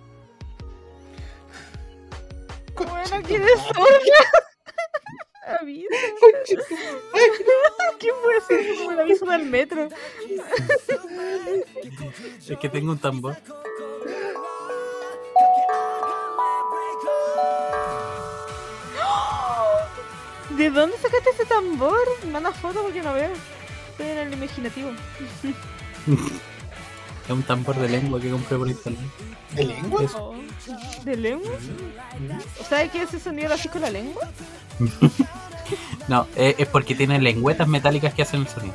Bueno, 2.77 3.23
¿quién 3.27 3.43
es? 3.43 3.51
Aviso. 5.61 5.89
¿Qué 7.99 8.09
fue 8.23 8.37
eso? 8.37 8.49
Como 8.79 8.93
el 8.93 9.01
aviso 9.01 9.27
del 9.27 9.47
metro. 9.47 9.89
Es 12.47 12.59
que 12.59 12.69
tengo 12.69 12.93
un 12.93 12.99
tambor. 12.99 13.35
¿De 20.51 20.71
dónde 20.71 20.97
sacaste 20.99 21.31
ese 21.31 21.47
tambor? 21.47 22.07
Manda 22.27 22.53
foto 22.53 22.83
porque 22.83 23.03
no 23.03 23.15
veo. 23.15 23.33
Estoy 23.91 24.09
en 24.09 24.19
el 24.19 24.33
imaginativo. 24.35 24.91
Es 27.29 27.35
un 27.35 27.43
tambor 27.43 27.77
de 27.77 27.89
lengua 27.91 28.19
que 28.19 28.31
compré 28.31 28.57
por 28.57 28.69
internet. 28.69 29.03
¿De 29.55 29.65
lengua? 29.65 30.01
Oh, 30.17 30.35
¿De 31.05 31.15
lengua? 31.15 31.51
¿Sabes 32.69 32.91
qué 32.91 33.03
es 33.03 33.09
ese 33.13 33.21
sonido 33.21 33.53
así 33.53 33.69
con 33.69 33.83
la 33.83 33.91
lengua? 33.91 34.29
No, 36.09 36.27
es, 36.35 36.55
es 36.57 36.67
porque 36.67 36.95
tiene 36.95 37.19
lengüetas 37.21 37.69
metálicas 37.69 38.15
que 38.15 38.23
hacen 38.23 38.41
el 38.41 38.49
sonido. 38.49 38.73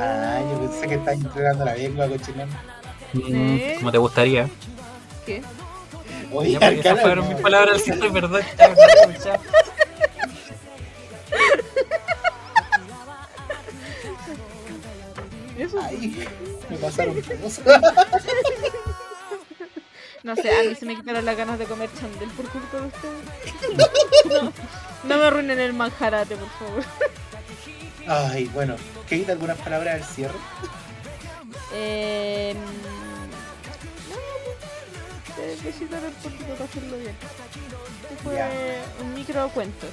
Ah, 0.00 0.40
yo 0.40 0.68
pensé 0.68 0.88
que 0.88 0.94
estaba 0.94 1.12
entregando 1.12 1.64
la 1.64 1.76
lengua 1.76 2.08
cochinando. 2.08 2.56
Mm, 3.12 3.56
¿Sí? 3.56 3.62
Como 3.78 3.92
te 3.92 3.98
gustaría. 3.98 4.48
¿Qué? 5.24 5.42
Oye, 6.32 6.52
Ya, 6.54 6.58
porque 6.58 6.80
esas 6.80 7.00
fueron 7.00 7.28
mis 7.28 7.36
palabras, 7.40 7.82
si 7.82 7.90
es 7.92 8.12
verdad. 8.12 8.40
Pasaron 16.80 17.20
cosas. 17.20 17.64
No 20.22 20.36
sé, 20.36 20.50
a 20.50 20.62
mí 20.64 20.74
se 20.74 20.84
me 20.84 20.96
quitaron 20.96 21.24
las 21.24 21.36
ganas 21.36 21.58
de 21.58 21.64
comer 21.64 21.88
chandel 21.98 22.28
por 22.30 22.46
culpa 22.48 22.76
de 22.78 22.86
ustedes. 22.88 23.24
No, 24.26 24.52
no 25.04 25.16
me 25.16 25.24
arruinen 25.24 25.58
el 25.58 25.72
manjarate, 25.72 26.36
por 26.36 26.50
favor. 26.50 26.84
Ay, 28.06 28.44
bueno, 28.52 28.76
¿qué 29.08 29.24
algunas 29.28 29.56
palabras 29.58 29.94
al 29.94 30.04
cierre? 30.04 30.38
Eh, 31.72 32.54
no, 32.54 32.90
necesito 35.46 36.00
ver 36.00 36.12
por 36.12 36.32
qué 36.32 36.44
para 36.44 36.64
hacerlo 36.64 36.98
bien. 36.98 37.16
Este 38.02 38.16
fue 38.22 38.82
un 39.00 39.14
micro 39.14 39.48
cuento. 39.50 39.86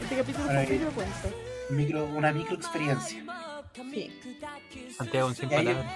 Este 0.00 0.16
capítulo 0.16 0.44
fue 0.44 0.56
un 0.56 0.70
micro 0.70 0.90
cuento. 0.92 1.32
Micro, 1.70 2.04
una 2.04 2.32
micro 2.32 2.56
experiencia. 2.56 3.24
Sí. 3.74 4.20
Santiago 4.96 5.28
en 5.28 5.34
100 5.34 5.48
Ya, 5.50 5.62
yo- 5.62 5.64
palabras. 5.72 5.92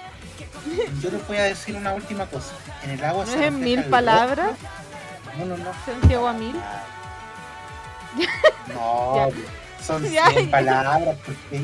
Yo 1.03 1.11
les 1.11 1.29
voy 1.29 1.37
a 1.37 1.43
decir 1.45 1.77
una 1.77 1.93
última 1.95 2.27
cosa. 2.27 2.53
En 2.83 2.91
el 2.91 3.05
agua 3.05 3.25
¿No 3.25 3.31
se 3.33 3.39
es 3.39 3.45
en 3.47 3.55
refleja 3.55 3.65
mil 3.65 3.79
el 3.81 3.85
palabras? 3.91 4.49
rostro. 4.51 4.69
No, 5.39 5.45
no, 5.47 5.57
no. 5.65 5.73
Santiago 5.87 6.29
a 6.29 6.33
mil. 6.33 6.57
No, 8.75 9.31
Ya. 9.31 9.85
son 9.85 10.03
Ya, 10.11 10.27
100 10.31 10.45
ya. 10.47 10.51
palabras. 10.51 11.17
porque 11.25 11.63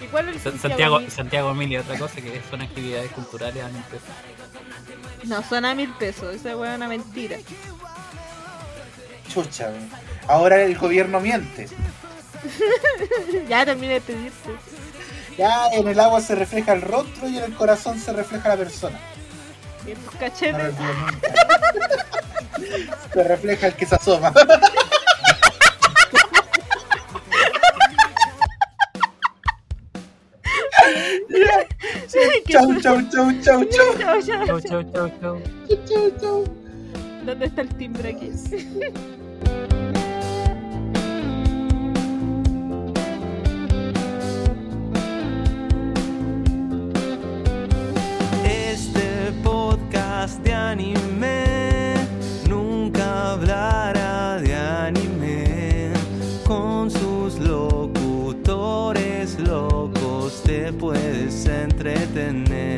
¿Y 0.00 0.06
cuál 0.06 0.28
es 0.28 0.36
el 0.36 0.40
Sa- 0.52 0.58
Santiago, 0.58 0.68
Santiago, 0.68 0.96
a 0.96 1.00
mil? 1.00 1.10
Santiago 1.10 1.50
Emilia, 1.50 1.80
otra 1.80 1.98
cosa 1.98 2.16
que 2.20 2.40
son 2.48 2.60
actividades 2.62 3.10
culturales 3.12 3.64
a 3.64 3.68
mi 3.68 3.78
empresa. 3.78 4.04
No, 5.24 5.42
son 5.42 5.64
a 5.64 5.74
mil 5.74 5.90
pesos. 5.94 6.34
Esa 6.36 6.56
weá 6.56 6.72
es 6.72 6.76
una 6.76 6.86
mentira. 6.88 7.36
Chucha, 9.32 9.70
ahora 10.28 10.62
el 10.62 10.76
gobierno 10.78 11.18
miente. 11.20 11.68
ya 13.48 13.64
terminé 13.64 13.94
de 13.94 14.00
pedirte. 14.00 14.50
Ya 15.38 15.68
en 15.72 15.86
el 15.86 16.00
agua 16.00 16.20
se 16.20 16.34
refleja 16.34 16.72
el 16.72 16.82
rostro 16.82 17.28
y 17.28 17.38
en 17.38 17.44
el 17.44 17.54
corazón 17.54 17.98
se 18.00 18.12
refleja 18.12 18.48
la 18.48 18.56
persona. 18.56 18.98
Y 19.86 19.92
en 19.92 19.98
tus 19.98 20.14
cachetes. 20.16 20.74
se 23.14 23.22
refleja 23.22 23.68
el 23.68 23.74
que 23.74 23.86
se 23.86 23.94
asoma. 23.94 24.32
¿Qué 32.46 32.52
chau, 32.52 32.80
chau, 32.80 33.02
chau, 33.10 33.32
chau, 33.42 33.64
chau. 33.64 33.94
Chao, 33.98 34.20
chao, 34.22 34.46
Chau, 34.46 34.60
chao. 34.60 34.60
chau, 34.60 34.82
chau, 34.92 35.08
chau. 35.20 35.42
Chau, 35.86 36.10
chau. 36.20 36.44
¿Dónde 37.24 37.46
está 37.46 37.60
el 37.62 37.68
timbre 37.76 38.08
aquí? 38.10 38.32
Anime 50.78 51.94
nunca 52.48 53.32
hablará 53.32 54.38
de 54.40 54.54
anime. 54.54 55.90
Con 56.46 56.88
sus 56.90 57.38
locutores 57.40 58.86
locos 59.40 60.40
te 60.44 60.72
puedes 60.72 61.46
entretener. 61.46 62.77